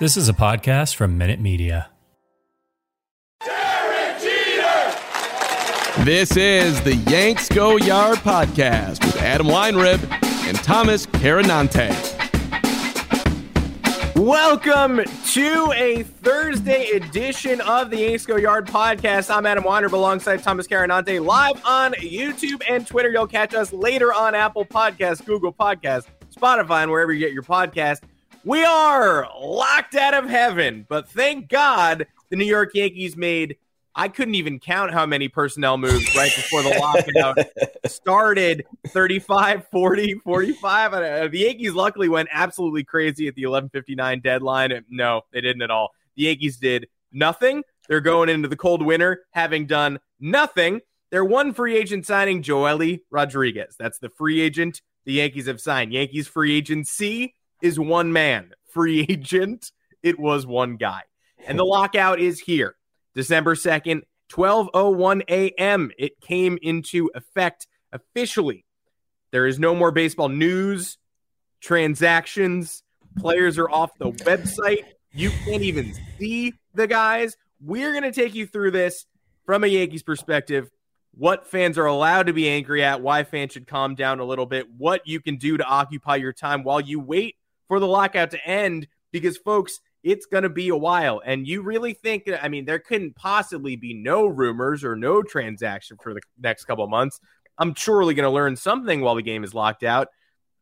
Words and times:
This 0.00 0.16
is 0.16 0.28
a 0.28 0.32
podcast 0.32 0.96
from 0.96 1.16
Minute 1.16 1.40
Media. 1.40 1.88
Derek 3.44 4.20
Jeter! 4.20 4.94
This 6.04 6.36
is 6.36 6.82
the 6.82 6.96
Yanks 7.08 7.48
Go 7.48 7.76
Yard 7.76 8.18
podcast 8.18 9.04
with 9.04 9.16
Adam 9.22 9.46
Weinrib 9.46 10.02
and 10.48 10.56
Thomas 10.58 11.06
Carannante. 11.06 11.92
Welcome 14.16 15.02
to 15.26 15.72
a 15.76 16.02
Thursday 16.02 16.88
edition 16.90 17.60
of 17.60 17.90
the 17.90 17.98
Yanks 17.98 18.26
Go 18.26 18.36
Yard 18.36 18.66
podcast. 18.66 19.32
I'm 19.32 19.46
Adam 19.46 19.62
Weinrib 19.62 19.92
alongside 19.92 20.42
Thomas 20.42 20.66
Carannante 20.66 21.24
live 21.24 21.64
on 21.64 21.92
YouTube 21.94 22.62
and 22.68 22.84
Twitter. 22.84 23.10
You'll 23.10 23.28
catch 23.28 23.54
us 23.54 23.72
later 23.72 24.12
on 24.12 24.34
Apple 24.34 24.64
Podcasts, 24.64 25.24
Google 25.24 25.52
Podcasts, 25.52 26.06
Spotify, 26.34 26.82
and 26.82 26.90
wherever 26.90 27.12
you 27.12 27.20
get 27.20 27.32
your 27.32 27.44
podcast. 27.44 28.00
We 28.44 28.62
are 28.62 29.26
locked 29.40 29.94
out 29.94 30.12
of 30.12 30.28
heaven, 30.28 30.84
but 30.86 31.08
thank 31.08 31.48
God 31.48 32.06
the 32.28 32.36
New 32.36 32.44
York 32.44 32.74
Yankees 32.74 33.16
made 33.16 33.56
I 33.96 34.08
couldn't 34.08 34.34
even 34.34 34.58
count 34.58 34.92
how 34.92 35.06
many 35.06 35.28
personnel 35.28 35.78
moves 35.78 36.14
right 36.16 36.32
before 36.34 36.62
the 36.62 36.76
lockout 36.80 37.38
started 37.86 38.66
35, 38.88 39.68
40, 39.68 40.14
45. 40.14 40.94
Uh, 40.94 41.28
the 41.28 41.38
Yankees 41.38 41.72
luckily 41.72 42.08
went 42.08 42.28
absolutely 42.32 42.82
crazy 42.82 43.28
at 43.28 43.36
the 43.36 43.44
11:59 43.44 44.22
deadline. 44.22 44.84
No, 44.90 45.22
they 45.32 45.40
didn't 45.40 45.62
at 45.62 45.70
all. 45.70 45.92
The 46.16 46.24
Yankees 46.24 46.56
did 46.56 46.88
nothing. 47.12 47.62
They're 47.88 48.00
going 48.00 48.28
into 48.28 48.48
the 48.48 48.56
cold 48.56 48.84
winter 48.84 49.24
having 49.30 49.66
done 49.66 50.00
nothing. 50.18 50.80
Their 51.10 51.24
one 51.24 51.54
free 51.54 51.76
agent 51.76 52.04
signing, 52.04 52.42
Joely 52.42 53.00
Rodriguez. 53.10 53.76
That's 53.78 54.00
the 54.00 54.08
free 54.10 54.40
agent 54.40 54.82
the 55.04 55.12
Yankees 55.14 55.46
have 55.46 55.60
signed. 55.60 55.92
Yankees 55.92 56.26
free 56.26 56.56
agency 56.56 57.36
is 57.64 57.80
one 57.80 58.12
man. 58.12 58.52
Free 58.70 59.00
agent, 59.08 59.72
it 60.02 60.20
was 60.20 60.46
one 60.46 60.76
guy. 60.76 61.00
And 61.46 61.58
the 61.58 61.64
lockout 61.64 62.20
is 62.20 62.38
here. 62.38 62.76
December 63.14 63.54
2nd, 63.54 64.02
12:01 64.30 65.22
a.m. 65.28 65.90
It 65.98 66.20
came 66.20 66.58
into 66.62 67.10
effect 67.14 67.66
officially. 67.92 68.64
There 69.30 69.46
is 69.46 69.58
no 69.58 69.74
more 69.74 69.90
baseball 69.90 70.28
news, 70.28 70.98
transactions, 71.60 72.82
players 73.16 73.58
are 73.58 73.70
off 73.70 73.90
the 73.98 74.12
website. 74.12 74.84
You 75.12 75.30
can't 75.44 75.62
even 75.62 75.94
see 76.18 76.54
the 76.74 76.86
guys. 76.86 77.36
We're 77.60 77.92
going 77.92 78.04
to 78.04 78.12
take 78.12 78.34
you 78.34 78.46
through 78.46 78.72
this 78.72 79.06
from 79.46 79.64
a 79.64 79.66
Yankees 79.66 80.02
perspective. 80.02 80.70
What 81.12 81.46
fans 81.46 81.78
are 81.78 81.86
allowed 81.86 82.26
to 82.26 82.32
be 82.32 82.48
angry 82.48 82.82
at, 82.82 83.00
why 83.00 83.22
fans 83.22 83.52
should 83.52 83.68
calm 83.68 83.94
down 83.94 84.18
a 84.18 84.24
little 84.24 84.46
bit, 84.46 84.66
what 84.76 85.06
you 85.06 85.20
can 85.20 85.36
do 85.36 85.56
to 85.56 85.64
occupy 85.64 86.16
your 86.16 86.32
time 86.32 86.64
while 86.64 86.80
you 86.80 86.98
wait 86.98 87.36
for 87.68 87.80
the 87.80 87.86
lockout 87.86 88.30
to 88.32 88.46
end. 88.46 88.86
Because, 89.12 89.36
folks, 89.36 89.80
it's 90.02 90.26
going 90.26 90.42
to 90.42 90.48
be 90.48 90.68
a 90.68 90.76
while. 90.76 91.22
And 91.24 91.46
you 91.46 91.62
really 91.62 91.94
think, 91.94 92.28
I 92.42 92.48
mean, 92.48 92.64
there 92.64 92.78
couldn't 92.78 93.16
possibly 93.16 93.76
be 93.76 93.94
no 93.94 94.26
rumors 94.26 94.84
or 94.84 94.96
no 94.96 95.22
transaction 95.22 95.96
for 96.02 96.12
the 96.12 96.20
next 96.38 96.64
couple 96.64 96.86
months. 96.88 97.20
I'm 97.56 97.74
surely 97.74 98.14
going 98.14 98.24
to 98.24 98.30
learn 98.30 98.56
something 98.56 99.00
while 99.00 99.14
the 99.14 99.22
game 99.22 99.44
is 99.44 99.54
locked 99.54 99.84
out. 99.84 100.08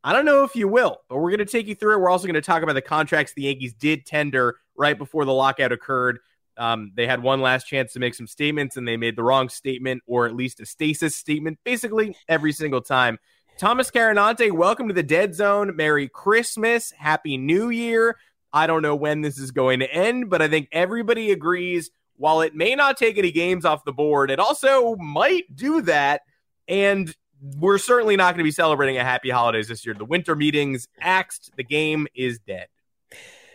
I 0.05 0.13
don't 0.13 0.25
know 0.25 0.45
if 0.45 0.55
you 0.57 0.69
will, 0.69 0.99
but 1.09 1.17
we're 1.17 1.31
going 1.31 1.39
to 1.39 1.45
take 1.45 1.67
you 1.67 1.75
through 1.75 1.95
it. 1.95 2.01
We're 2.01 2.11
also 2.11 2.27
going 2.27 2.35
to 2.35 2.41
talk 2.41 2.63
about 2.63 2.75
the 2.75 2.83
contracts 2.83 3.33
the 3.35 3.43
Yankees 3.43 3.73
did 3.73 4.05
tender 4.05 4.57
right 4.77 4.99
before 4.99 5.25
the 5.25 5.33
lockout 5.33 5.73
occurred. 5.73 6.19
Um, 6.57 6.93
they 6.95 7.07
had 7.07 7.23
one 7.23 7.41
last 7.41 7.67
chance 7.67 7.93
to 7.95 8.01
make 8.01 8.15
some 8.15 8.27
statements, 8.27 8.77
and 8.77 8.87
they 8.87 8.97
made 8.97 9.17
the 9.17 9.23
wrong 9.23 9.49
statement, 9.49 10.03
or 10.07 10.27
at 10.27 10.35
least 10.35 10.61
a 10.61 10.67
stasis 10.67 11.17
statement, 11.17 11.59
basically 11.65 12.17
every 12.29 12.53
single 12.53 12.83
time. 12.83 13.19
Thomas 13.59 13.91
Carannante, 13.91 14.51
welcome 14.51 14.89
to 14.89 14.95
the 14.95 15.03
Dead 15.03 15.35
Zone. 15.35 15.77
Merry 15.77 16.09
Christmas. 16.09 16.91
Happy 16.91 17.37
New 17.37 17.71
Year. 17.71 18.17
I 18.53 18.67
don't 18.67 18.83
know 18.83 18.97
when 18.97 19.21
this 19.21 19.39
is 19.39 19.51
going 19.51 19.81
to 19.81 19.93
end, 19.93 20.29
but 20.29 20.43
I 20.43 20.49
think 20.49 20.69
everybody 20.73 21.31
agrees 21.31 21.91
while 22.17 22.41
it 22.43 22.55
may 22.55 22.75
not 22.75 22.97
take 22.97 23.19
any 23.19 23.33
games 23.33 23.65
off 23.65 23.85
the 23.85 23.93
board, 23.93 24.31
it 24.31 24.39
also 24.39 24.95
might 24.97 25.45
do 25.55 25.83
that. 25.83 26.23
And 26.69 27.15
we're 27.59 27.79
certainly 27.79 28.17
not 28.17 28.35
going 28.35 28.39
to 28.39 28.45
be 28.45 28.53
celebrating 28.53 28.97
a 28.97 29.05
happy 29.05 29.31
holidays 29.31 29.69
this 29.69 29.85
year. 29.85 29.95
The 29.95 30.05
winter 30.05 30.37
meetings 30.37 30.87
axed, 31.01 31.51
the 31.57 31.65
game 31.65 32.07
is 32.15 32.39
dead. 32.39 32.69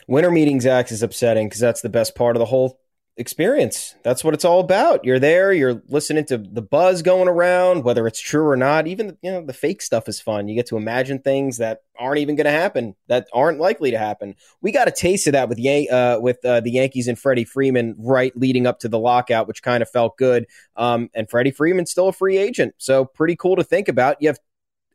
Winter 0.07 0.31
meetings 0.31 0.65
axed 0.65 0.91
is 0.91 1.03
upsetting 1.03 1.47
because 1.47 1.61
that's 1.61 1.81
the 1.81 1.89
best 1.89 2.15
part 2.15 2.35
of 2.35 2.39
the 2.39 2.45
whole 2.45 2.79
experience. 3.17 3.95
That's 4.03 4.23
what 4.23 4.33
it's 4.33 4.45
all 4.45 4.59
about. 4.59 5.03
You're 5.03 5.19
there, 5.19 5.51
you're 5.51 5.81
listening 5.87 6.25
to 6.25 6.37
the 6.37 6.61
buzz 6.61 7.01
going 7.01 7.27
around, 7.27 7.83
whether 7.83 8.05
it's 8.07 8.19
true 8.19 8.47
or 8.47 8.55
not. 8.55 8.87
Even 8.87 9.17
you 9.21 9.31
know 9.31 9.45
the 9.45 9.53
fake 9.53 9.81
stuff 9.81 10.07
is 10.07 10.21
fun. 10.21 10.47
You 10.47 10.55
get 10.55 10.67
to 10.67 10.77
imagine 10.77 11.19
things 11.19 11.57
that 11.57 11.81
aren't 11.99 12.19
even 12.19 12.35
going 12.35 12.45
to 12.45 12.51
happen, 12.51 12.95
that 13.07 13.27
aren't 13.33 13.59
likely 13.59 13.91
to 13.91 13.97
happen. 13.97 14.35
We 14.61 14.71
got 14.71 14.87
a 14.87 14.91
taste 14.91 15.27
of 15.27 15.33
that 15.33 15.49
with 15.49 15.59
Yan- 15.59 15.91
uh, 15.91 16.19
with 16.21 16.43
uh, 16.45 16.61
the 16.61 16.71
Yankees 16.71 17.07
and 17.07 17.17
Freddie 17.17 17.45
Freeman 17.45 17.95
right 17.97 18.35
leading 18.37 18.67
up 18.67 18.79
to 18.79 18.89
the 18.89 18.99
lockout, 18.99 19.47
which 19.47 19.63
kind 19.63 19.81
of 19.81 19.89
felt 19.89 20.17
good. 20.17 20.45
Um, 20.75 21.09
and 21.13 21.29
Freddie 21.29 21.51
Freeman's 21.51 21.91
still 21.91 22.09
a 22.09 22.13
free 22.13 22.37
agent, 22.37 22.75
so 22.77 23.05
pretty 23.05 23.35
cool 23.35 23.55
to 23.55 23.63
think 23.63 23.87
about. 23.87 24.17
You 24.21 24.29
have 24.29 24.39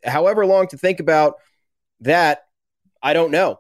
however 0.05 0.47
long 0.47 0.69
to 0.69 0.79
think 0.79 1.01
about 1.01 1.35
that. 2.01 2.45
I 3.03 3.15
don't 3.15 3.33
know. 3.33 3.59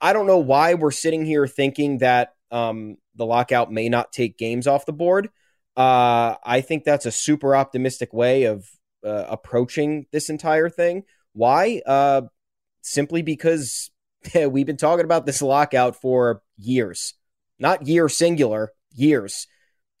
I 0.00 0.12
don't 0.12 0.26
know 0.26 0.38
why 0.38 0.74
we're 0.74 0.92
sitting 0.92 1.26
here 1.26 1.46
thinking 1.46 1.98
that 1.98 2.34
um, 2.50 2.96
the 3.18 3.26
lockout 3.26 3.70
may 3.70 3.88
not 3.88 4.12
take 4.12 4.38
games 4.38 4.66
off 4.66 4.86
the 4.86 4.92
board. 4.92 5.28
Uh, 5.76 6.36
I 6.42 6.62
think 6.62 6.84
that's 6.84 7.06
a 7.06 7.12
super 7.12 7.54
optimistic 7.54 8.12
way 8.12 8.44
of 8.44 8.66
uh, 9.04 9.26
approaching 9.28 10.06
this 10.10 10.30
entire 10.30 10.70
thing. 10.70 11.04
Why? 11.34 11.82
Uh, 11.84 12.22
simply 12.80 13.22
because 13.22 13.90
we've 14.34 14.66
been 14.66 14.76
talking 14.76 15.04
about 15.04 15.26
this 15.26 15.42
lockout 15.42 16.00
for 16.00 16.42
years, 16.56 17.14
not 17.58 17.86
year 17.86 18.08
singular, 18.08 18.72
years. 18.94 19.46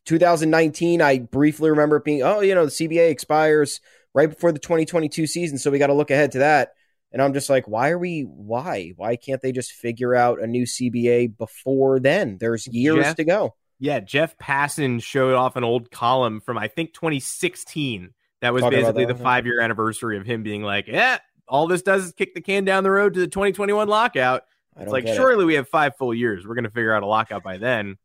2019, 0.06 1.02
I 1.02 1.18
briefly 1.18 1.68
remember 1.68 1.96
it 1.96 2.04
being, 2.04 2.22
oh, 2.22 2.40
you 2.40 2.54
know, 2.54 2.64
the 2.64 2.70
CBA 2.70 3.10
expires 3.10 3.80
right 4.14 4.30
before 4.30 4.52
the 4.52 4.58
2022 4.58 5.26
season, 5.26 5.58
so 5.58 5.70
we 5.70 5.78
got 5.78 5.88
to 5.88 5.94
look 5.94 6.10
ahead 6.10 6.32
to 6.32 6.38
that. 6.38 6.70
And 7.12 7.22
I'm 7.22 7.32
just 7.32 7.48
like, 7.48 7.66
why 7.66 7.90
are 7.90 7.98
we? 7.98 8.22
Why? 8.22 8.92
Why 8.96 9.16
can't 9.16 9.40
they 9.40 9.52
just 9.52 9.72
figure 9.72 10.14
out 10.14 10.42
a 10.42 10.46
new 10.46 10.64
CBA 10.64 11.36
before 11.38 12.00
then? 12.00 12.36
There's 12.38 12.66
years 12.66 13.04
Jeff- 13.04 13.16
to 13.16 13.24
go. 13.24 13.54
Yeah, 13.80 14.00
Jeff 14.00 14.36
Passan 14.38 15.00
showed 15.00 15.34
off 15.34 15.54
an 15.54 15.62
old 15.62 15.90
column 15.90 16.40
from 16.40 16.58
I 16.58 16.68
think 16.68 16.94
2016. 16.94 18.10
That 18.40 18.52
was 18.52 18.62
about 18.62 18.72
basically 18.72 19.04
that, 19.04 19.16
the 19.16 19.22
five 19.22 19.46
year 19.46 19.60
anniversary 19.60 20.16
of 20.16 20.26
him 20.26 20.42
being 20.42 20.62
like, 20.62 20.86
"Yeah, 20.88 21.18
all 21.46 21.66
this 21.66 21.82
does 21.82 22.06
is 22.06 22.12
kick 22.12 22.34
the 22.34 22.40
can 22.40 22.64
down 22.64 22.84
the 22.84 22.90
road 22.90 23.14
to 23.14 23.20
the 23.20 23.26
2021 23.28 23.88
lockout." 23.88 24.42
It's 24.80 24.92
like, 24.92 25.04
get 25.04 25.14
it. 25.14 25.16
surely 25.16 25.44
we 25.44 25.54
have 25.54 25.68
five 25.68 25.96
full 25.96 26.14
years. 26.14 26.46
We're 26.46 26.54
going 26.54 26.64
to 26.64 26.70
figure 26.70 26.94
out 26.94 27.02
a 27.02 27.06
lockout 27.06 27.42
by 27.42 27.58
then. 27.58 27.96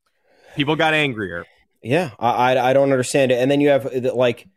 People 0.56 0.76
got 0.76 0.94
angrier. 0.94 1.46
Yeah, 1.82 2.12
I, 2.18 2.56
I 2.56 2.70
I 2.70 2.74
don't 2.74 2.92
understand 2.92 3.32
it. 3.32 3.36
And 3.36 3.52
then 3.52 3.62
you 3.62 3.70
have 3.70 3.94
like, 3.94 4.48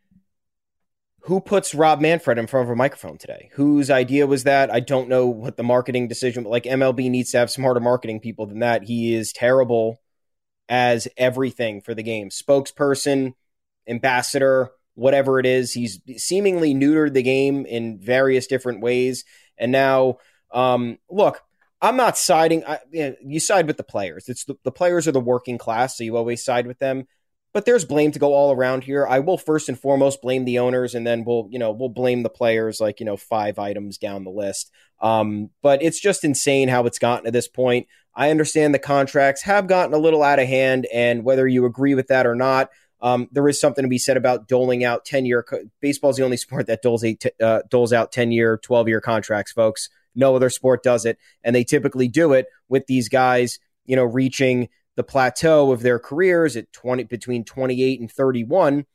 who 1.27 1.41
puts 1.41 1.75
Rob 1.75 2.01
Manfred 2.01 2.39
in 2.39 2.47
front 2.47 2.67
of 2.67 2.71
a 2.71 2.77
microphone 2.77 3.19
today? 3.19 3.51
Whose 3.55 3.91
idea 3.91 4.29
was 4.29 4.45
that? 4.45 4.71
I 4.71 4.79
don't 4.79 5.09
know 5.09 5.27
what 5.27 5.57
the 5.57 5.65
marketing 5.65 6.07
decision. 6.07 6.45
But 6.45 6.51
like 6.51 6.65
MLB 6.65 7.11
needs 7.11 7.33
to 7.33 7.39
have 7.39 7.51
smarter 7.51 7.81
marketing 7.81 8.21
people 8.21 8.47
than 8.47 8.61
that. 8.61 8.85
He 8.85 9.13
is 9.13 9.33
terrible 9.33 10.01
as 10.69 11.09
everything 11.17 11.81
for 11.81 11.95
the 11.95 12.05
game, 12.05 12.29
spokesperson, 12.29 13.35
ambassador, 13.89 14.71
whatever 14.95 15.41
it 15.41 15.47
is. 15.47 15.73
He's 15.73 16.01
seemingly 16.17 16.75
neutered 16.75 17.13
the 17.13 17.25
game 17.25 17.67
in 17.67 17.99
various 17.99 18.47
different 18.47 18.81
ways. 18.81 19.25
And 19.59 19.73
now, 19.73 20.19
um, 20.53 20.99
look, 21.11 21.43
I'm 21.83 21.97
not 21.97 22.17
siding. 22.17 22.65
I, 22.65 22.79
you, 22.93 23.03
know, 23.03 23.17
you 23.21 23.41
side 23.41 23.67
with 23.67 23.79
the 23.79 23.83
players. 23.83 24.29
It's 24.29 24.45
the, 24.45 24.57
the 24.63 24.73
players 24.73 25.09
are 25.09 25.13
the 25.13 25.21
working 25.21 25.59
class, 25.59 25.97
so 25.97 26.05
you 26.05 26.17
always 26.17 26.45
side 26.45 26.69
with 26.69 26.79
them. 26.79 27.09
But 27.57 27.65
there's 27.65 27.87
blame 27.87 28.13
to 28.13 28.19
go 28.19 28.35
all 28.35 28.53
around 28.53 28.85
here. 28.85 29.07
I 29.07 29.21
will 29.21 29.39
first 29.39 29.71
and 29.71 29.81
foremost 29.81 30.21
blame 30.21 30.45
the 30.45 30.59
owners, 30.59 30.95
and 30.95 31.07
then 31.07 31.25
we'll, 31.25 31.49
you 31.51 31.59
know, 31.59 31.71
we'll 31.71 31.89
blame 31.89 32.23
the 32.23 32.29
players. 32.29 32.83
Like 32.83 33.01
you 33.01 33.07
know, 33.07 33.17
five 33.17 33.59
items 33.59 33.97
down 33.97 34.25
the 34.25 34.31
list. 34.31 34.71
Um, 35.01 35.49
but 35.63 35.83
it's 35.83 35.99
just 35.99 36.23
insane 36.23 36.69
how 36.69 36.85
it's 36.85 36.99
gotten 36.99 37.25
to 37.25 37.31
this 37.31 37.49
point. 37.49 37.87
I 38.15 38.29
understand 38.29 38.75
the 38.75 38.79
contracts 38.79 39.41
have 39.45 39.69
gotten 39.69 39.95
a 39.95 39.99
little 39.99 40.23
out 40.23 40.39
of 40.39 40.47
hand, 40.47 40.87
and 40.93 41.25
whether 41.25 41.49
you 41.49 41.65
agree 41.65 41.95
with 41.95 42.09
that 42.09 42.27
or 42.27 42.35
not, 42.35 42.69
um, 43.01 43.27
there 43.33 43.49
is 43.49 43.59
something 43.59 43.85
to 43.85 43.89
be 43.89 43.97
said 43.97 44.19
about 44.19 44.49
doling 44.49 44.85
out 44.85 45.07
ten 45.07 45.25
year. 45.25 45.43
Co- 45.43 45.65
Baseball's 45.81 46.19
the 46.19 46.25
only 46.25 46.37
sport 46.37 46.67
that 46.67 46.83
doles 46.83 47.05
eight, 47.05 47.25
uh, 47.43 47.63
doles 47.71 47.95
out 47.95 48.13
ten 48.13 48.33
year, 48.33 48.59
twelve 48.59 48.87
year 48.87 49.01
contracts, 49.01 49.53
folks. 49.53 49.89
No 50.15 50.37
other 50.37 50.51
sport 50.51 50.83
does 50.83 51.07
it, 51.07 51.17
and 51.43 51.57
they 51.57 51.65
typically 51.65 52.09
do 52.09 52.35
it 52.35 52.49
with 52.69 52.87
these 52.87 53.09
guys, 53.09 53.59
you 53.87 53.97
know, 53.97 54.05
reaching 54.05 54.69
the 54.97 55.05
plateau 55.05 55.73
of 55.73 55.83
their 55.83 55.99
careers 55.99 56.57
at 56.57 56.73
twenty 56.73 57.05
between 57.05 57.45
twenty 57.45 57.83
eight 57.83 58.01
and 58.01 58.11
thirty 58.11 58.45
one. 58.45 58.87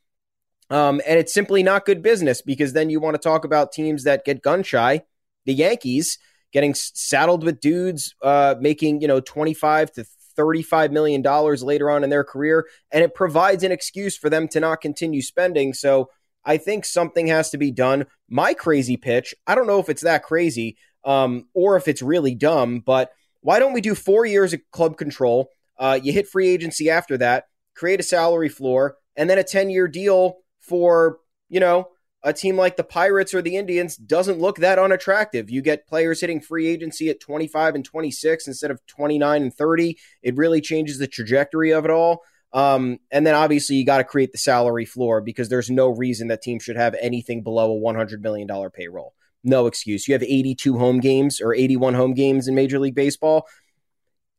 Um, 0.70 1.02
and 1.06 1.20
it's 1.20 1.34
simply 1.34 1.64
not 1.64 1.86
good 1.86 2.02
business 2.02 2.42
because 2.42 2.74
then 2.74 2.90
you 2.90 3.00
want 3.00 3.16
to 3.16 3.22
talk 3.22 3.44
about 3.44 3.72
teams 3.72 4.04
that 4.04 4.26
get 4.26 4.42
gun 4.42 4.64
shy. 4.64 5.04
The 5.46 5.54
Yankees 5.54 6.18
getting 6.54 6.74
saddled 6.74 7.44
with 7.44 7.60
dudes 7.60 8.16
uh, 8.22 8.56
making 8.60 9.02
you 9.02 9.08
know 9.08 9.20
twenty 9.20 9.54
five 9.54 9.92
to 9.94 10.06
thirty 10.36 10.62
five 10.62 10.92
million 10.92 11.22
dollars 11.22 11.64
later 11.64 11.90
on 11.90 12.04
in 12.04 12.10
their 12.10 12.24
career, 12.24 12.68
and 12.92 13.04
it 13.04 13.14
provides 13.14 13.64
an 13.64 13.72
excuse 13.72 14.18
for 14.18 14.30
them 14.30 14.48
to 14.50 14.60
not 14.60 14.82
continue 14.82 15.22
spending. 15.22 15.74
So 15.74 16.10
I 16.44 16.58
think 16.58 16.86
something 16.86 17.28
has 17.28 17.52
to 17.52 17.58
be 17.58 17.72
done. 17.72 18.08
My 18.30 18.54
crazy 18.54 18.98
pitch, 18.98 19.36
I 19.46 19.56
don't 19.56 19.68
know 19.68 19.80
if 19.80 19.90
it's 19.90 20.02
that 20.02 20.24
crazy 20.24 20.78
um, 21.04 21.48
or 21.54 21.76
if 21.76 21.88
it's 21.88 22.02
really 22.02 22.36
dumb, 22.36 22.80
but 22.80 23.12
why 23.42 23.60
don't 23.60 23.74
we 23.74 23.82
do 23.82 23.96
four 23.96 24.26
years 24.26 24.54
of 24.54 24.62
club 24.72 24.98
control? 24.98 25.50
Uh, 25.78 26.00
you 26.02 26.14
hit 26.14 26.28
free 26.28 26.50
agency 26.50 26.90
after 26.90 27.18
that, 27.18 27.46
create 27.76 28.00
a 28.00 28.04
salary 28.04 28.50
floor, 28.50 28.98
and 29.16 29.30
then 29.30 29.38
a 29.38 29.44
10 29.44 29.70
year 29.70 29.88
deal 29.88 30.38
for, 30.60 31.20
you 31.50 31.60
know, 31.60 31.88
a 32.24 32.34
team 32.34 32.56
like 32.56 32.78
the 32.78 32.84
Pirates 32.84 33.34
or 33.34 33.42
the 33.42 33.58
Indians 33.58 33.96
doesn't 33.96 34.40
look 34.40 34.58
that 34.58 34.78
unattractive. 34.78 35.50
You 35.50 35.62
get 35.62 35.88
players 35.88 36.22
hitting 36.22 36.40
free 36.40 36.68
agency 36.68 37.10
at 37.10 37.20
25 37.20 37.76
and 37.76 37.86
26 37.86 38.48
instead 38.48 38.72
of 38.72 38.86
29 38.88 39.42
and 39.42 39.54
30. 39.54 39.98
It 40.22 40.36
really 40.36 40.62
changes 40.62 41.00
the 41.00 41.08
trajectory 41.08 41.72
of 41.72 41.84
it 41.86 41.92
all. 41.92 42.22
Um, 42.54 43.00
and 43.12 43.26
then 43.26 43.34
obviously 43.34 43.78
you 43.78 43.86
got 43.86 44.00
to 44.00 44.04
create 44.04 44.34
the 44.34 44.38
salary 44.38 44.86
floor 44.86 45.22
because 45.22 45.50
there's 45.50 45.70
no 45.70 45.90
reason 45.90 46.28
that 46.28 46.42
teams 46.42 46.64
should 46.64 46.76
have 46.76 46.96
anything 47.00 47.44
below 47.44 47.76
a 47.76 47.80
$100 47.80 48.20
million 48.22 48.48
payroll. 48.72 49.14
No 49.44 49.66
excuse. 49.66 50.08
You 50.08 50.14
have 50.14 50.22
82 50.22 50.78
home 50.78 51.00
games 51.00 51.42
or 51.42 51.56
81 51.56 51.96
home 51.96 52.14
games 52.14 52.48
in 52.48 52.54
Major 52.54 52.78
League 52.78 52.94
Baseball. 52.94 53.48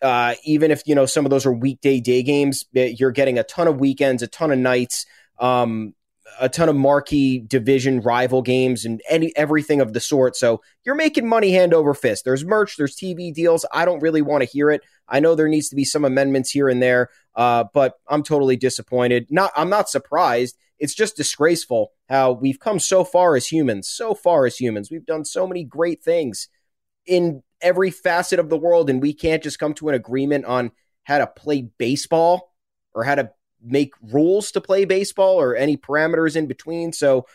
Uh, 0.02 0.34
even 0.44 0.70
if 0.70 0.82
you 0.86 0.94
know 0.94 1.06
some 1.06 1.24
of 1.24 1.30
those 1.30 1.46
are 1.46 1.52
weekday 1.52 2.00
day 2.00 2.22
games, 2.22 2.64
eh, 2.74 2.94
you're 2.98 3.12
getting 3.12 3.38
a 3.38 3.44
ton 3.44 3.68
of 3.68 3.78
weekends, 3.78 4.22
a 4.22 4.26
ton 4.26 4.50
of 4.50 4.58
nights, 4.58 5.06
um, 5.38 5.94
a 6.40 6.48
ton 6.48 6.68
of 6.68 6.76
marquee 6.76 7.38
division 7.38 8.00
rival 8.00 8.42
games, 8.42 8.84
and 8.84 9.00
any 9.08 9.34
everything 9.36 9.80
of 9.80 9.92
the 9.92 10.00
sort. 10.00 10.36
So 10.36 10.60
you're 10.84 10.94
making 10.94 11.28
money 11.28 11.52
hand 11.52 11.72
over 11.72 11.94
fist. 11.94 12.24
There's 12.24 12.44
merch, 12.44 12.76
there's 12.76 12.96
TV 12.96 13.32
deals. 13.32 13.64
I 13.72 13.84
don't 13.84 14.02
really 14.02 14.22
want 14.22 14.42
to 14.42 14.48
hear 14.48 14.70
it. 14.70 14.82
I 15.08 15.20
know 15.20 15.34
there 15.34 15.48
needs 15.48 15.68
to 15.68 15.76
be 15.76 15.84
some 15.84 16.04
amendments 16.04 16.50
here 16.50 16.68
and 16.68 16.82
there, 16.82 17.10
uh, 17.34 17.64
but 17.72 17.94
I'm 18.08 18.22
totally 18.22 18.56
disappointed. 18.56 19.26
Not, 19.30 19.52
I'm 19.56 19.70
not 19.70 19.88
surprised. 19.88 20.56
It's 20.78 20.94
just 20.94 21.16
disgraceful 21.16 21.92
how 22.08 22.32
we've 22.32 22.58
come 22.58 22.80
so 22.80 23.04
far 23.04 23.36
as 23.36 23.46
humans, 23.46 23.88
so 23.88 24.14
far 24.14 24.46
as 24.46 24.56
humans. 24.56 24.90
We've 24.90 25.06
done 25.06 25.24
so 25.24 25.46
many 25.46 25.62
great 25.62 26.02
things 26.02 26.48
in 27.06 27.42
every 27.62 27.90
facet 27.90 28.38
of 28.38 28.48
the 28.48 28.58
world, 28.58 28.90
and 28.90 29.00
we 29.00 29.12
can't 29.14 29.42
just 29.42 29.58
come 29.58 29.74
to 29.74 29.88
an 29.88 29.94
agreement 29.94 30.44
on 30.44 30.72
how 31.04 31.18
to 31.18 31.26
play 31.26 31.62
baseball 31.78 32.52
or 32.94 33.04
how 33.04 33.14
to 33.14 33.30
make 33.62 33.92
rules 34.02 34.50
to 34.52 34.60
play 34.60 34.84
baseball 34.84 35.40
or 35.40 35.54
any 35.56 35.76
parameters 35.76 36.36
in 36.36 36.46
between. 36.46 36.92
So 36.92 37.26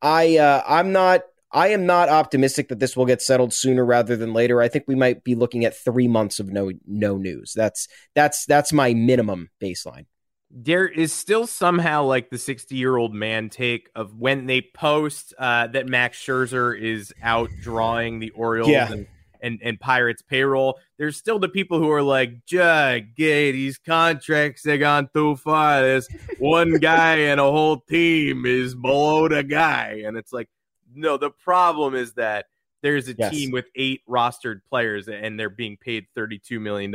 I 0.00 0.38
uh, 0.38 0.62
I'm 0.66 0.92
not 0.92 1.22
I 1.52 1.68
am 1.68 1.84
not 1.86 2.08
optimistic 2.08 2.68
that 2.68 2.78
this 2.78 2.96
will 2.96 3.06
get 3.06 3.20
settled 3.20 3.52
sooner 3.52 3.84
rather 3.84 4.16
than 4.16 4.32
later. 4.32 4.62
I 4.62 4.68
think 4.68 4.84
we 4.86 4.94
might 4.94 5.22
be 5.22 5.34
looking 5.34 5.64
at 5.64 5.76
three 5.76 6.08
months 6.08 6.40
of 6.40 6.50
no 6.50 6.72
no 6.86 7.16
news. 7.18 7.52
That's 7.54 7.88
that's 8.14 8.46
that's 8.46 8.72
my 8.72 8.94
minimum 8.94 9.50
baseline. 9.60 10.06
there 10.50 10.86
is 10.86 11.12
still 11.12 11.46
somehow 11.46 12.04
like 12.04 12.28
the 12.30 12.38
60 12.38 12.74
year 12.76 12.96
old 12.96 13.14
man 13.14 13.48
take 13.48 13.88
of 13.94 14.14
when 14.14 14.46
they 14.46 14.60
post 14.60 15.32
uh, 15.38 15.66
that 15.68 15.86
Max 15.86 16.18
Scherzer 16.18 16.78
is 16.78 17.12
out 17.22 17.50
drawing 17.62 18.18
the 18.18 18.30
Orioles 18.30 18.70
Yeah. 18.70 18.92
and, 18.92 19.06
and, 19.42 19.60
and 19.62 19.78
Pirates 19.78 20.22
payroll. 20.22 20.78
There's 20.96 21.16
still 21.16 21.38
the 21.38 21.48
people 21.48 21.78
who 21.78 21.90
are 21.90 22.02
like, 22.02 22.46
Jug, 22.46 23.02
gay, 23.16 23.52
these 23.52 23.78
contracts 23.78 24.64
have 24.64 24.80
gone 24.80 25.10
too 25.12 25.36
far. 25.36 25.82
This 25.82 26.08
one 26.38 26.78
guy 26.78 27.16
and 27.16 27.40
a 27.40 27.44
whole 27.44 27.80
team 27.80 28.46
is 28.46 28.74
below 28.74 29.28
the 29.28 29.42
guy. 29.42 30.02
And 30.06 30.16
it's 30.16 30.32
like, 30.32 30.48
no, 30.94 31.16
the 31.16 31.30
problem 31.30 31.94
is 31.94 32.14
that 32.14 32.46
there's 32.82 33.08
a 33.08 33.14
Yes. 33.16 33.32
team 33.32 33.50
with 33.50 33.66
eight 33.76 34.02
rostered 34.08 34.60
players 34.68 35.08
and 35.08 35.38
they're 35.38 35.50
being 35.50 35.76
paid 35.76 36.06
$32 36.16 36.60
million 36.60 36.92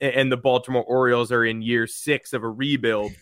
and 0.00 0.30
the 0.30 0.36
Baltimore 0.36 0.84
Orioles 0.84 1.32
are 1.32 1.44
in 1.44 1.62
year 1.62 1.86
six 1.86 2.32
of 2.32 2.42
a 2.42 2.48
rebuild, 2.48 3.12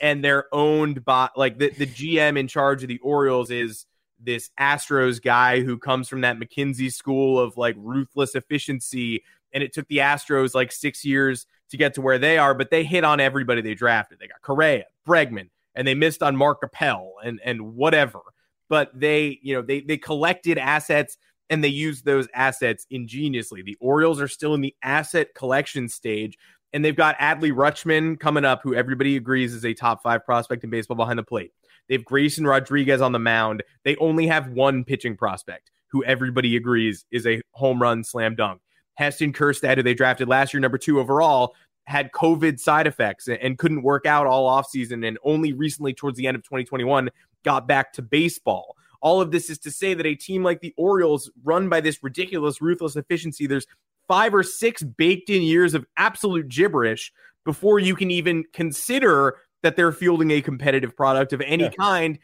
and 0.00 0.22
they're 0.22 0.46
owned 0.52 1.04
by 1.04 1.28
like 1.36 1.58
the, 1.58 1.70
the 1.70 1.86
GM 1.86 2.38
in 2.38 2.46
charge 2.46 2.82
of 2.82 2.88
the 2.88 2.98
Orioles 2.98 3.50
is 3.50 3.86
this 4.22 4.50
Astros 4.58 5.22
guy 5.22 5.60
who 5.60 5.78
comes 5.78 6.08
from 6.08 6.22
that 6.22 6.38
McKinsey 6.38 6.92
school 6.92 7.38
of 7.38 7.56
like 7.56 7.74
ruthless 7.78 8.34
efficiency. 8.34 9.22
And 9.52 9.62
it 9.62 9.72
took 9.72 9.88
the 9.88 9.98
Astros 9.98 10.54
like 10.54 10.72
six 10.72 11.04
years 11.04 11.46
to 11.70 11.76
get 11.76 11.94
to 11.94 12.00
where 12.00 12.18
they 12.18 12.38
are, 12.38 12.54
but 12.54 12.70
they 12.70 12.84
hit 12.84 13.04
on 13.04 13.20
everybody 13.20 13.60
they 13.62 13.74
drafted. 13.74 14.18
They 14.18 14.28
got 14.28 14.42
Correa, 14.42 14.84
Bregman, 15.06 15.50
and 15.74 15.86
they 15.86 15.94
missed 15.94 16.22
on 16.22 16.36
Mark 16.36 16.58
Appel 16.62 17.14
and 17.24 17.40
and 17.44 17.74
whatever. 17.74 18.20
But 18.68 18.90
they, 18.98 19.38
you 19.42 19.54
know, 19.54 19.62
they 19.62 19.80
they 19.80 19.96
collected 19.96 20.58
assets 20.58 21.16
and 21.48 21.64
they 21.64 21.68
used 21.68 22.04
those 22.04 22.28
assets 22.32 22.86
ingeniously. 22.90 23.62
The 23.62 23.76
Orioles 23.80 24.20
are 24.20 24.28
still 24.28 24.54
in 24.54 24.60
the 24.60 24.74
asset 24.82 25.34
collection 25.34 25.88
stage, 25.88 26.38
and 26.72 26.84
they've 26.84 26.96
got 26.96 27.18
Adley 27.18 27.52
Rutschman 27.52 28.18
coming 28.18 28.44
up, 28.44 28.60
who 28.62 28.74
everybody 28.74 29.16
agrees 29.16 29.52
is 29.52 29.64
a 29.64 29.74
top 29.74 30.02
five 30.02 30.24
prospect 30.24 30.62
in 30.62 30.70
baseball 30.70 30.96
behind 30.96 31.18
the 31.18 31.24
plate. 31.24 31.52
They 31.90 31.96
have 31.96 32.04
Grayson 32.04 32.46
Rodriguez 32.46 33.00
on 33.00 33.10
the 33.10 33.18
mound. 33.18 33.64
They 33.84 33.96
only 33.96 34.28
have 34.28 34.46
one 34.52 34.84
pitching 34.84 35.16
prospect, 35.16 35.72
who 35.88 36.04
everybody 36.04 36.56
agrees 36.56 37.04
is 37.10 37.26
a 37.26 37.42
home 37.50 37.82
run 37.82 38.04
slam 38.04 38.36
dunk. 38.36 38.60
Heston 38.94 39.32
Kjerstad, 39.32 39.76
who 39.76 39.82
they 39.82 39.92
drafted 39.92 40.28
last 40.28 40.54
year, 40.54 40.60
number 40.60 40.78
two 40.78 41.00
overall, 41.00 41.56
had 41.86 42.12
COVID 42.12 42.60
side 42.60 42.86
effects 42.86 43.26
and- 43.26 43.58
couldn't 43.58 43.82
work 43.82 44.06
out 44.06 44.28
all 44.28 44.48
offseason, 44.48 45.04
and 45.06 45.18
only 45.24 45.52
recently, 45.52 45.92
towards 45.92 46.16
the 46.16 46.28
end 46.28 46.36
of 46.36 46.44
2021, 46.44 47.10
got 47.44 47.66
back 47.66 47.92
to 47.94 48.02
baseball. 48.02 48.76
All 49.02 49.20
of 49.20 49.32
this 49.32 49.50
is 49.50 49.58
to 49.58 49.70
say 49.72 49.92
that 49.94 50.06
a 50.06 50.14
team 50.14 50.44
like 50.44 50.60
the 50.60 50.72
Orioles, 50.76 51.28
run 51.42 51.68
by 51.68 51.80
this 51.80 52.04
ridiculous, 52.04 52.62
ruthless 52.62 52.94
efficiency, 52.94 53.48
there's 53.48 53.66
five 54.06 54.32
or 54.32 54.44
six 54.44 54.84
baked 54.84 55.28
in 55.28 55.42
years 55.42 55.74
of 55.74 55.84
absolute 55.96 56.48
gibberish 56.48 57.12
before 57.44 57.80
you 57.80 57.96
can 57.96 58.12
even 58.12 58.44
consider 58.52 59.38
that 59.62 59.76
they're 59.76 59.92
fielding 59.92 60.30
a 60.30 60.40
competitive 60.40 60.96
product 60.96 61.32
of 61.32 61.40
any 61.40 61.64
Yeah. 61.64 61.70
kind. 61.70 62.18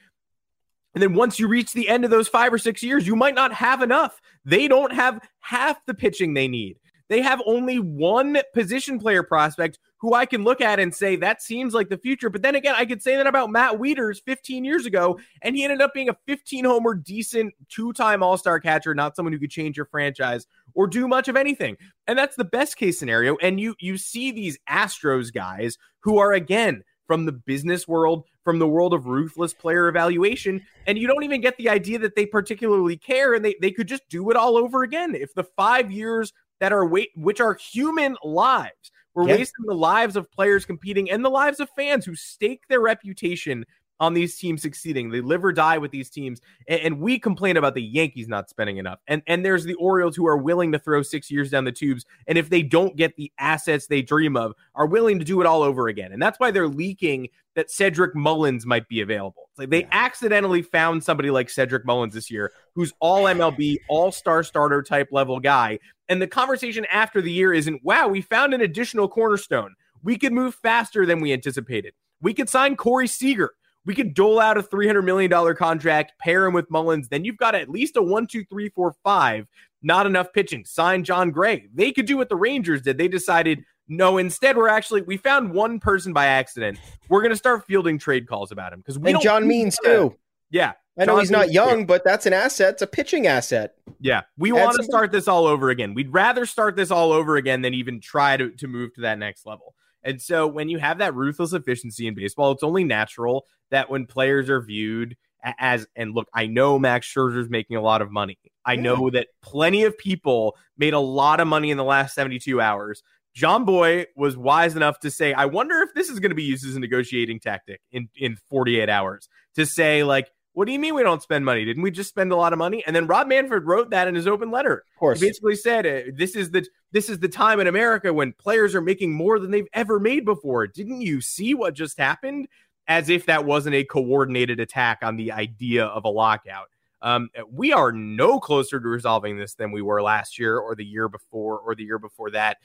And 0.94 1.02
then 1.02 1.14
once 1.14 1.38
you 1.38 1.46
reach 1.46 1.72
the 1.72 1.88
end 1.88 2.04
of 2.04 2.10
those 2.10 2.28
five 2.28 2.52
or 2.52 2.58
six 2.58 2.82
years, 2.82 3.06
you 3.06 3.16
might 3.16 3.34
not 3.34 3.52
have 3.52 3.82
enough. 3.82 4.20
They 4.44 4.66
don't 4.66 4.92
have 4.94 5.20
half 5.40 5.84
the 5.84 5.92
pitching 5.94 6.32
they 6.32 6.48
need. 6.48 6.78
They 7.08 7.20
have 7.20 7.40
only 7.46 7.78
one 7.78 8.38
position 8.52 8.98
player 8.98 9.22
prospect 9.22 9.78
who 9.98 10.14
I 10.14 10.26
can 10.26 10.42
look 10.42 10.60
at 10.60 10.80
and 10.80 10.92
say 10.92 11.14
that 11.16 11.40
seems 11.40 11.72
like 11.72 11.88
the 11.88 11.98
future. 11.98 12.30
But 12.30 12.42
then 12.42 12.56
again, 12.56 12.74
I 12.76 12.84
could 12.84 13.00
say 13.00 13.16
that 13.16 13.26
about 13.28 13.50
Matt 13.50 13.74
Wieters 13.74 14.20
15 14.24 14.64
years 14.64 14.86
ago, 14.86 15.20
and 15.42 15.54
he 15.54 15.62
ended 15.62 15.80
up 15.80 15.94
being 15.94 16.08
a 16.08 16.16
15 16.26 16.64
homer, 16.64 16.94
decent 16.94 17.54
two 17.68 17.92
time 17.92 18.22
All 18.24 18.36
Star 18.36 18.58
catcher, 18.58 18.94
not 18.94 19.14
someone 19.14 19.32
who 19.32 19.38
could 19.38 19.50
change 19.50 19.76
your 19.76 19.86
franchise 19.86 20.46
or 20.74 20.86
do 20.88 21.06
much 21.06 21.28
of 21.28 21.36
anything. 21.36 21.76
And 22.08 22.18
that's 22.18 22.36
the 22.36 22.44
best 22.44 22.76
case 22.76 22.98
scenario. 22.98 23.36
And 23.36 23.60
you 23.60 23.76
you 23.78 23.98
see 23.98 24.32
these 24.32 24.58
Astros 24.68 25.32
guys 25.32 25.78
who 26.00 26.18
are 26.18 26.32
again 26.32 26.82
from 27.06 27.24
the 27.24 27.32
business 27.32 27.86
world, 27.86 28.24
from 28.44 28.58
the 28.58 28.68
world 28.68 28.92
of 28.92 29.06
ruthless 29.06 29.54
player 29.54 29.88
evaluation, 29.88 30.60
and 30.86 30.98
you 30.98 31.06
don't 31.06 31.22
even 31.22 31.40
get 31.40 31.56
the 31.56 31.68
idea 31.68 31.98
that 31.98 32.16
they 32.16 32.26
particularly 32.26 32.96
care 32.96 33.34
and 33.34 33.44
they, 33.44 33.54
they 33.60 33.70
could 33.70 33.88
just 33.88 34.08
do 34.08 34.30
it 34.30 34.36
all 34.36 34.56
over 34.56 34.82
again. 34.82 35.14
If 35.14 35.34
the 35.34 35.44
five 35.44 35.90
years 35.90 36.32
that 36.60 36.72
are 36.72 36.86
wait 36.86 37.10
which 37.14 37.40
are 37.40 37.54
human 37.54 38.16
lives 38.24 38.90
we're 39.16 39.28
yeah. 39.28 39.36
wasting 39.36 39.64
the 39.64 39.74
lives 39.74 40.14
of 40.14 40.30
players 40.30 40.66
competing 40.66 41.10
and 41.10 41.24
the 41.24 41.30
lives 41.30 41.58
of 41.58 41.70
fans 41.70 42.04
who 42.04 42.14
stake 42.14 42.62
their 42.68 42.82
reputation 42.82 43.64
on 44.00 44.14
these 44.14 44.36
teams 44.36 44.62
succeeding. 44.62 45.10
They 45.10 45.20
live 45.20 45.44
or 45.44 45.52
die 45.52 45.78
with 45.78 45.90
these 45.90 46.10
teams. 46.10 46.40
And, 46.68 46.80
and, 46.80 47.00
we 47.00 47.18
complain 47.18 47.56
about 47.56 47.74
the 47.74 47.82
Yankees 47.82 48.28
not 48.28 48.48
spending 48.50 48.78
enough. 48.78 48.98
And 49.06 49.22
and 49.26 49.44
there's 49.44 49.64
the 49.64 49.74
Orioles 49.74 50.16
who 50.16 50.26
are 50.26 50.36
willing 50.36 50.72
to 50.72 50.78
throw 50.78 51.02
six 51.02 51.30
years 51.30 51.50
down 51.50 51.64
the 51.64 51.72
tubes. 51.72 52.04
And 52.26 52.36
if 52.38 52.50
they 52.50 52.62
don't 52.62 52.96
get 52.96 53.16
the 53.16 53.32
assets 53.38 53.86
they 53.86 54.02
dream 54.02 54.36
of, 54.36 54.54
are 54.74 54.86
willing 54.86 55.18
to 55.18 55.24
do 55.24 55.40
it 55.40 55.46
all 55.46 55.62
over 55.62 55.88
again. 55.88 56.12
And 56.12 56.20
that's 56.20 56.38
why 56.38 56.50
they're 56.50 56.68
leaking 56.68 57.28
that 57.54 57.70
Cedric 57.70 58.14
Mullins 58.14 58.66
might 58.66 58.86
be 58.86 59.00
available. 59.00 59.48
Like 59.56 59.70
they 59.70 59.80
yeah. 59.80 59.88
accidentally 59.90 60.62
found 60.62 61.02
somebody 61.02 61.30
like 61.30 61.48
Cedric 61.48 61.86
Mullins 61.86 62.14
this 62.14 62.30
year, 62.30 62.52
who's 62.74 62.92
all 63.00 63.24
MLB, 63.24 63.78
all 63.88 64.12
star 64.12 64.42
starter 64.42 64.82
type 64.82 65.08
level 65.10 65.40
guy. 65.40 65.78
And 66.08 66.20
the 66.20 66.26
conversation 66.26 66.86
after 66.90 67.20
the 67.20 67.32
year 67.32 67.52
isn't, 67.52 67.82
wow, 67.82 68.08
we 68.08 68.20
found 68.20 68.54
an 68.54 68.60
additional 68.60 69.08
cornerstone. 69.08 69.74
We 70.02 70.18
could 70.18 70.32
move 70.32 70.54
faster 70.54 71.06
than 71.06 71.20
we 71.20 71.32
anticipated. 71.32 71.94
We 72.20 72.34
could 72.34 72.48
sign 72.48 72.76
Corey 72.76 73.08
Seager. 73.08 73.52
We 73.86 73.94
could 73.94 74.14
dole 74.14 74.40
out 74.40 74.58
a 74.58 74.62
$300 74.62 75.04
million 75.04 75.54
contract, 75.54 76.12
pair 76.18 76.44
him 76.44 76.52
with 76.52 76.68
Mullins. 76.70 77.08
Then 77.08 77.24
you've 77.24 77.36
got 77.36 77.54
at 77.54 77.70
least 77.70 77.96
a 77.96 78.02
one, 78.02 78.26
two, 78.26 78.44
three, 78.44 78.68
four, 78.68 78.94
five. 79.04 79.46
Not 79.80 80.06
enough 80.06 80.32
pitching. 80.32 80.64
Sign 80.64 81.04
Jon 81.04 81.30
Gray. 81.30 81.68
They 81.72 81.92
could 81.92 82.06
do 82.06 82.16
what 82.16 82.28
the 82.28 82.36
Rangers 82.36 82.82
did. 82.82 82.98
They 82.98 83.06
decided, 83.06 83.62
no, 83.86 84.18
instead, 84.18 84.56
we're 84.56 84.68
actually, 84.68 85.02
we 85.02 85.16
found 85.16 85.52
one 85.52 85.78
person 85.78 86.12
by 86.12 86.26
accident. 86.26 86.78
We're 87.08 87.20
going 87.20 87.30
to 87.30 87.36
start 87.36 87.64
fielding 87.66 87.96
trade 87.96 88.26
calls 88.26 88.50
about 88.50 88.72
him 88.72 88.80
because 88.80 88.98
we 88.98 89.12
And 89.12 89.22
John 89.22 89.46
Means, 89.46 89.78
too. 89.82 90.16
Yeah. 90.50 90.72
I 90.98 91.04
know 91.04 91.12
John 91.12 91.20
he's 91.20 91.30
not 91.30 91.52
young, 91.52 91.86
but 91.86 92.02
that's 92.02 92.26
an 92.26 92.32
asset. 92.32 92.74
It's 92.74 92.82
a 92.82 92.86
pitching 92.88 93.28
asset. 93.28 93.74
Yeah. 94.00 94.22
We 94.36 94.50
want 94.50 94.76
to 94.78 94.82
start 94.82 95.12
this 95.12 95.28
all 95.28 95.46
over 95.46 95.70
again. 95.70 95.94
We'd 95.94 96.12
rather 96.12 96.46
start 96.46 96.74
this 96.74 96.90
all 96.90 97.12
over 97.12 97.36
again 97.36 97.62
than 97.62 97.74
even 97.74 98.00
try 98.00 98.36
to, 98.36 98.50
to 98.50 98.66
move 98.66 98.94
to 98.94 99.02
that 99.02 99.18
next 99.18 99.46
level. 99.46 99.75
And 100.06 100.22
so 100.22 100.46
when 100.46 100.68
you 100.68 100.78
have 100.78 100.98
that 100.98 101.14
ruthless 101.14 101.52
efficiency 101.52 102.06
in 102.06 102.14
baseball, 102.14 102.52
it's 102.52 102.62
only 102.62 102.84
natural 102.84 103.44
that 103.72 103.90
when 103.90 104.06
players 104.06 104.48
are 104.48 104.62
viewed 104.62 105.16
as 105.58 105.86
and 105.96 106.14
look, 106.14 106.28
I 106.32 106.46
know 106.46 106.78
Max 106.78 107.12
Scherzer's 107.12 107.50
making 107.50 107.76
a 107.76 107.82
lot 107.82 108.00
of 108.02 108.10
money. 108.10 108.38
I 108.64 108.76
know 108.76 109.10
that 109.10 109.28
plenty 109.42 109.82
of 109.84 109.98
people 109.98 110.56
made 110.78 110.94
a 110.94 111.00
lot 111.00 111.40
of 111.40 111.48
money 111.48 111.70
in 111.70 111.76
the 111.76 111.84
last 111.84 112.14
72 112.14 112.60
hours. 112.60 113.02
John 113.34 113.64
Boy 113.64 114.06
was 114.16 114.36
wise 114.36 114.76
enough 114.76 114.98
to 115.00 115.10
say, 115.10 115.32
I 115.32 115.44
wonder 115.44 115.80
if 115.82 115.92
this 115.94 116.08
is 116.08 116.20
going 116.20 116.30
to 116.30 116.36
be 116.36 116.44
used 116.44 116.64
as 116.66 116.74
a 116.74 116.80
negotiating 116.80 117.40
tactic 117.40 117.80
in, 117.92 118.08
in 118.16 118.36
48 118.48 118.88
hours 118.88 119.28
to 119.56 119.66
say, 119.66 120.04
like, 120.04 120.30
what 120.56 120.64
do 120.64 120.72
you 120.72 120.78
mean 120.78 120.94
we 120.94 121.02
don't 121.02 121.20
spend 121.20 121.44
money? 121.44 121.66
Didn't 121.66 121.82
we 121.82 121.90
just 121.90 122.08
spend 122.08 122.32
a 122.32 122.36
lot 122.36 122.54
of 122.54 122.58
money? 122.58 122.82
And 122.86 122.96
then 122.96 123.06
Rob 123.06 123.28
Manfred 123.28 123.66
wrote 123.66 123.90
that 123.90 124.08
in 124.08 124.14
his 124.14 124.26
open 124.26 124.50
letter. 124.50 124.84
Of 124.94 124.98
course, 124.98 125.20
he 125.20 125.26
basically 125.26 125.54
said 125.54 125.84
uh, 125.84 126.10
this 126.14 126.34
is 126.34 126.50
the 126.50 126.66
this 126.92 127.10
is 127.10 127.18
the 127.18 127.28
time 127.28 127.60
in 127.60 127.66
America 127.66 128.10
when 128.10 128.32
players 128.32 128.74
are 128.74 128.80
making 128.80 129.12
more 129.12 129.38
than 129.38 129.50
they've 129.50 129.68
ever 129.74 130.00
made 130.00 130.24
before. 130.24 130.66
Didn't 130.66 131.02
you 131.02 131.20
see 131.20 131.52
what 131.52 131.74
just 131.74 131.98
happened? 131.98 132.48
As 132.88 133.10
if 133.10 133.26
that 133.26 133.44
wasn't 133.44 133.74
a 133.74 133.84
coordinated 133.84 134.58
attack 134.58 135.00
on 135.02 135.16
the 135.16 135.30
idea 135.30 135.84
of 135.84 136.06
a 136.06 136.08
lockout. 136.08 136.68
Um, 137.02 137.28
we 137.52 137.74
are 137.74 137.92
no 137.92 138.40
closer 138.40 138.80
to 138.80 138.88
resolving 138.88 139.36
this 139.36 139.54
than 139.54 139.72
we 139.72 139.82
were 139.82 140.00
last 140.00 140.38
year 140.38 140.58
or 140.58 140.74
the 140.74 140.86
year 140.86 141.10
before 141.10 141.58
or 141.58 141.74
the 141.74 141.84
year 141.84 141.98
before 141.98 142.30
that 142.30 142.56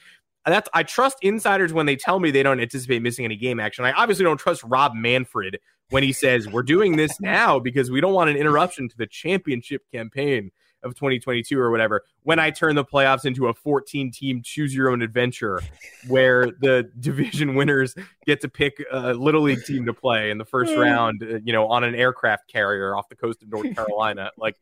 that's 0.45 0.69
I 0.74 0.83
trust 0.83 1.17
insiders 1.21 1.74
when 1.74 1.86
they 1.86 1.95
tell 1.95 2.19
me 2.19 2.31
they 2.31 2.43
don't 2.43 2.60
anticipate 2.60 3.01
missing 3.01 3.25
any 3.25 3.36
game 3.36 3.60
action. 3.60 3.86
I 3.86 3.91
obviously 3.91 4.24
don't 4.24 4.38
trust 4.38 4.63
Rob 4.63 4.93
Manfred 4.95 5.60
when 5.89 6.03
he 6.03 6.12
says 6.12 6.48
we're 6.48 6.63
doing 6.63 6.98
this 6.98 7.12
now 7.21 7.60
because 7.60 7.91
we 7.91 8.01
don't 8.01 8.13
want 8.13 8.29
an 8.29 8.38
interruption 8.38 8.89
to 8.89 8.98
the 8.98 9.07
championship 9.07 9.83
campaign 9.91 10.51
of 10.83 10.95
2022 10.95 11.60
or 11.60 11.69
whatever. 11.69 12.03
When 12.24 12.39
I 12.39 12.50
turn 12.50 12.75
the 12.75 12.83
playoffs 12.83 13.25
into 13.25 13.48
a 13.48 13.53
14 13.53 14.12
team 14.12 14.41
choose 14.43 14.74
your 14.74 14.89
own 14.89 15.03
adventure 15.03 15.62
where 16.07 16.48
the 16.60 16.89
division 17.00 17.53
winners 17.53 17.93
get 18.25 18.41
to 18.41 18.50
pick 18.50 18.83
a 18.91 19.13
little 19.13 19.41
league 19.41 19.63
team 19.63 19.86
to 19.86 19.93
play 19.93 20.31
in 20.31 20.39
the 20.39 20.45
first 20.45 20.75
round, 20.75 21.21
uh, 21.21 21.39
you 21.43 21.53
know, 21.53 21.67
on 21.67 21.83
an 21.83 21.93
aircraft 21.93 22.48
carrier 22.48 22.95
off 22.95 23.10
the 23.10 23.15
coast 23.15 23.43
of 23.43 23.50
North 23.50 23.75
Carolina, 23.75 24.31
like 24.38 24.55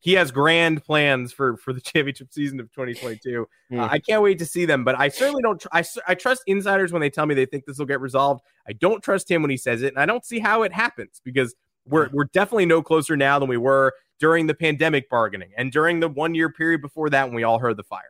he 0.00 0.12
has 0.14 0.30
grand 0.30 0.84
plans 0.84 1.32
for 1.32 1.56
for 1.56 1.72
the 1.72 1.80
championship 1.82 2.32
season 2.32 2.60
of 2.60 2.70
2022. 2.72 3.48
Mm. 3.72 3.80
Uh, 3.80 3.88
I 3.90 3.98
can't 3.98 4.22
wait 4.22 4.38
to 4.38 4.46
see 4.46 4.64
them, 4.64 4.84
but 4.84 4.98
I 4.98 5.08
certainly 5.08 5.42
don't. 5.42 5.60
Tr- 5.60 5.68
I, 5.72 5.84
I 6.06 6.14
trust 6.14 6.42
insiders 6.46 6.92
when 6.92 7.00
they 7.00 7.10
tell 7.10 7.26
me 7.26 7.34
they 7.34 7.46
think 7.46 7.64
this 7.64 7.78
will 7.78 7.86
get 7.86 8.00
resolved. 8.00 8.42
I 8.68 8.72
don't 8.72 9.02
trust 9.02 9.30
him 9.30 9.42
when 9.42 9.50
he 9.50 9.56
says 9.56 9.82
it, 9.82 9.92
and 9.92 9.98
I 9.98 10.06
don't 10.06 10.24
see 10.24 10.38
how 10.38 10.62
it 10.62 10.72
happens 10.72 11.20
because 11.24 11.54
we're 11.86 12.08
we're 12.12 12.24
definitely 12.24 12.66
no 12.66 12.82
closer 12.82 13.16
now 13.16 13.38
than 13.38 13.48
we 13.48 13.56
were 13.56 13.94
during 14.18 14.46
the 14.46 14.54
pandemic 14.54 15.10
bargaining 15.10 15.50
and 15.56 15.70
during 15.70 16.00
the 16.00 16.08
one 16.08 16.34
year 16.34 16.50
period 16.50 16.80
before 16.80 17.10
that 17.10 17.26
when 17.26 17.34
we 17.34 17.44
all 17.44 17.58
heard 17.58 17.76
the 17.76 17.84
fire. 17.84 18.02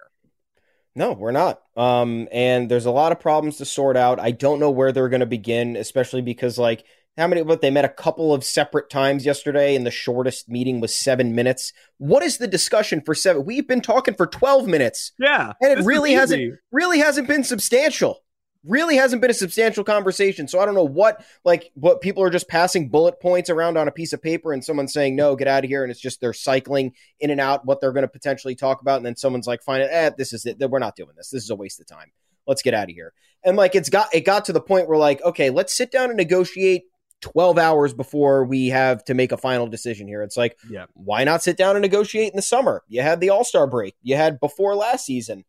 No, 0.95 1.12
we're 1.12 1.33
not. 1.33 1.61
Um, 1.76 2.26
and 2.33 2.71
there's 2.71 2.87
a 2.87 2.90
lot 2.90 3.12
of 3.12 3.21
problems 3.21 3.59
to 3.59 3.66
sort 3.66 3.99
out. 3.99 4.19
I 4.19 4.31
don't 4.31 4.59
know 4.59 4.71
where 4.71 4.93
they're 4.93 5.11
going 5.11 5.21
to 5.21 5.26
begin, 5.26 5.76
especially 5.76 6.23
because 6.23 6.59
like 6.59 6.85
how 7.16 7.26
many 7.26 7.42
but 7.42 7.61
they 7.61 7.70
met 7.70 7.85
a 7.85 7.90
couple 7.90 8.35
of 8.35 8.44
separate 8.44 8.90
times 8.90 9.25
yesterday 9.25 9.75
and 9.75 9.87
the 9.87 9.90
shortest 9.90 10.49
meeting 10.49 10.80
was 10.80 10.94
seven 10.94 11.35
minutes. 11.35 11.73
What 11.99 12.23
is 12.23 12.38
the 12.38 12.46
discussion 12.46 13.00
for 13.04 13.14
seven? 13.14 13.44
We've 13.44 13.66
been 13.66 13.80
talking 13.80 14.14
for 14.14 14.26
12 14.26 14.66
minutes. 14.66 15.12
Yeah 15.18 15.54
and 15.61 15.78
it 15.78 15.85
really 15.85 16.12
hasn't 16.12 16.58
really 16.70 16.99
hasn't 16.99 17.28
been 17.28 17.44
substantial. 17.44 18.23
Really 18.64 18.96
hasn't 18.96 19.23
been 19.23 19.30
a 19.30 19.35
substantial 19.35 19.85
conversation. 19.85 20.49
So 20.49 20.61
i 20.61 20.66
don't 20.66 20.75
know 20.75 20.85
what 20.85 21.25
like 21.44 21.70
what 21.75 22.00
people 22.00 22.23
are 22.23 22.30
just 22.30 22.49
passing 22.49 22.88
bullet 22.88 23.20
points 23.20 23.49
around 23.49 23.78
on 23.78 23.88
a 23.88 23.92
piece 23.92 24.12
of 24.12 24.20
paper 24.20 24.52
and 24.52 24.62
someone's 24.62 24.92
saying 24.92 25.16
no 25.16 25.37
get 25.37 25.49
out 25.49 25.64
of 25.64 25.70
here 25.70 25.85
and 25.85 25.90
it's 25.90 26.00
just 26.00 26.20
they're 26.20 26.32
cycling 26.32 26.92
in 27.20 27.30
and 27.30 27.40
out 27.40 27.64
what 27.64 27.80
they're 27.80 27.92
going 27.92 28.02
to 28.02 28.08
potentially 28.08 28.54
talk 28.54 28.82
about 28.82 28.99
and 28.99 29.06
then 29.06 29.16
someone's 29.16 29.46
like 29.46 29.62
fine 29.62 29.80
eh, 29.80 30.11
this 30.18 30.32
is 30.32 30.44
it. 30.44 30.58
We're 30.58 30.80
not 30.80 30.96
doing 30.96 31.12
this. 31.16 31.30
This 31.30 31.44
is 31.44 31.50
a 31.50 31.56
waste 31.56 31.80
of 31.80 31.87
time. 31.87 32.11
Let's 32.46 32.62
get 32.62 32.75
out 32.75 32.90
of 32.90 32.94
here. 32.94 33.12
And 33.42 33.56
like 33.56 33.75
it's 33.75 33.88
got 33.88 34.14
it 34.14 34.26
got 34.26 34.46
to 34.46 34.52
the 34.52 34.61
point 34.61 34.88
where 34.88 34.99
like 34.99 35.23
okay 35.23 35.49
let's 35.49 35.75
sit 35.75 35.90
down 35.90 36.11
and 36.11 36.16
negotiate 36.16 36.85
12 37.23 37.58
hours 37.58 37.94
before 37.94 38.44
we 38.44 38.68
have 38.68 39.04
to 39.04 39.14
make 39.14 39.32
a 39.32 39.37
final 39.37 39.66
decision 39.66 40.06
here. 40.06 40.23
It's 40.23 40.37
like, 40.37 40.58
yeah. 40.68 40.87
why 40.94 41.25
not 41.25 41.42
sit 41.42 41.56
down 41.56 41.76
and 41.76 41.82
negotiate 41.82 42.30
in 42.30 42.37
the 42.37 42.42
summer? 42.42 42.82
You 42.88 43.02
had 43.02 43.20
the 43.20 43.30
All 43.30 43.44
Star 43.44 43.66
break, 43.66 43.94
you 44.02 44.16
had 44.16 44.40
before 44.40 44.75
last 44.75 45.06
season. 45.06 45.44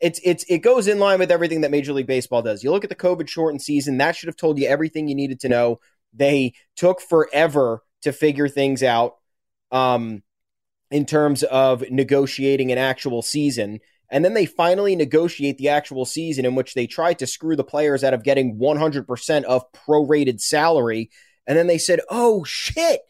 It's 0.00 0.18
it's 0.24 0.44
it 0.48 0.58
goes 0.58 0.88
in 0.88 0.98
line 0.98 1.18
with 1.18 1.30
everything 1.30 1.60
that 1.60 1.70
Major 1.70 1.92
League 1.92 2.06
Baseball 2.06 2.40
does. 2.40 2.64
You 2.64 2.70
look 2.70 2.84
at 2.84 2.90
the 2.90 2.96
COVID 2.96 3.28
shortened 3.28 3.60
season, 3.60 3.98
that 3.98 4.16
should 4.16 4.28
have 4.28 4.36
told 4.36 4.58
you 4.58 4.66
everything 4.66 5.08
you 5.08 5.14
needed 5.14 5.40
to 5.40 5.48
know. 5.48 5.80
They 6.14 6.54
took 6.76 7.00
forever 7.00 7.82
to 8.02 8.12
figure 8.12 8.48
things 8.48 8.82
out 8.82 9.16
um, 9.70 10.22
in 10.90 11.04
terms 11.04 11.42
of 11.42 11.88
negotiating 11.90 12.72
an 12.72 12.78
actual 12.78 13.20
season. 13.20 13.80
And 14.10 14.24
then 14.24 14.34
they 14.34 14.46
finally 14.46 14.96
negotiate 14.96 15.58
the 15.58 15.68
actual 15.68 16.04
season 16.04 16.44
in 16.44 16.54
which 16.54 16.74
they 16.74 16.86
tried 16.86 17.18
to 17.20 17.26
screw 17.26 17.54
the 17.54 17.64
players 17.64 18.02
out 18.02 18.14
of 18.14 18.24
getting 18.24 18.58
100% 18.58 19.44
of 19.44 19.72
prorated 19.72 20.40
salary. 20.40 21.10
And 21.46 21.56
then 21.56 21.68
they 21.68 21.78
said, 21.78 22.00
oh 22.10 22.42
shit, 22.44 23.00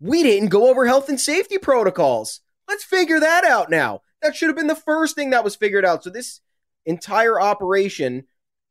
we 0.00 0.22
didn't 0.22 0.48
go 0.48 0.70
over 0.70 0.86
health 0.86 1.08
and 1.08 1.20
safety 1.20 1.58
protocols. 1.58 2.40
Let's 2.66 2.84
figure 2.84 3.20
that 3.20 3.44
out 3.44 3.70
now. 3.70 4.00
That 4.22 4.34
should 4.34 4.48
have 4.48 4.56
been 4.56 4.66
the 4.66 4.74
first 4.74 5.14
thing 5.14 5.30
that 5.30 5.44
was 5.44 5.56
figured 5.56 5.84
out. 5.84 6.04
So 6.04 6.10
this 6.10 6.40
entire 6.86 7.40
operation 7.40 8.24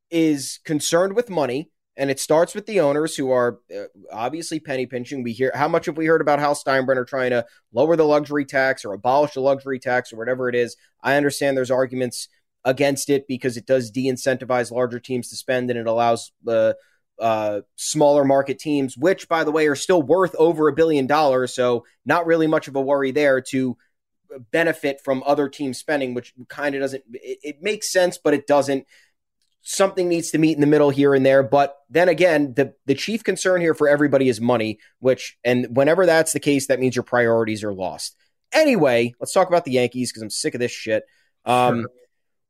is 0.10 0.60
concerned 0.66 1.16
with 1.16 1.30
money 1.30 1.70
and 2.00 2.10
it 2.10 2.20
starts 2.20 2.56
with 2.56 2.66
the 2.66 2.80
owners 2.80 3.16
who 3.16 3.30
are 3.30 3.60
uh, 3.76 3.84
obviously 4.12 4.60
penny 4.60 4.86
pinching. 4.86 5.22
We 5.22 5.34
hear 5.34 5.52
how 5.54 5.68
much 5.68 5.86
have 5.86 5.98
we 5.98 6.06
heard 6.06 6.22
about 6.22 6.40
Hal 6.40 6.56
Steinbrenner 6.56 7.06
trying 7.06 7.32
to 7.32 7.46
lower 7.74 7.98
the 7.98 8.06
luxury 8.06 8.46
tax 8.46 8.86
or 8.86 8.94
abolish 8.94 9.34
the 9.34 9.42
luxury 9.42 9.80
tax 9.80 10.14
or 10.14 10.18
whatever 10.18 10.48
it 10.48 10.56
is. 10.56 10.78
I 11.04 11.18
understand 11.18 11.58
there's 11.58 11.70
arguments 11.70 12.30
against 12.64 13.10
it 13.10 13.28
because 13.28 13.58
it 13.58 13.66
does 13.66 13.92
de-incentivize 13.92 14.72
larger 14.72 15.00
teams 15.00 15.30
to 15.30 15.36
spend 15.36 15.70
and 15.70 15.78
it 15.78 15.88
allows 15.88 16.32
the 16.44 16.78
uh, 17.20 17.22
uh, 17.22 17.62
smaller 17.76 18.24
market 18.24 18.60
teams, 18.60 18.98
which 18.98 19.28
by 19.28 19.44
the 19.44 19.52
way 19.52 19.68
are 19.68 19.76
still 19.76 20.02
worth 20.02 20.34
over 20.36 20.70
a 20.70 20.74
billion 20.74 21.06
dollars, 21.06 21.54
so 21.54 21.86
not 22.06 22.26
really 22.26 22.48
much 22.48 22.70
of 22.70 22.78
a 22.78 22.82
worry 22.82 23.12
there 23.12 23.42
to 23.42 23.78
benefit 24.52 25.02
from 25.04 25.22
other 25.26 25.50
teams 25.50 25.78
spending, 25.78 26.14
which 26.14 26.34
kind 26.48 26.76
of 26.76 26.82
doesn't. 26.82 27.04
It, 27.12 27.40
it 27.44 27.62
makes 27.62 27.92
sense, 27.92 28.18
but 28.18 28.34
it 28.34 28.48
doesn't 28.48 28.86
something 29.62 30.08
needs 30.08 30.32
to 30.32 30.38
meet 30.38 30.56
in 30.56 30.62
the 30.62 30.68
middle 30.68 30.90
here 30.90 31.14
and 31.14 31.26
there. 31.26 31.44
But 31.44 31.76
then 31.90 32.10
again, 32.10 32.54
the 32.56 32.74
the 32.86 32.96
chief 32.96 33.24
concern 33.24 33.62
here 33.62 33.74
for 33.74 33.88
everybody 33.88 34.30
is 34.30 34.40
money, 34.42 34.80
which 35.00 35.38
and 35.44 35.76
whenever 35.76 36.06
that's 36.06 36.34
the 36.34 36.40
case, 36.40 36.68
that 36.68 36.80
means 36.80 36.96
your 36.96 37.04
priorities 37.04 37.64
are 37.64 37.74
lost. 37.74 38.16
Anyway, 38.52 39.14
let's 39.20 39.34
talk 39.34 39.48
about 39.48 39.66
the 39.66 39.72
Yankees 39.72 40.12
because 40.12 40.24
I'm 40.24 40.30
sick 40.30 40.56
of 40.56 40.60
this 40.60 40.72
shit. 40.72 41.04
Um, 41.46 41.82
sure. 41.82 41.90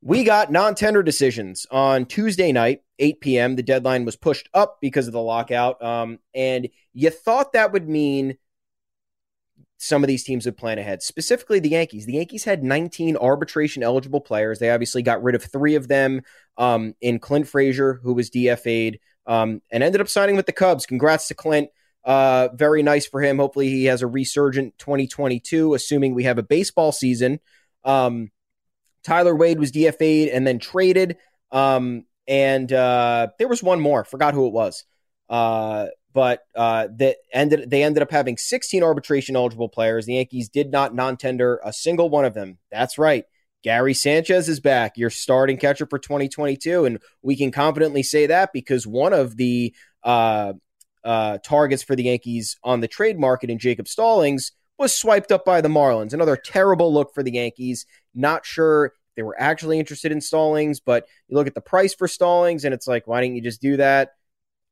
We 0.02 0.24
got 0.24 0.52
non 0.52 0.76
tender 0.76 1.04
decisions 1.04 1.66
on 1.70 2.06
Tuesday 2.06 2.54
night, 2.54 2.84
8 3.00 3.20
p.m. 3.20 3.56
The 3.58 3.64
deadline 3.64 4.06
was 4.06 4.16
pushed 4.16 4.48
up 4.54 4.78
because 4.82 5.08
of 5.08 5.14
the 5.14 5.22
lockout. 5.22 5.82
Um, 5.84 6.20
and 6.34 6.70
you 6.94 7.10
thought 7.10 7.54
that 7.54 7.74
would 7.74 7.90
mean 7.90 8.38
some 9.82 10.04
of 10.04 10.10
these 10.10 10.26
teams 10.26 10.46
would 10.46 10.58
plan 10.58 10.78
ahead, 10.78 11.02
specifically 11.02 11.60
the 11.60 11.70
Yankees. 11.70 12.06
The 12.06 12.14
Yankees 12.14 12.44
had 12.44 12.64
19 12.64 13.16
arbitration 13.16 13.82
eligible 13.82 14.20
players. 14.20 14.60
They 14.60 14.70
obviously 14.70 15.02
got 15.02 15.24
rid 15.24 15.36
of 15.36 15.44
three 15.44 15.76
of 15.76 15.88
them 15.88 16.22
um, 16.58 16.96
in 17.00 17.18
Clint 17.18 17.48
Frazier, 17.48 18.02
who 18.04 18.14
was 18.14 18.30
DFA'd, 18.30 19.00
um, 19.26 19.62
and 19.72 19.82
ended 19.82 20.02
up 20.02 20.10
signing 20.10 20.36
with 20.36 20.46
the 20.46 20.52
Cubs. 20.52 20.86
Congrats 20.86 21.30
to 21.30 21.34
Clint. 21.34 21.70
Uh, 22.04 22.50
very 22.54 22.84
nice 22.84 23.08
for 23.08 23.22
him. 23.22 23.38
Hopefully, 23.38 23.70
he 23.70 23.86
has 23.86 24.02
a 24.02 24.08
resurgent 24.08 24.78
2022, 24.80 25.74
assuming 25.74 26.14
we 26.14 26.26
have 26.26 26.38
a 26.38 26.44
baseball 26.44 26.92
season. 26.92 27.40
Um, 27.86 28.32
Tyler 29.04 29.36
Wade 29.36 29.60
was 29.60 29.72
DFA'd 29.72 30.30
and 30.30 30.46
then 30.46 30.60
traded. 30.60 31.16
Um, 31.52 32.06
and 32.28 32.72
uh, 32.72 33.30
there 33.40 33.48
was 33.48 33.64
one 33.64 33.80
more. 33.80 34.04
Forgot 34.04 34.34
who 34.34 34.48
it 34.48 34.54
was. 34.54 34.84
Uh, 35.30 35.88
but 36.14 36.44
uh, 36.56 36.88
that 36.98 37.18
ended. 37.32 37.70
They 37.70 37.84
ended 37.84 38.04
up 38.04 38.12
having 38.12 38.38
16 38.38 38.84
arbitration 38.84 39.36
eligible 39.36 39.70
players. 39.70 40.06
The 40.06 40.16
Yankees 40.16 40.50
did 40.50 40.72
not 40.72 40.96
non-tender 40.96 41.60
a 41.64 41.72
single 41.72 42.10
one 42.10 42.26
of 42.26 42.34
them. 42.34 42.58
That's 42.72 42.98
right. 42.98 43.26
Gary 43.64 43.94
Sanchez 43.94 44.48
is 44.48 44.60
back, 44.60 44.98
your 44.98 45.10
starting 45.10 45.58
catcher 45.58 45.86
for 45.86 46.00
2022, 46.00 46.86
and 46.86 47.00
we 47.22 47.36
can 47.36 47.52
confidently 47.52 48.04
say 48.04 48.28
that 48.28 48.54
because 48.54 48.88
one 48.88 49.12
of 49.12 49.36
the 49.36 49.76
uh, 50.04 50.54
uh, 51.04 51.38
targets 51.40 51.84
for 51.84 51.96
the 51.96 52.04
Yankees 52.04 52.58
on 52.64 52.80
the 52.80 52.88
trade 52.88 53.20
market 53.20 53.50
in 53.50 53.60
Jacob 53.60 53.88
Stallings 53.88 54.54
was 54.78 54.96
swiped 54.96 55.32
up 55.32 55.44
by 55.44 55.60
the 55.60 55.68
Marlins. 55.68 56.14
Another 56.14 56.38
terrible 56.38 56.94
look 56.94 57.14
for 57.14 57.22
the 57.22 57.34
Yankees. 57.34 57.86
Not 58.16 58.46
sure 58.46 58.94
they 59.18 59.24
were 59.24 59.36
actually 59.38 59.78
interested 59.78 60.14
in 60.14 60.22
Stallings, 60.22 60.80
but 60.80 61.06
you 61.28 61.36
look 61.36 61.48
at 61.48 61.54
the 61.54 61.62
price 61.62 61.94
for 61.94 62.08
Stallings, 62.08 62.64
and 62.64 62.74
it's 62.74 62.88
like, 62.88 63.08
why 63.08 63.20
didn't 63.20 63.36
you 63.36 63.42
just 63.42 63.62
do 63.62 63.76
that? 63.78 64.12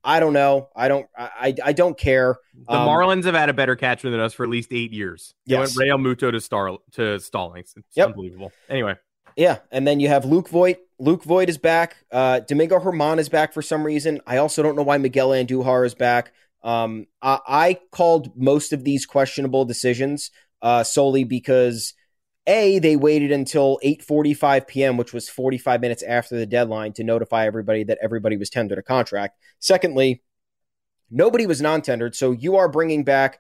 I 0.04 0.20
don't 0.20 0.34
know. 0.34 0.70
I 0.76 0.88
don't. 0.88 1.08
I. 1.18 1.54
I 1.64 1.74
don't 1.74 1.98
care. 1.98 2.38
The 2.68 2.74
um, 2.74 2.88
Marlins 2.88 3.26
have 3.26 3.36
had 3.36 3.50
a 3.50 3.54
better 3.54 3.76
catcher 3.76 4.10
than 4.10 4.20
us 4.20 4.34
for 4.34 4.44
at 4.44 4.50
least 4.50 4.72
eight 4.72 4.94
years. 4.94 5.34
They 5.46 5.54
yes. 5.54 5.76
went 5.78 5.90
Realmuto 5.90 6.32
to 6.32 6.40
Star 6.40 6.78
to 6.94 7.20
Stallings. 7.20 7.74
It's 7.76 7.98
yep. 7.98 8.08
unbelievable. 8.08 8.52
Anyway. 8.70 8.96
Yeah, 9.36 9.60
and 9.72 9.86
then 9.86 10.00
you 10.00 10.08
have 10.08 10.26
Luke 10.26 10.50
Voit. 10.50 10.80
Luke 10.98 11.24
Voit 11.24 11.48
is 11.48 11.60
back. 11.60 11.98
Uh, 12.12 12.40
Domingo 12.40 12.80
Germán 12.80 13.20
is 13.20 13.30
back 13.30 13.54
for 13.54 13.62
some 13.62 13.84
reason. 13.84 14.20
I 14.26 14.38
also 14.38 14.64
don't 14.64 14.76
know 14.76 14.82
why 14.82 14.98
Miguel 14.98 15.30
Andujar 15.30 15.86
is 15.86 15.94
back. 15.94 16.34
Um, 16.64 17.06
I, 17.22 17.40
I 17.48 17.80
called 17.92 18.36
most 18.36 18.74
of 18.74 18.84
these 18.84 19.06
questionable 19.06 19.64
decisions 19.64 20.32
uh, 20.64 20.84
solely 20.84 21.24
because 21.24 21.94
a, 22.48 22.80
they 22.80 22.96
waited 22.96 23.32
until 23.32 23.80
8:45 23.84 24.68
p.m., 24.68 24.98
which 24.98 25.14
was 25.14 25.30
45 25.30 25.82
minutes 25.82 26.02
after 26.02 26.38
the 26.38 26.46
deadline, 26.46 26.94
to 26.94 27.04
notify 27.04 27.46
everybody 27.46 27.84
that 27.84 28.00
everybody 28.02 28.38
was 28.38 28.50
tendered 28.50 28.78
a 28.78 28.84
contract. 28.84 29.38
Secondly, 29.60 30.24
nobody 31.12 31.46
was 31.46 31.62
non-tendered, 31.62 32.16
so 32.16 32.32
you 32.32 32.56
are 32.56 32.70
bringing 32.70 33.04
back. 33.04 33.40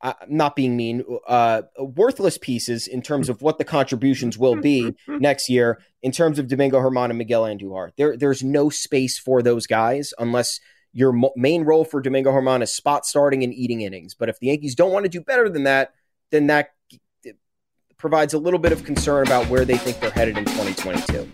Uh, 0.00 0.14
not 0.26 0.56
being 0.56 0.76
mean, 0.76 1.04
uh, 1.28 1.62
worthless 1.78 2.36
pieces 2.36 2.88
in 2.88 3.02
terms 3.02 3.28
of 3.28 3.40
what 3.40 3.58
the 3.58 3.64
contributions 3.64 4.36
will 4.36 4.56
be 4.56 4.92
next 5.06 5.48
year 5.48 5.80
in 6.02 6.10
terms 6.10 6.40
of 6.40 6.48
Domingo 6.48 6.80
Germán 6.80 7.10
and 7.10 7.18
Miguel 7.18 7.44
Andujar. 7.44 7.92
There, 7.96 8.16
there's 8.16 8.42
no 8.42 8.68
space 8.68 9.16
for 9.16 9.42
those 9.42 9.68
guys 9.68 10.12
unless 10.18 10.58
your 10.92 11.12
mo- 11.12 11.32
main 11.36 11.62
role 11.62 11.84
for 11.84 12.00
Domingo 12.00 12.32
Germán 12.32 12.62
is 12.64 12.72
spot 12.72 13.06
starting 13.06 13.44
and 13.44 13.54
eating 13.54 13.82
innings. 13.82 14.12
But 14.12 14.28
if 14.28 14.40
the 14.40 14.48
Yankees 14.48 14.74
don't 14.74 14.90
want 14.90 15.04
to 15.04 15.08
do 15.08 15.20
better 15.20 15.48
than 15.48 15.62
that, 15.64 15.94
then 16.32 16.48
that 16.48 16.70
provides 18.02 18.34
a 18.34 18.38
little 18.38 18.58
bit 18.58 18.72
of 18.72 18.84
concern 18.84 19.24
about 19.24 19.46
where 19.46 19.64
they 19.64 19.78
think 19.78 20.00
they're 20.00 20.10
headed 20.10 20.36
in 20.36 20.44
2022. 20.44 21.30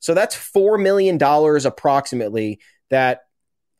So 0.00 0.14
that's 0.14 0.34
$4 0.34 0.82
million 0.82 1.16
approximately 1.64 2.58
that 2.90 3.20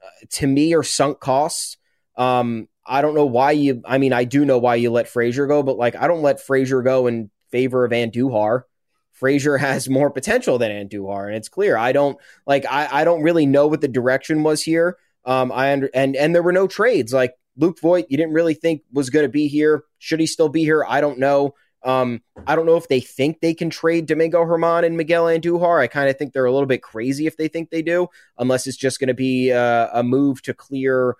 uh, 0.02 0.08
to 0.30 0.46
me 0.46 0.72
are 0.74 0.84
sunk 0.84 1.18
costs. 1.18 1.78
Um, 2.16 2.68
I 2.86 3.02
don't 3.02 3.16
know 3.16 3.26
why 3.26 3.50
you, 3.50 3.82
I 3.84 3.98
mean, 3.98 4.12
I 4.12 4.22
do 4.22 4.44
know 4.44 4.58
why 4.58 4.76
you 4.76 4.92
let 4.92 5.08
Frazier 5.08 5.48
go, 5.48 5.64
but 5.64 5.78
like, 5.78 5.96
I 5.96 6.06
don't 6.06 6.22
let 6.22 6.40
Frazier 6.40 6.80
go 6.82 7.08
in 7.08 7.28
favor 7.50 7.84
of 7.84 7.90
Andujar. 7.90 8.62
Frazier 9.10 9.56
has 9.58 9.88
more 9.88 10.10
potential 10.10 10.58
than 10.58 10.70
Andujar, 10.70 11.26
and 11.26 11.34
it's 11.34 11.48
clear. 11.48 11.76
I 11.76 11.90
don't 11.90 12.16
like, 12.46 12.64
I, 12.70 13.00
I 13.00 13.04
don't 13.04 13.22
really 13.22 13.46
know 13.46 13.66
what 13.66 13.80
the 13.80 13.88
direction 13.88 14.44
was 14.44 14.62
here. 14.62 14.96
Um, 15.24 15.50
I 15.50 15.72
under, 15.72 15.90
and, 15.92 16.14
and 16.14 16.32
there 16.32 16.42
were 16.42 16.52
no 16.52 16.68
trades. 16.68 17.12
Like 17.12 17.34
Luke 17.56 17.80
Voit, 17.80 18.06
you 18.08 18.16
didn't 18.16 18.32
really 18.32 18.54
think 18.54 18.82
was 18.92 19.10
going 19.10 19.24
to 19.24 19.28
be 19.28 19.48
here. 19.48 19.84
Should 19.98 20.20
he 20.20 20.26
still 20.26 20.48
be 20.48 20.62
here? 20.62 20.84
I 20.88 21.00
don't 21.00 21.18
know. 21.18 21.54
Um, 21.84 22.22
I 22.46 22.54
don't 22.54 22.66
know 22.66 22.76
if 22.76 22.88
they 22.88 23.00
think 23.00 23.40
they 23.40 23.54
can 23.54 23.68
trade 23.68 24.06
Domingo 24.06 24.44
Germán 24.44 24.84
and 24.84 24.96
Miguel 24.96 25.24
Andujar. 25.24 25.80
I 25.80 25.88
kind 25.88 26.08
of 26.08 26.16
think 26.16 26.32
they're 26.32 26.44
a 26.44 26.52
little 26.52 26.66
bit 26.66 26.82
crazy 26.82 27.26
if 27.26 27.36
they 27.36 27.48
think 27.48 27.70
they 27.70 27.82
do, 27.82 28.08
unless 28.38 28.66
it's 28.66 28.76
just 28.76 29.00
going 29.00 29.08
to 29.08 29.14
be 29.14 29.52
uh, 29.52 29.88
a 29.92 30.02
move 30.02 30.42
to 30.42 30.54
clear 30.54 31.16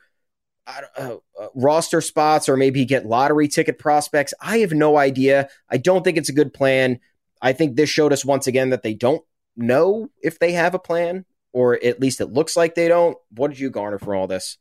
uh, 0.66 0.82
uh, 0.96 1.16
roster 1.54 2.00
spots 2.00 2.48
or 2.48 2.56
maybe 2.56 2.84
get 2.84 3.06
lottery 3.06 3.48
ticket 3.48 3.78
prospects. 3.78 4.32
I 4.40 4.58
have 4.58 4.72
no 4.72 4.96
idea. 4.96 5.48
I 5.68 5.78
don't 5.78 6.04
think 6.04 6.16
it's 6.16 6.28
a 6.28 6.34
good 6.34 6.54
plan. 6.54 7.00
I 7.40 7.52
think 7.52 7.74
this 7.74 7.90
showed 7.90 8.12
us 8.12 8.24
once 8.24 8.46
again 8.46 8.70
that 8.70 8.82
they 8.82 8.94
don't 8.94 9.24
know 9.56 10.10
if 10.22 10.38
they 10.38 10.52
have 10.52 10.74
a 10.74 10.78
plan, 10.78 11.24
or 11.52 11.74
at 11.82 12.00
least 12.00 12.20
it 12.20 12.32
looks 12.32 12.56
like 12.56 12.76
they 12.76 12.86
don't. 12.86 13.16
What 13.30 13.48
did 13.48 13.58
you 13.58 13.70
garner 13.70 13.98
for 13.98 14.14
all 14.14 14.28
this? 14.28 14.58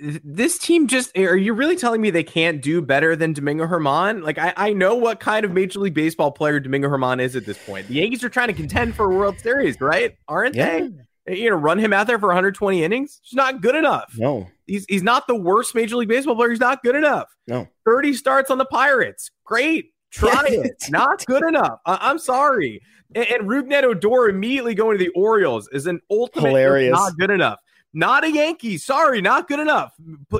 This 0.00 0.56
team 0.56 0.86
just 0.86 1.16
are 1.16 1.36
you 1.36 1.52
really 1.52 1.76
telling 1.76 2.00
me 2.00 2.10
they 2.10 2.22
can't 2.22 2.62
do 2.62 2.80
better 2.80 3.14
than 3.14 3.32
Domingo 3.32 3.66
Germán? 3.66 4.22
Like 4.22 4.38
I, 4.38 4.54
I 4.56 4.72
know 4.72 4.94
what 4.94 5.20
kind 5.20 5.44
of 5.44 5.52
Major 5.52 5.80
League 5.80 5.94
Baseball 5.94 6.32
player 6.32 6.58
Domingo 6.58 6.88
Germán 6.88 7.20
is 7.20 7.36
at 7.36 7.44
this 7.44 7.58
point. 7.58 7.88
The 7.88 7.94
Yankees 7.94 8.24
are 8.24 8.30
trying 8.30 8.48
to 8.48 8.54
contend 8.54 8.94
for 8.94 9.10
a 9.10 9.14
World 9.14 9.38
Series, 9.40 9.80
right? 9.80 10.16
Aren't 10.28 10.54
yeah. 10.54 10.88
they? 11.26 11.36
You 11.36 11.50
know, 11.50 11.56
run 11.56 11.78
him 11.78 11.92
out 11.92 12.06
there 12.06 12.18
for 12.18 12.28
120 12.28 12.82
innings. 12.82 13.20
It's 13.22 13.34
not 13.34 13.60
good 13.60 13.74
enough. 13.74 14.14
No, 14.16 14.48
he's 14.66 14.86
he's 14.86 15.02
not 15.02 15.26
the 15.26 15.36
worst 15.36 15.74
Major 15.74 15.96
League 15.96 16.08
Baseball 16.08 16.34
player. 16.34 16.50
He's 16.50 16.60
not 16.60 16.82
good 16.82 16.96
enough. 16.96 17.28
No, 17.46 17.68
30 17.84 18.14
starts 18.14 18.50
on 18.50 18.58
the 18.58 18.64
Pirates. 18.64 19.30
Great, 19.44 19.92
try 20.10 20.44
it. 20.48 20.82
Not 20.88 21.24
good 21.26 21.44
enough. 21.44 21.78
I, 21.84 22.10
am 22.10 22.18
sorry. 22.18 22.80
And, 23.14 23.26
and 23.26 23.48
Rougned 23.48 23.82
Odor 23.82 24.28
immediately 24.28 24.74
going 24.74 24.96
to 24.96 25.04
the 25.04 25.10
Orioles 25.10 25.68
is 25.72 25.86
an 25.86 26.00
ultimate 26.10 26.48
hilarious. 26.48 26.92
Not 26.92 27.16
good 27.18 27.30
enough. 27.30 27.58
Not 27.92 28.24
a 28.24 28.30
Yankee. 28.30 28.78
Sorry, 28.78 29.20
not 29.20 29.48
good 29.48 29.58
enough. 29.58 29.92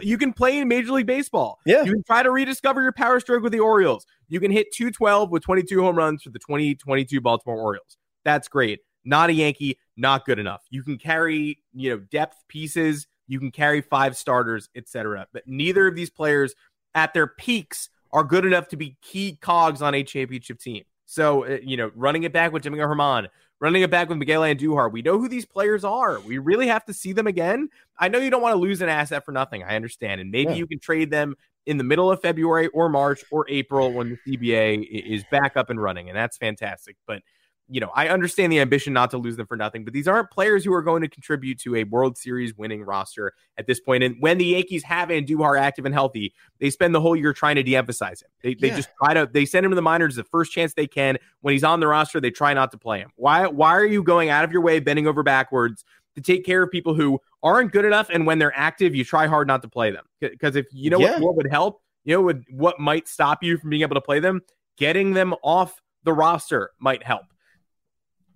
You 0.02 0.16
can 0.18 0.32
play 0.32 0.58
in 0.58 0.68
Major 0.68 0.92
League 0.92 1.06
Baseball. 1.06 1.58
Yeah. 1.66 1.82
You 1.82 1.92
can 1.92 2.02
try 2.04 2.22
to 2.22 2.30
rediscover 2.30 2.82
your 2.82 2.92
power 2.92 3.18
stroke 3.18 3.42
with 3.42 3.52
the 3.52 3.60
Orioles. 3.60 4.06
You 4.28 4.38
can 4.38 4.52
hit 4.52 4.72
212 4.72 5.30
with 5.30 5.42
22 5.42 5.82
home 5.82 5.96
runs 5.96 6.22
for 6.22 6.30
the 6.30 6.38
2022 6.38 7.20
Baltimore 7.20 7.60
Orioles. 7.60 7.96
That's 8.24 8.46
great. 8.46 8.80
Not 9.04 9.30
a 9.30 9.32
Yankee, 9.32 9.78
not 9.96 10.26
good 10.26 10.38
enough. 10.38 10.62
You 10.70 10.82
can 10.82 10.98
carry, 10.98 11.58
you 11.72 11.90
know, 11.90 11.98
depth 11.98 12.36
pieces, 12.48 13.06
you 13.26 13.38
can 13.38 13.50
carry 13.50 13.80
five 13.80 14.16
starters, 14.16 14.68
etc. 14.76 15.26
But 15.32 15.44
neither 15.46 15.86
of 15.86 15.96
these 15.96 16.10
players 16.10 16.54
at 16.94 17.14
their 17.14 17.26
peaks 17.26 17.88
are 18.12 18.24
good 18.24 18.44
enough 18.44 18.68
to 18.68 18.76
be 18.76 18.96
key 19.02 19.38
cogs 19.40 19.82
on 19.82 19.94
a 19.94 20.02
championship 20.02 20.58
team. 20.58 20.84
So, 21.06 21.44
uh, 21.44 21.58
you 21.62 21.76
know, 21.76 21.90
running 21.94 22.24
it 22.24 22.32
back 22.32 22.52
with 22.52 22.62
Domingo 22.62 22.86
Germán, 22.86 23.28
running 23.60 23.82
it 23.82 23.90
back 23.90 24.08
with 24.08 24.18
Miguel 24.18 24.40
Andujar. 24.42 24.90
We 24.90 25.02
know 25.02 25.18
who 25.18 25.28
these 25.28 25.44
players 25.44 25.84
are. 25.84 26.18
We 26.20 26.38
really 26.38 26.66
have 26.66 26.84
to 26.86 26.94
see 26.94 27.12
them 27.12 27.26
again. 27.26 27.68
I 27.98 28.08
know 28.08 28.18
you 28.18 28.30
don't 28.30 28.42
want 28.42 28.54
to 28.54 28.60
lose 28.60 28.80
an 28.80 28.88
asset 28.88 29.24
for 29.24 29.32
nothing. 29.32 29.62
I 29.62 29.76
understand. 29.76 30.20
And 30.20 30.30
maybe 30.30 30.52
yeah. 30.52 30.58
you 30.58 30.66
can 30.66 30.78
trade 30.78 31.10
them 31.10 31.36
in 31.66 31.76
the 31.76 31.84
middle 31.84 32.10
of 32.10 32.20
February 32.22 32.68
or 32.68 32.88
March 32.88 33.22
or 33.30 33.46
April 33.48 33.92
when 33.92 34.18
the 34.24 34.36
CBA 34.36 34.86
is 34.88 35.24
back 35.30 35.56
up 35.56 35.68
and 35.68 35.80
running. 35.80 36.08
And 36.08 36.16
that's 36.16 36.38
fantastic. 36.38 36.96
But 37.06 37.22
you 37.70 37.80
know, 37.80 37.90
I 37.94 38.08
understand 38.08 38.52
the 38.52 38.58
ambition 38.58 38.92
not 38.92 39.10
to 39.12 39.18
lose 39.18 39.36
them 39.36 39.46
for 39.46 39.56
nothing, 39.56 39.84
but 39.84 39.92
these 39.92 40.08
aren't 40.08 40.30
players 40.30 40.64
who 40.64 40.72
are 40.74 40.82
going 40.82 41.02
to 41.02 41.08
contribute 41.08 41.58
to 41.60 41.76
a 41.76 41.84
World 41.84 42.18
Series 42.18 42.56
winning 42.56 42.82
roster 42.82 43.32
at 43.58 43.66
this 43.68 43.78
point. 43.78 44.02
And 44.02 44.16
when 44.18 44.38
the 44.38 44.44
Yankees 44.44 44.82
have 44.82 45.08
Andujar 45.08 45.58
active 45.58 45.86
and 45.86 45.94
healthy, 45.94 46.34
they 46.58 46.68
spend 46.68 46.94
the 46.94 47.00
whole 47.00 47.14
year 47.14 47.32
trying 47.32 47.54
to 47.56 47.62
de-emphasize 47.62 48.22
him. 48.22 48.28
They, 48.42 48.54
they 48.54 48.70
just 48.70 48.88
try 49.02 49.14
to 49.14 49.30
they 49.32 49.44
send 49.44 49.64
him 49.64 49.70
to 49.70 49.76
the 49.76 49.82
minors 49.82 50.16
the 50.16 50.24
first 50.24 50.50
chance 50.52 50.74
they 50.74 50.88
can. 50.88 51.16
When 51.42 51.52
he's 51.52 51.62
on 51.62 51.78
the 51.78 51.86
roster, 51.86 52.20
they 52.20 52.32
try 52.32 52.52
not 52.54 52.72
to 52.72 52.78
play 52.78 52.98
him. 52.98 53.12
Why 53.14 53.46
why 53.46 53.70
are 53.76 53.86
you 53.86 54.02
going 54.02 54.30
out 54.30 54.42
of 54.42 54.50
your 54.50 54.62
way, 54.62 54.80
bending 54.80 55.06
over 55.06 55.22
backwards 55.22 55.84
to 56.16 56.20
take 56.20 56.44
care 56.44 56.64
of 56.64 56.72
people 56.72 56.94
who 56.94 57.20
aren't 57.42 57.70
good 57.70 57.84
enough? 57.84 58.10
And 58.10 58.26
when 58.26 58.40
they're 58.40 58.56
active, 58.56 58.96
you 58.96 59.04
try 59.04 59.28
hard 59.28 59.46
not 59.46 59.62
to 59.62 59.68
play 59.68 59.92
them 59.92 60.06
because 60.20 60.56
if 60.56 60.66
you 60.72 60.90
know 60.90 60.98
yeah. 60.98 61.12
what, 61.12 61.22
what 61.22 61.36
would 61.36 61.50
help, 61.50 61.82
you 62.02 62.16
know 62.16 62.22
what 62.22 62.38
what 62.50 62.80
might 62.80 63.06
stop 63.06 63.44
you 63.44 63.58
from 63.58 63.70
being 63.70 63.82
able 63.82 63.94
to 63.94 64.00
play 64.00 64.18
them, 64.18 64.40
getting 64.76 65.12
them 65.12 65.34
off 65.44 65.80
the 66.02 66.12
roster 66.12 66.72
might 66.80 67.04
help. 67.04 67.26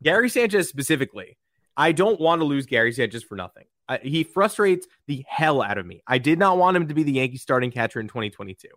Gary 0.05 0.29
Sanchez 0.29 0.69
specifically, 0.69 1.39
I 1.77 1.93
don't 1.93 2.21
want 2.21 2.41
to 2.41 2.45
lose 2.45 2.67
Gary 2.67 2.93
Sanchez 2.93 3.23
for 3.25 3.37
nothing. 3.37 3.65
Uh, 3.89 3.99
he 4.03 4.23
frustrates 4.23 4.87
the 5.07 5.25
hell 5.29 5.61
out 5.61 5.79
of 5.79 5.87
me. 5.87 6.03
I 6.07 6.19
did 6.19 6.39
not 6.39 6.59
want 6.59 6.77
him 6.77 6.89
to 6.89 6.95
be 6.95 7.03
the 7.03 7.13
Yankee 7.13 7.39
starting 7.39 7.71
catcher 7.71 8.01
in 8.01 8.09
2022. 8.09 8.69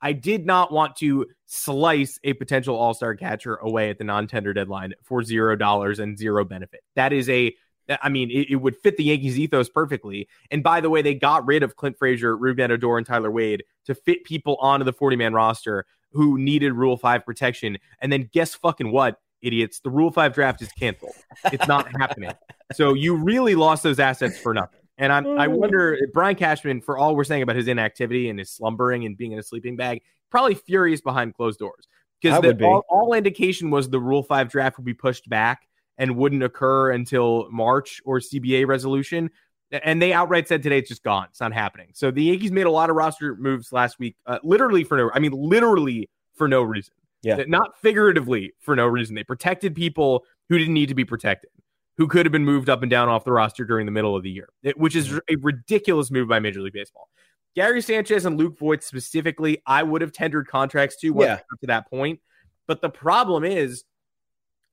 I 0.00 0.12
did 0.12 0.46
not 0.46 0.72
want 0.72 0.96
to 0.96 1.26
slice 1.46 2.18
a 2.24 2.32
potential 2.34 2.76
all 2.76 2.94
star 2.94 3.14
catcher 3.14 3.56
away 3.56 3.90
at 3.90 3.98
the 3.98 4.04
non 4.04 4.26
tender 4.26 4.52
deadline 4.52 4.94
for 5.02 5.22
zero 5.22 5.56
dollars 5.56 5.98
and 5.98 6.18
zero 6.18 6.44
benefit. 6.44 6.80
That 6.94 7.12
is 7.12 7.28
a, 7.28 7.54
I 8.02 8.08
mean, 8.08 8.30
it, 8.30 8.50
it, 8.50 8.56
would 8.56 8.76
fit 8.76 8.96
the 8.96 9.04
Yankees 9.04 9.38
ethos 9.38 9.68
perfectly. 9.68 10.28
And 10.50 10.62
by 10.62 10.80
the 10.80 10.90
way, 10.90 11.02
they 11.02 11.14
got 11.14 11.46
rid 11.46 11.62
of 11.62 11.76
Clint 11.76 11.98
Frazier, 11.98 12.36
Rougned 12.36 12.70
Odor, 12.70 12.98
and 12.98 13.06
Tyler 13.06 13.30
Wade 13.30 13.64
to 13.86 13.94
fit 13.94 14.24
people 14.24 14.56
onto 14.60 14.84
the 14.84 14.92
40 14.92 15.16
man 15.16 15.32
roster 15.32 15.86
who 16.12 16.38
needed 16.38 16.72
Rule 16.72 16.96
5 16.96 17.24
protection. 17.24 17.78
And 18.00 18.12
then 18.12 18.28
guess 18.32 18.54
fucking 18.54 18.90
what, 18.90 19.20
idiots? 19.46 19.80
The 19.80 19.90
Rule 19.90 20.10
5 20.10 20.34
draft 20.34 20.62
is 20.62 20.70
canceled. 20.72 21.14
It's 21.52 21.66
not 21.66 21.88
happening. 22.00 22.32
So 22.72 22.94
you 22.94 23.14
really 23.16 23.54
lost 23.54 23.82
those 23.82 24.00
assets 24.00 24.38
for 24.38 24.52
nothing. 24.52 24.80
And 24.98 25.12
I'm, 25.12 25.38
I 25.38 25.46
wonder, 25.46 25.98
Brian 26.12 26.36
Cashman, 26.36 26.80
for 26.80 26.96
all 26.96 27.14
we're 27.14 27.24
saying 27.24 27.42
about 27.42 27.56
his 27.56 27.68
inactivity 27.68 28.30
and 28.30 28.38
his 28.38 28.50
slumbering 28.50 29.04
and 29.04 29.16
being 29.16 29.32
in 29.32 29.38
a 29.38 29.42
sleeping 29.42 29.76
bag, 29.76 30.02
probably 30.30 30.54
furious 30.54 31.00
behind 31.00 31.34
closed 31.34 31.58
doors 31.58 31.86
because 32.20 32.54
be. 32.54 32.64
all, 32.64 32.84
all 32.88 33.12
indication 33.12 33.70
was 33.70 33.90
the 33.90 34.00
Rule 34.00 34.22
5 34.22 34.48
draft 34.48 34.78
would 34.78 34.86
be 34.86 34.94
pushed 34.94 35.28
back 35.28 35.68
and 35.98 36.16
wouldn't 36.16 36.42
occur 36.42 36.92
until 36.92 37.48
March 37.50 38.00
or 38.04 38.20
CBA 38.20 38.66
resolution. 38.66 39.30
And 39.70 40.00
they 40.00 40.12
outright 40.12 40.46
said 40.46 40.62
today 40.62 40.78
it's 40.78 40.88
just 40.88 41.02
gone. 41.02 41.26
It's 41.30 41.40
not 41.40 41.52
happening. 41.52 41.88
So 41.92 42.10
the 42.10 42.22
Yankees 42.22 42.52
made 42.52 42.66
a 42.66 42.70
lot 42.70 42.88
of 42.88 42.96
roster 42.96 43.34
moves 43.36 43.72
last 43.72 43.98
week, 43.98 44.16
uh, 44.26 44.38
literally 44.42 44.84
for 44.84 44.96
no, 44.96 45.10
I 45.12 45.18
mean, 45.18 45.32
literally 45.32 46.08
for 46.34 46.46
no 46.48 46.62
reason. 46.62 46.94
Yeah. 47.26 47.44
Not 47.46 47.78
figuratively 47.80 48.52
for 48.60 48.76
no 48.76 48.86
reason. 48.86 49.14
They 49.14 49.24
protected 49.24 49.74
people 49.74 50.24
who 50.48 50.58
didn't 50.58 50.74
need 50.74 50.88
to 50.90 50.94
be 50.94 51.04
protected, 51.04 51.50
who 51.96 52.06
could 52.06 52.24
have 52.26 52.32
been 52.32 52.44
moved 52.44 52.68
up 52.70 52.82
and 52.82 52.90
down 52.90 53.08
off 53.08 53.24
the 53.24 53.32
roster 53.32 53.64
during 53.64 53.84
the 53.86 53.92
middle 53.92 54.14
of 54.14 54.22
the 54.22 54.30
year, 54.30 54.48
which 54.76 54.94
is 54.94 55.12
a 55.28 55.36
ridiculous 55.40 56.10
move 56.10 56.28
by 56.28 56.38
Major 56.38 56.60
League 56.60 56.72
Baseball. 56.72 57.08
Gary 57.56 57.80
Sanchez 57.80 58.26
and 58.26 58.36
Luke 58.36 58.58
Voit 58.58 58.82
specifically, 58.84 59.62
I 59.66 59.82
would 59.82 60.02
have 60.02 60.12
tendered 60.12 60.46
contracts 60.46 60.96
to 60.98 61.14
Yeah. 61.18 61.34
up 61.34 61.60
to 61.60 61.66
that 61.68 61.88
point. 61.90 62.20
But 62.66 62.82
the 62.82 62.90
problem 62.90 63.44
is 63.44 63.84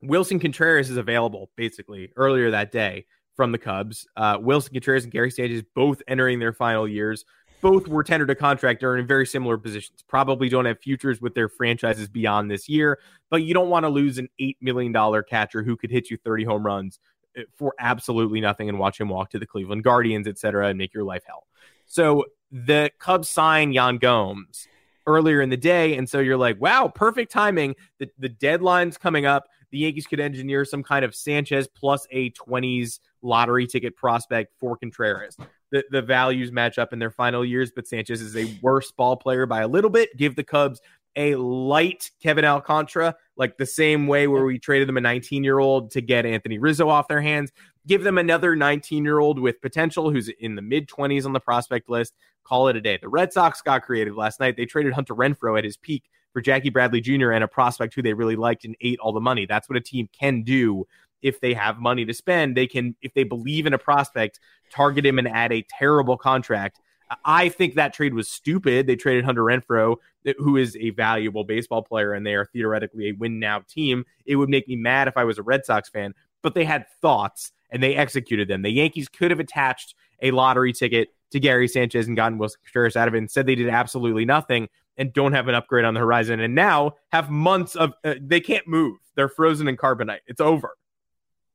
Willson 0.02 0.40
Contreras 0.40 0.90
is 0.90 0.96
available 0.96 1.50
basically 1.56 2.12
earlier 2.16 2.50
that 2.50 2.70
day 2.72 3.06
from 3.36 3.52
the 3.52 3.58
Cubs. 3.58 4.06
Uh, 4.16 4.38
Willson 4.38 4.72
Contreras 4.72 5.04
and 5.04 5.12
Gary 5.12 5.30
Sanchez 5.30 5.62
both 5.74 6.02
entering 6.06 6.38
their 6.38 6.52
final 6.52 6.86
years. 6.86 7.24
Both 7.64 7.88
were 7.88 8.04
tendered 8.04 8.28
a 8.28 8.34
contract. 8.34 8.80
They're 8.80 8.98
in 8.98 9.06
very 9.06 9.24
similar 9.24 9.56
positions. 9.56 10.04
Probably 10.06 10.50
don't 10.50 10.66
have 10.66 10.80
futures 10.80 11.22
with 11.22 11.34
their 11.34 11.48
franchises 11.48 12.10
beyond 12.10 12.50
this 12.50 12.68
year, 12.68 12.98
but 13.30 13.42
you 13.42 13.54
don't 13.54 13.70
want 13.70 13.84
to 13.84 13.88
lose 13.88 14.18
an 14.18 14.28
$8 14.38 14.58
million 14.60 14.92
catcher 15.26 15.62
who 15.62 15.74
could 15.74 15.90
hit 15.90 16.10
you 16.10 16.18
30 16.18 16.44
home 16.44 16.66
runs 16.66 16.98
uh, 17.38 17.44
for 17.56 17.72
absolutely 17.78 18.42
nothing 18.42 18.68
and 18.68 18.78
watch 18.78 19.00
him 19.00 19.08
walk 19.08 19.30
to 19.30 19.38
the 19.38 19.46
Cleveland 19.46 19.82
Guardians, 19.82 20.28
et 20.28 20.38
cetera, 20.38 20.68
and 20.68 20.76
make 20.76 20.92
your 20.92 21.04
life 21.04 21.22
hell. 21.26 21.46
So 21.86 22.26
the 22.52 22.90
Cubs 22.98 23.30
sign 23.30 23.72
Yan 23.72 23.96
Gomes 23.96 24.68
earlier 25.06 25.40
in 25.40 25.48
the 25.48 25.56
day. 25.56 25.96
And 25.96 26.06
so 26.06 26.18
you're 26.18 26.36
like, 26.36 26.60
wow, 26.60 26.92
perfect 26.94 27.32
timing. 27.32 27.76
The, 27.98 28.10
the 28.18 28.28
deadline's 28.28 28.98
coming 28.98 29.24
up. 29.24 29.48
The 29.70 29.78
Yankees 29.78 30.06
could 30.06 30.20
engineer 30.20 30.66
some 30.66 30.82
kind 30.82 31.02
of 31.02 31.14
Sanchez 31.14 31.66
plus 31.66 32.06
a 32.10 32.30
20s 32.32 33.00
lottery 33.22 33.66
ticket 33.66 33.96
prospect 33.96 34.52
for 34.60 34.76
Contreras. 34.76 35.38
The, 35.74 35.84
the 35.90 36.02
values 36.02 36.52
match 36.52 36.78
up 36.78 36.92
in 36.92 37.00
their 37.00 37.10
final 37.10 37.44
years, 37.44 37.72
but 37.74 37.88
Sanchez 37.88 38.20
is 38.20 38.36
a 38.36 38.56
worse 38.62 38.92
ball 38.92 39.16
player 39.16 39.44
by 39.44 39.62
a 39.62 39.66
little 39.66 39.90
bit. 39.90 40.16
Give 40.16 40.36
the 40.36 40.44
Cubs 40.44 40.80
a 41.16 41.34
light 41.34 42.12
Kevin 42.22 42.44
Alcantara, 42.44 43.16
like 43.36 43.56
the 43.56 43.66
same 43.66 44.06
way 44.06 44.28
where 44.28 44.44
we 44.44 44.56
traded 44.56 44.86
them 44.86 44.98
a 44.98 45.00
19 45.00 45.42
year 45.42 45.58
old 45.58 45.90
to 45.90 46.00
get 46.00 46.26
Anthony 46.26 46.58
Rizzo 46.58 46.88
off 46.88 47.08
their 47.08 47.20
hands. 47.20 47.50
Give 47.88 48.04
them 48.04 48.18
another 48.18 48.54
19 48.54 49.02
year 49.02 49.18
old 49.18 49.40
with 49.40 49.60
potential 49.60 50.12
who's 50.12 50.28
in 50.28 50.54
the 50.54 50.62
mid 50.62 50.88
20s 50.88 51.26
on 51.26 51.32
the 51.32 51.40
prospect 51.40 51.90
list. 51.90 52.14
Call 52.44 52.68
it 52.68 52.76
a 52.76 52.80
day. 52.80 52.96
The 52.96 53.08
Red 53.08 53.32
Sox 53.32 53.60
got 53.60 53.82
creative 53.82 54.16
last 54.16 54.38
night. 54.38 54.56
They 54.56 54.66
traded 54.66 54.92
Hunter 54.92 55.16
Renfroe 55.16 55.58
at 55.58 55.64
his 55.64 55.76
peak 55.76 56.04
for 56.32 56.40
Jackie 56.40 56.70
Bradley 56.70 57.00
Jr. 57.00 57.32
and 57.32 57.42
a 57.42 57.48
prospect 57.48 57.94
who 57.94 58.02
they 58.02 58.14
really 58.14 58.36
liked 58.36 58.64
and 58.64 58.76
ate 58.80 59.00
all 59.00 59.12
the 59.12 59.20
money. 59.20 59.44
That's 59.44 59.68
what 59.68 59.76
a 59.76 59.80
team 59.80 60.08
can 60.12 60.44
do 60.44 60.86
if 61.24 61.40
they 61.40 61.54
have 61.54 61.78
money 61.78 62.04
to 62.04 62.14
spend. 62.14 62.56
They 62.56 62.66
can, 62.66 62.94
if 63.02 63.14
they 63.14 63.24
believe 63.24 63.66
in 63.66 63.72
a 63.72 63.78
prospect, 63.78 64.38
target 64.70 65.04
him 65.04 65.18
and 65.18 65.26
add 65.26 65.52
a 65.52 65.66
terrible 65.78 66.16
contract. 66.16 66.78
I 67.24 67.48
think 67.48 67.74
that 67.74 67.94
trade 67.94 68.14
was 68.14 68.30
stupid. 68.30 68.86
They 68.86 68.96
traded 68.96 69.24
Hunter 69.24 69.42
Renfroe, 69.42 69.96
who 70.38 70.56
is 70.56 70.76
a 70.76 70.90
valuable 70.90 71.44
baseball 71.44 71.82
player, 71.82 72.12
and 72.12 72.26
they 72.26 72.34
are 72.34 72.46
theoretically 72.46 73.08
a 73.08 73.12
win 73.12 73.38
now 73.38 73.60
team. 73.68 74.04
It 74.26 74.36
would 74.36 74.48
make 74.48 74.68
me 74.68 74.76
mad 74.76 75.08
if 75.08 75.16
I 75.16 75.24
was 75.24 75.38
a 75.38 75.42
Red 75.42 75.64
Sox 75.64 75.88
fan, 75.88 76.14
but 76.42 76.54
they 76.54 76.64
had 76.64 76.86
thoughts 77.00 77.52
and 77.70 77.82
they 77.82 77.96
executed 77.96 78.48
them. 78.48 78.62
The 78.62 78.70
Yankees 78.70 79.08
could 79.08 79.30
have 79.30 79.40
attached 79.40 79.94
a 80.22 80.30
lottery 80.30 80.72
ticket 80.72 81.08
to 81.30 81.40
Gary 81.40 81.68
Sanchez 81.68 82.06
and 82.06 82.16
gotten 82.16 82.38
Willson 82.38 82.56
Contreras 82.64 82.96
out 82.96 83.08
of 83.08 83.14
it. 83.14 83.18
Instead, 83.18 83.46
they 83.46 83.54
did 83.54 83.68
absolutely 83.68 84.24
nothing 84.24 84.68
and 84.96 85.12
don't 85.12 85.32
have 85.32 85.48
an 85.48 85.54
upgrade 85.54 85.84
on 85.84 85.94
the 85.94 86.00
horizon. 86.00 86.40
And 86.40 86.54
now 86.54 86.94
have 87.12 87.30
months 87.30 87.76
of 87.76 87.92
uh, 88.04 88.14
they 88.20 88.40
can't 88.40 88.66
move. 88.68 88.98
They're 89.14 89.28
frozen 89.28 89.68
in 89.68 89.76
carbonite. 89.76 90.20
It's 90.26 90.40
over. 90.40 90.76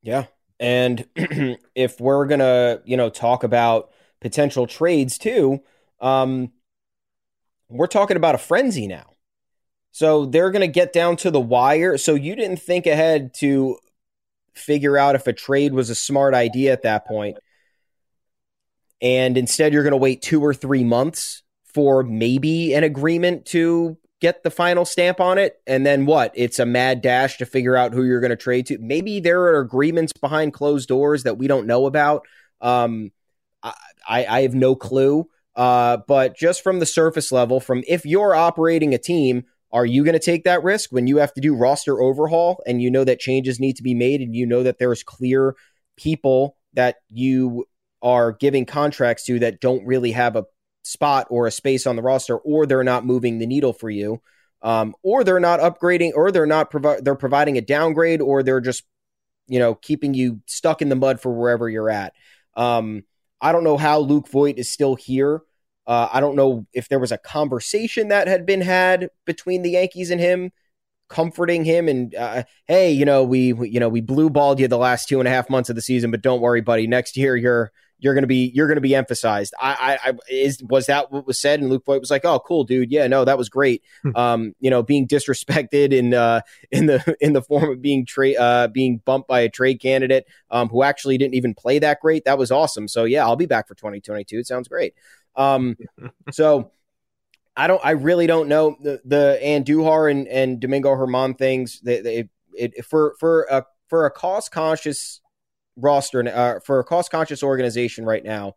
Yeah. 0.02 0.26
And 0.60 1.06
if 1.76 2.00
we're 2.00 2.26
going 2.26 2.40
to, 2.40 2.82
you 2.86 2.98
know, 2.98 3.10
talk 3.10 3.44
about 3.44 3.92
potential 4.22 4.68
trades 4.68 5.18
too, 5.18 5.62
um, 6.02 6.52
we're 7.70 7.88
talking 7.88 8.18
about 8.18 8.36
a 8.36 8.40
frenzy 8.40 8.88
now. 8.88 9.06
So 9.92 10.26
they're 10.26 10.52
going 10.52 10.62
to 10.62 10.68
get 10.68 10.94
down 10.94 11.18
to 11.18 11.32
the 11.32 11.40
wire. 11.40 11.98
So 11.98 12.16
you 12.16 12.36
didn't 12.36 12.62
think 12.62 12.86
ahead 12.86 13.34
to 13.36 13.78
figure 14.54 14.98
out 14.98 15.16
if 15.16 15.28
a 15.28 15.34
trade 15.34 15.74
was 15.74 15.90
a 15.90 15.96
smart 15.96 16.34
idea 16.34 16.74
at 16.74 16.84
that 16.84 17.06
point. 17.06 17.38
And 19.02 19.38
instead, 19.38 19.74
you're 19.74 19.84
going 19.84 19.92
to 19.92 19.98
wait 19.98 20.22
two 20.22 20.44
or 20.44 20.54
three 20.54 20.84
months 20.84 21.44
for 21.64 22.04
maybe 22.04 22.74
an 22.74 22.84
agreement 22.84 23.46
to 23.48 23.98
get 24.22 24.44
the 24.44 24.52
final 24.52 24.86
stamp 24.86 25.20
on 25.20 25.38
it. 25.38 25.62
And 25.66 25.86
then 25.86 26.06
what? 26.06 26.32
It's 26.36 26.60
a 26.60 26.66
mad 26.66 27.02
dash 27.02 27.38
to 27.38 27.46
figure 27.46 27.76
out 27.76 27.94
who 27.94 28.04
you're 28.04 28.20
going 28.20 28.30
to 28.30 28.36
trade 28.36 28.68
to. 28.68 28.78
Maybe 28.80 29.20
there 29.20 29.42
are 29.44 29.60
agreements 29.60 30.14
behind 30.14 30.54
closed 30.54 30.88
doors 30.88 31.24
that 31.24 31.38
we 31.38 31.48
don't 31.48 31.68
know 31.68 31.86
about. 31.86 32.26
Um, 32.62 33.12
I, 33.64 33.74
I 34.08 34.42
have 34.42 34.56
no 34.56 34.76
clue. 34.76 35.28
Uh, 35.56 35.98
but 36.08 36.38
just 36.38 36.64
from 36.64 36.80
the 36.80 36.86
surface 36.86 37.32
level, 37.32 37.60
from 37.60 37.84
if 37.88 38.06
you're 38.06 38.36
operating 38.36 38.94
a 38.94 38.98
team, 38.98 39.44
are 39.72 39.86
you 39.86 40.04
going 40.04 40.14
to 40.14 40.20
take 40.20 40.46
that 40.46 40.64
risk 40.64 40.92
when 40.92 41.08
you 41.08 41.18
have 41.18 41.34
to 41.34 41.42
do 41.42 41.56
roster 41.56 42.02
overhaul 42.02 42.62
and 42.66 42.82
you 42.82 42.90
know 42.90 43.04
that 43.04 43.20
changes 43.20 43.60
need 43.60 43.76
to 43.76 43.84
be 43.84 43.94
made 43.94 44.22
and 44.22 44.36
you 44.36 44.46
know 44.46 44.64
that 44.64 44.80
there's 44.80 45.04
clear 45.04 45.56
people 45.98 46.56
that 46.74 46.98
you 47.10 47.66
are 48.02 48.32
giving 48.32 48.66
contracts 48.66 49.26
to 49.26 49.40
that 49.40 49.60
don't 49.60 49.86
really 49.86 50.12
have 50.12 50.36
a 50.36 50.46
spot 50.84 51.28
or 51.30 51.48
a 51.48 51.52
space 51.52 51.86
on 51.86 51.96
the 51.96 52.02
roster, 52.02 52.38
or 52.38 52.65
they're 52.65 52.84
not 52.84 53.06
moving 53.06 53.38
the 53.38 53.48
needle 53.48 53.74
for 53.74 53.89
you, 53.89 54.22
um, 54.62 54.96
or 55.04 55.24
they're 55.24 55.39
not 55.39 55.60
upgrading, 55.60 56.13
or 56.15 56.32
they're 56.32 56.46
not 56.46 56.72
provi- 56.72 57.02
they're 57.02 57.15
providing 57.15 57.58
a 57.58 57.62
downgrade, 57.62 58.22
or 58.22 58.44
they're 58.44 58.62
just 58.62 58.84
you 59.48 59.60
know 59.60 59.76
keeping 59.76 60.13
you 60.13 60.42
stuck 60.46 60.82
in 60.82 60.89
the 60.89 60.96
mud 60.96 61.22
for 61.22 61.34
wherever 61.34 61.70
you're 61.70 61.89
at. 61.89 62.13
Um, 62.56 63.04
I 63.42 63.52
don't 63.52 63.63
know 63.63 63.78
how 63.78 64.00
Luke 64.00 64.28
Voit 64.30 64.58
is 64.58 64.70
still 64.70 64.96
here. 64.96 65.42
Uh, 65.88 66.08
I 66.12 66.20
don't 66.20 66.36
know 66.36 66.68
if 66.74 66.88
there 66.88 67.00
was 67.00 67.12
a 67.12 67.18
conversation 67.18 68.10
that 68.10 68.28
had 68.28 68.46
been 68.46 68.62
had 68.62 69.10
between 69.26 69.63
the 69.63 69.72
Yankees 69.72 70.12
and 70.12 70.22
him, 70.22 70.52
comforting 71.08 71.65
him 71.65 71.88
and 71.88 72.13
uh, 72.13 72.44
hey, 72.68 72.92
you 72.92 73.06
know 73.06 73.24
we, 73.24 73.54
we 73.54 73.70
you 73.70 73.80
know 73.80 73.89
we 73.89 74.02
blue 74.02 74.30
balled 74.30 74.60
you 74.60 74.68
the 74.68 74.78
last 74.78 75.08
two 75.10 75.20
and 75.20 75.28
a 75.28 75.32
half 75.32 75.50
months 75.50 75.70
of 75.70 75.76
the 75.76 75.82
season, 75.82 76.12
but 76.12 76.22
don't 76.22 76.42
worry, 76.42 76.62
buddy. 76.62 76.86
Next 76.88 77.18
year 77.18 77.36
you're 77.36 77.72
you're 78.00 78.14
gonna 78.14 78.28
be 78.28 78.52
you're 78.56 78.68
gonna 78.68 78.82
be 78.82 78.96
emphasized. 78.96 79.54
I, 79.60 80.00
I, 80.04 80.10
I 80.10 80.14
is 80.30 80.64
was 80.64 80.88
that 80.88 81.12
what 81.12 81.28
was 81.28 81.40
said? 81.40 81.60
And 81.60 81.70
Luke 81.70 81.86
Voit 81.86 82.00
was 82.00 82.10
like, 82.10 82.26
"Oh, 82.26 82.40
cool, 82.40 82.64
dude. 82.64 82.92
Yeah, 82.92 83.08
no, 83.08 83.26
that 83.26 83.38
was 83.38 83.50
great." 83.50 83.84
um, 84.16 84.56
you 84.60 84.70
know, 84.70 84.82
being 84.82 85.08
disrespected 85.08 85.92
in 85.94 86.14
uh, 86.14 86.42
in 86.72 86.86
the 86.86 87.16
in 87.22 87.34
the 87.34 87.42
form 87.42 87.70
of 87.70 87.82
being 87.82 88.06
trade 88.06 88.38
uh, 88.38 88.68
being 88.68 89.02
bumped 89.04 89.28
by 89.28 89.42
a 89.42 89.50
trade 89.50 89.82
candidate 89.82 90.26
um, 90.50 90.70
who 90.70 90.84
actually 90.84 91.18
didn't 91.18 91.36
even 91.36 91.54
play 91.54 91.80
that 91.80 92.00
great. 92.00 92.26
That 92.26 92.38
was 92.38 92.52
awesome. 92.52 92.88
So 92.88 93.04
yeah, 93.04 93.24
I'll 93.26 93.36
be 93.36 93.46
back 93.46 93.68
for 93.68 93.76
2022. 93.76 94.40
It 94.40 94.48
sounds 94.48 94.68
great. 94.68 94.94
Um, 95.36 95.78
so. 96.32 96.72
I 97.58 97.68
don't. 97.68 97.82
I 97.84 97.92
really 97.92 98.26
don't 98.26 98.48
know 98.48 98.78
the 98.82 99.02
the 99.04 99.38
Andujar 99.44 100.10
and, 100.10 100.30
and 100.30 100.62
Domingo 100.62 100.96
Germán 100.96 101.38
things. 101.38 101.82
They, 101.82 102.00
they 102.00 102.30
it, 102.54 102.86
for 102.86 103.16
for 103.20 103.48
a 103.52 103.66
for 103.90 104.06
a 104.06 104.12
cost 104.12 104.52
conscious 104.52 105.20
roster 105.80 106.28
uh, 106.28 106.60
for 106.65 106.80
a 106.80 106.84
cost 106.84 107.12
conscious 107.12 107.44
organization 107.44 108.06
right 108.06 108.24
now, 108.24 108.56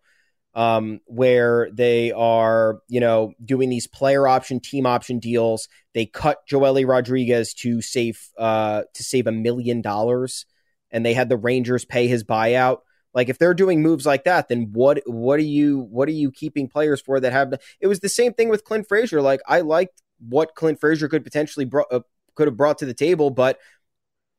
um, 0.54 1.00
where 1.06 1.70
they 1.72 2.12
are 2.12 2.80
you 2.88 3.00
know 3.00 3.32
doing 3.44 3.68
these 3.68 3.86
player 3.86 4.26
option 4.26 4.60
team 4.60 4.86
option 4.86 5.18
deals. 5.18 5.68
They 5.94 6.06
cut 6.06 6.38
Joely 6.50 6.86
Rodriguez 6.86 7.54
to 7.54 7.80
save 7.82 8.20
uh, 8.38 8.82
to 8.94 9.02
save 9.02 9.26
a 9.26 9.32
million 9.32 9.80
dollars, 9.80 10.46
and 10.90 11.04
they 11.04 11.14
had 11.14 11.28
the 11.28 11.36
Rangers 11.36 11.84
pay 11.84 12.08
his 12.08 12.24
buyout. 12.24 12.78
Like 13.14 13.28
if 13.28 13.38
they're 13.38 13.54
doing 13.54 13.82
moves 13.82 14.06
like 14.06 14.24
that, 14.24 14.48
then 14.48 14.70
what 14.72 15.02
what 15.06 15.38
are 15.38 15.44
you 15.44 15.80
what 15.90 16.08
are 16.08 16.12
you 16.12 16.30
keeping 16.30 16.68
players 16.68 17.00
for 17.00 17.20
that 17.20 17.32
have? 17.32 17.54
It 17.80 17.86
was 17.86 18.00
the 18.00 18.08
same 18.08 18.32
thing 18.32 18.48
with 18.48 18.64
Clint 18.64 18.88
Frazier. 18.88 19.20
Like 19.20 19.40
I 19.46 19.60
liked 19.60 20.00
what 20.18 20.54
Clint 20.54 20.80
Frazier 20.80 21.08
could 21.08 21.24
potentially 21.24 21.70
uh, 21.90 22.00
could 22.34 22.48
have 22.48 22.56
brought 22.56 22.78
to 22.78 22.86
the 22.86 22.94
table, 22.94 23.30
but 23.30 23.58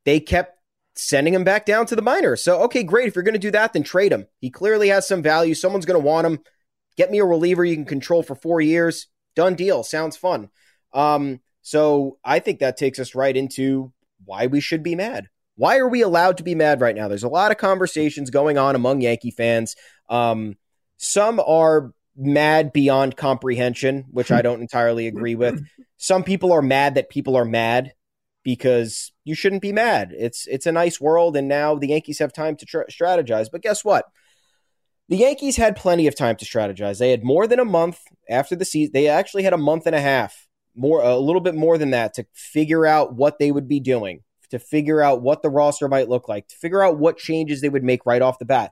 they 0.06 0.20
kept 0.20 0.58
sending 0.96 1.34
him 1.34 1.44
back 1.44 1.66
down 1.66 1.86
to 1.88 1.96
the 1.96 2.02
minors. 2.02 2.44
So 2.44 2.62
okay, 2.64 2.84
great. 2.84 3.08
If 3.08 3.16
you're 3.16 3.24
going 3.24 3.34
to 3.34 3.40
do 3.40 3.52
that, 3.52 3.74
then 3.74 3.84
trade 3.84 4.12
him. 4.12 4.28
He 4.40 4.50
clearly 4.50 4.90
has 4.90 5.08
some 5.08 5.22
value. 5.22 5.56
Someone's 5.56 5.86
going 5.86 6.02
to 6.02 6.08
want 6.08 6.28
him. 6.28 6.40
Get 6.98 7.12
me 7.12 7.20
a 7.20 7.26
reliever 7.26 7.66
you 7.66 7.76
can 7.76 7.86
control 7.86 8.24
for 8.24 8.36
four 8.36 8.62
years. 8.62 9.08
Done 9.36 9.56
deal. 9.56 9.84
Sounds 9.84 10.16
fun. 10.16 10.50
Um, 10.94 11.40
so 11.62 12.18
I 12.24 12.40
think 12.40 12.60
that 12.60 12.78
takes 12.78 13.00
us 13.00 13.16
right 13.16 13.36
into 13.36 13.92
why 14.26 14.48
we 14.48 14.60
should 14.60 14.84
be 14.84 14.96
mad. 14.96 15.30
Why 15.56 15.78
are 15.78 15.88
we 15.88 16.02
allowed 16.02 16.38
to 16.38 16.44
be 16.44 16.56
mad 16.56 16.82
right 16.82 16.96
now? 16.96 17.08
There's 17.08 17.24
a 17.24 17.30
lot 17.30 17.52
of 17.52 17.58
conversations 17.58 18.30
going 18.30 18.58
on 18.58 18.76
among 18.76 19.02
Yankee 19.02 19.32
fans. 19.32 19.76
Um, 20.10 20.56
some 20.98 21.40
are 21.40 21.94
mad 22.16 22.74
beyond 22.74 23.18
comprehension, 23.18 24.06
which 24.12 24.32
I 24.32 24.42
don't 24.42 24.62
entirely 24.62 25.08
agree 25.08 25.36
with. 25.36 25.64
Some 25.98 26.24
people 26.24 26.52
are 26.52 26.62
mad 26.62 26.96
that 26.96 27.10
people 27.10 27.36
are 27.38 27.46
mad 27.46 27.94
because 28.44 29.12
you 29.24 29.36
shouldn't 29.36 29.62
be 29.62 29.74
mad. 29.74 30.14
It's 30.18 30.46
it's 30.48 30.66
a 30.66 30.72
nice 30.72 31.00
world, 31.00 31.36
and 31.36 31.48
now 31.48 31.76
the 31.76 31.88
Yankees 31.88 32.20
have 32.20 32.34
time 32.34 32.56
to 32.58 32.66
tra- 32.66 32.90
strategize. 32.92 33.48
But 33.52 33.62
guess 33.62 33.84
what? 33.84 34.06
The 35.10 35.18
Yankees 35.18 35.58
had 35.58 35.76
plenty 35.76 36.08
of 36.08 36.16
time 36.16 36.36
to 36.38 36.46
strategize. 36.46 37.00
They 37.00 37.12
had 37.12 37.24
more 37.24 37.48
than 37.48 37.60
a 37.60 37.66
month 37.66 38.00
after 38.30 38.56
the 38.56 38.66
season. 38.66 38.92
They 38.94 39.08
actually 39.08 39.44
had 39.44 39.54
a 39.54 39.58
month 39.58 39.86
and 39.86 39.96
a 39.96 40.02
half, 40.02 40.48
more 40.76 41.02
a 41.02 41.18
little 41.18 41.42
bit 41.42 41.56
more 41.56 41.78
than 41.78 41.92
that, 41.92 42.14
to 42.16 42.26
figure 42.34 42.86
out 42.86 43.14
what 43.14 43.40
they 43.40 43.52
would 43.52 43.68
be 43.68 43.80
doing, 43.80 44.22
to 44.50 44.60
figure 44.60 45.02
out 45.02 45.22
what 45.22 45.42
the 45.42 45.50
roster 45.50 45.88
might 45.88 46.10
look 46.10 46.28
like, 46.28 46.48
to 46.50 46.56
figure 46.56 46.82
out 46.82 46.98
what 46.98 47.18
changes 47.18 47.62
they 47.62 47.70
would 47.70 47.84
make 47.84 48.06
right 48.06 48.22
off 48.22 48.40
the 48.40 48.46
bat. 48.46 48.72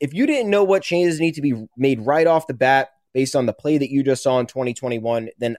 If 0.00 0.12
you 0.12 0.26
didn't 0.26 0.50
know 0.50 0.64
what 0.64 0.82
changes 0.82 1.20
need 1.20 1.34
to 1.34 1.42
be 1.42 1.66
made 1.76 2.00
right 2.00 2.26
off 2.26 2.46
the 2.46 2.54
bat 2.54 2.90
based 3.12 3.36
on 3.36 3.46
the 3.46 3.52
play 3.52 3.78
that 3.78 3.90
you 3.90 4.02
just 4.02 4.22
saw 4.22 4.38
in 4.40 4.46
2021, 4.46 5.30
then 5.38 5.56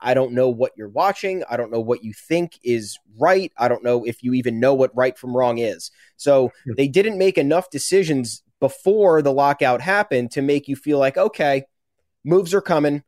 I 0.00 0.14
don't 0.14 0.32
know 0.32 0.48
what 0.48 0.72
you're 0.76 0.88
watching. 0.88 1.44
I 1.50 1.56
don't 1.56 1.70
know 1.70 1.80
what 1.80 2.02
you 2.02 2.12
think 2.12 2.58
is 2.62 2.98
right. 3.18 3.52
I 3.58 3.68
don't 3.68 3.84
know 3.84 4.04
if 4.04 4.22
you 4.22 4.34
even 4.34 4.60
know 4.60 4.74
what 4.74 4.96
right 4.96 5.16
from 5.18 5.36
wrong 5.36 5.58
is. 5.58 5.90
So 6.16 6.50
they 6.76 6.88
didn't 6.88 7.18
make 7.18 7.36
enough 7.36 7.70
decisions 7.70 8.42
before 8.60 9.20
the 9.20 9.32
lockout 9.32 9.82
happened 9.82 10.30
to 10.32 10.42
make 10.42 10.66
you 10.66 10.76
feel 10.76 10.98
like, 10.98 11.18
okay, 11.18 11.64
moves 12.24 12.54
are 12.54 12.62
coming. 12.62 13.02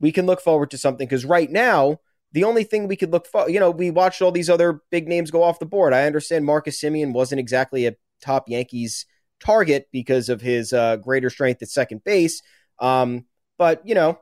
We 0.00 0.10
can 0.10 0.26
look 0.26 0.40
forward 0.40 0.70
to 0.72 0.78
something. 0.78 1.06
Because 1.06 1.24
right 1.24 1.50
now, 1.50 2.00
the 2.32 2.44
only 2.44 2.64
thing 2.64 2.88
we 2.88 2.96
could 2.96 3.12
look 3.12 3.26
for, 3.26 3.48
you 3.48 3.60
know, 3.60 3.70
we 3.70 3.90
watched 3.90 4.20
all 4.20 4.32
these 4.32 4.50
other 4.50 4.80
big 4.90 5.06
names 5.08 5.30
go 5.30 5.42
off 5.42 5.60
the 5.60 5.66
board. 5.66 5.92
I 5.92 6.06
understand 6.06 6.44
Marcus 6.44 6.80
Semien 6.80 7.12
wasn't 7.12 7.40
exactly 7.40 7.86
a 7.86 7.96
top 8.20 8.48
Yankees 8.48 9.06
target 9.40 9.86
because 9.92 10.28
of 10.28 10.40
his 10.40 10.72
uh, 10.72 10.96
greater 10.96 11.30
strength 11.30 11.62
at 11.62 11.68
second 11.68 12.02
base. 12.02 12.42
Um, 12.80 13.24
but, 13.56 13.86
you 13.86 13.94
know, 13.94 14.18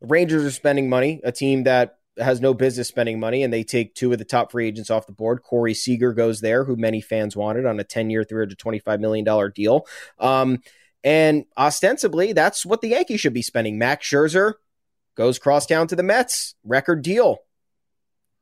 Rangers 0.00 0.44
are 0.44 0.50
spending 0.50 0.88
money, 0.88 1.20
a 1.24 1.32
team 1.32 1.64
that 1.64 1.98
has 2.18 2.40
no 2.40 2.54
business 2.54 2.88
spending 2.88 3.20
money, 3.20 3.42
and 3.42 3.52
they 3.52 3.64
take 3.64 3.94
two 3.94 4.12
of 4.12 4.18
the 4.18 4.24
top 4.24 4.52
free 4.52 4.66
agents 4.66 4.90
off 4.90 5.06
the 5.06 5.12
board. 5.12 5.42
Corey 5.42 5.74
Seager 5.74 6.12
goes 6.12 6.40
there, 6.40 6.64
who 6.64 6.76
many 6.76 7.00
fans 7.00 7.36
wanted 7.36 7.66
on 7.66 7.78
a 7.80 7.84
10 7.84 8.10
year, 8.10 8.24
$325 8.24 9.00
million 9.00 9.52
deal. 9.54 9.86
Um, 10.18 10.58
and 11.02 11.44
ostensibly, 11.56 12.32
that's 12.32 12.66
what 12.66 12.80
the 12.80 12.88
Yankees 12.88 13.20
should 13.20 13.32
be 13.32 13.42
spending. 13.42 13.78
Max 13.78 14.06
Scherzer 14.06 14.54
goes 15.16 15.38
crosstown 15.38 15.86
to 15.88 15.96
the 15.96 16.02
Mets, 16.02 16.54
record 16.64 17.02
deal. 17.02 17.38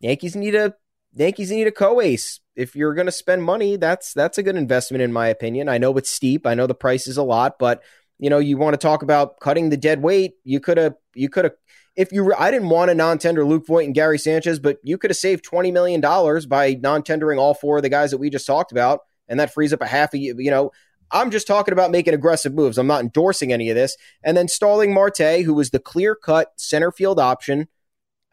Yankees 0.01 0.37
need 0.37 0.55
a 0.55 0.75
Yankees 1.15 1.51
need 1.51 1.67
a 1.67 1.73
co-ace. 1.73 2.41
If 2.55 2.77
you're 2.77 2.95
going 2.95 3.07
to 3.07 3.13
spend 3.13 3.43
money, 3.43 3.77
that's 3.77 4.13
that's 4.13 4.39
a 4.39 4.43
good 4.43 4.57
investment 4.57 5.03
in 5.03 5.13
my 5.13 5.29
opinion. 5.29 5.69
I 5.69 5.79
know 5.79 5.97
it's 5.97 6.11
steep. 6.11 6.47
I 6.47 6.55
know 6.55 6.67
the 6.67 6.75
price 6.75 7.07
is 7.07 7.17
a 7.17 7.23
lot, 7.23 7.59
but 7.59 7.83
you 8.19 8.31
know, 8.31 8.39
you 8.39 8.57
want 8.57 8.75
to 8.75 8.79
talk 8.79 9.03
about 9.03 9.41
cutting 9.41 9.71
the 9.71 9.77
dead 9.77 10.03
weight. 10.03 10.35
You 10.45 10.61
could 10.61 10.77
have, 10.77 10.95
you 11.15 11.29
could 11.29 11.45
have, 11.45 11.55
if 11.97 12.13
you, 12.13 12.33
I 12.35 12.51
didn't 12.51 12.69
want 12.69 12.91
a 12.91 12.95
non-tender 12.95 13.45
Luke 13.45 13.67
Voit 13.67 13.85
and 13.85 13.95
Gary 13.95 14.19
Sanchez, 14.19 14.59
but 14.59 14.79
you 14.83 14.99
could 14.99 15.11
have 15.11 15.17
saved 15.17 15.45
$20 15.45 15.73
million 15.73 16.01
by 16.49 16.79
non-tendering 16.81 17.39
all 17.39 17.55
four 17.55 17.79
of 17.79 17.83
the 17.83 17.89
guys 17.89 18.11
that 18.11 18.19
we 18.19 18.31
just 18.31 18.47
talked 18.47 18.73
about. 18.73 19.01
And 19.29 19.41
that 19.41 19.53
frees 19.53 19.73
up 19.73 19.83
a 19.83 19.87
half 19.87 20.15
a, 20.15 20.19
you 20.19 20.51
know, 20.51 20.71
I'm 21.11 21.31
just 21.31 21.47
talking 21.47 21.73
about 21.73 21.91
making 21.91 22.15
aggressive 22.15 22.55
moves. 22.55 22.79
I'm 22.79 22.87
not 22.87 23.03
endorsing 23.03 23.53
any 23.53 23.71
of 23.71 23.77
this. 23.77 23.97
And 24.23 24.37
then 24.37 24.49
Starling 24.49 24.93
Marte, 24.93 25.43
who 25.45 25.55
was 25.55 25.71
the 25.71 25.79
clear 25.79 26.15
cut 26.15 26.53
center 26.57 26.93
field 26.93 27.19
option. 27.19 27.69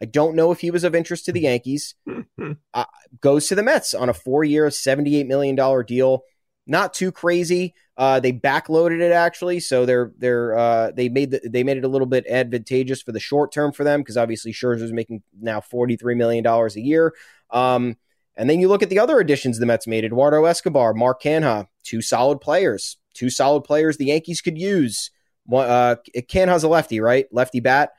I 0.00 0.04
don't 0.04 0.36
know 0.36 0.52
if 0.52 0.60
he 0.60 0.70
was 0.70 0.84
of 0.84 0.94
interest 0.94 1.24
to 1.24 1.32
the 1.32 1.40
Yankees. 1.40 1.94
uh, 2.74 2.84
goes 3.20 3.48
to 3.48 3.54
the 3.54 3.62
Mets 3.62 3.94
on 3.94 4.10
a 4.10 4.14
four 4.14 4.44
year, 4.44 4.66
$78 4.68 5.26
million 5.26 5.56
deal. 5.86 6.22
Not 6.66 6.94
too 6.94 7.12
crazy. 7.12 7.74
Uh, 7.96 8.20
they 8.20 8.32
backloaded 8.32 9.00
it 9.00 9.12
actually, 9.12 9.60
so 9.60 9.86
they're 9.86 10.12
they're 10.18 10.58
uh, 10.58 10.90
they 10.90 11.08
made 11.08 11.30
the, 11.30 11.40
they 11.48 11.62
made 11.62 11.76
it 11.76 11.84
a 11.84 11.88
little 11.88 12.06
bit 12.06 12.26
advantageous 12.26 13.00
for 13.00 13.12
the 13.12 13.20
short 13.20 13.52
term 13.52 13.72
for 13.72 13.84
them 13.84 14.00
because 14.00 14.16
obviously 14.16 14.52
Scherzer's 14.52 14.92
making 14.92 15.22
now 15.40 15.60
forty 15.60 15.96
three 15.96 16.14
million 16.14 16.42
dollars 16.42 16.76
a 16.76 16.80
year. 16.80 17.14
Um, 17.50 17.96
and 18.36 18.50
then 18.50 18.60
you 18.60 18.68
look 18.68 18.82
at 18.82 18.90
the 18.90 18.98
other 18.98 19.18
additions 19.20 19.58
the 19.58 19.66
Mets 19.66 19.86
made: 19.86 20.04
Eduardo 20.04 20.44
Escobar, 20.44 20.92
Mark 20.92 21.22
Canha, 21.22 21.68
two 21.84 22.02
solid 22.02 22.40
players, 22.40 22.98
two 23.14 23.30
solid 23.30 23.62
players 23.62 23.96
the 23.96 24.06
Yankees 24.06 24.40
could 24.40 24.58
use. 24.58 25.10
Uh, 25.50 25.96
Canha's 26.28 26.64
a 26.64 26.68
lefty, 26.68 27.00
right? 27.00 27.26
Lefty 27.32 27.60
bat. 27.60 27.92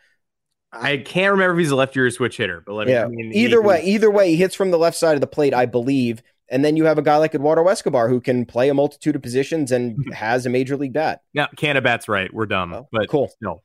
I 0.71 0.97
can't 0.97 1.32
remember 1.32 1.53
if 1.53 1.60
he's 1.60 1.71
a 1.71 1.75
lefty 1.75 2.01
or 2.01 2.06
a 2.08 2.12
switch 2.12 2.38
hitter, 2.38 2.62
but 2.65 2.73
let 2.73 2.88
me. 2.88 2.93
Yeah. 2.93 3.06
I 3.06 3.08
mean, 3.08 3.32
either 3.34 3.62
way, 3.62 3.84
either 3.84 4.12
way, 4.12 4.32
he 4.32 4.36
hits 4.36 4.53
from 4.53 4.71
the 4.71 4.77
left 4.77 4.97
side 4.97 5.15
of 5.15 5.21
the 5.21 5.27
plate, 5.27 5.53
I 5.53 5.65
believe. 5.65 6.21
And 6.49 6.63
then 6.63 6.77
you 6.77 6.86
have 6.86 6.97
a 6.97 7.01
guy 7.01 7.17
like 7.17 7.36
Eduardo 7.36 7.67
Escobar 7.67 8.07
who 8.07 8.21
can 8.21 8.45
play 8.45 8.69
a 8.69 8.73
multitude 8.73 9.15
of 9.15 9.21
positions 9.21 9.71
and 9.71 9.97
has 10.13 10.45
a 10.45 10.49
major 10.49 10.77
league 10.77 10.93
bat. 10.93 11.21
Yeah, 11.33 11.47
Canabat's 11.57 12.07
right. 12.07 12.33
We're 12.33 12.45
dumb, 12.45 12.73
oh, 12.73 12.88
but 12.91 13.10
cool. 13.10 13.31
No, 13.41 13.62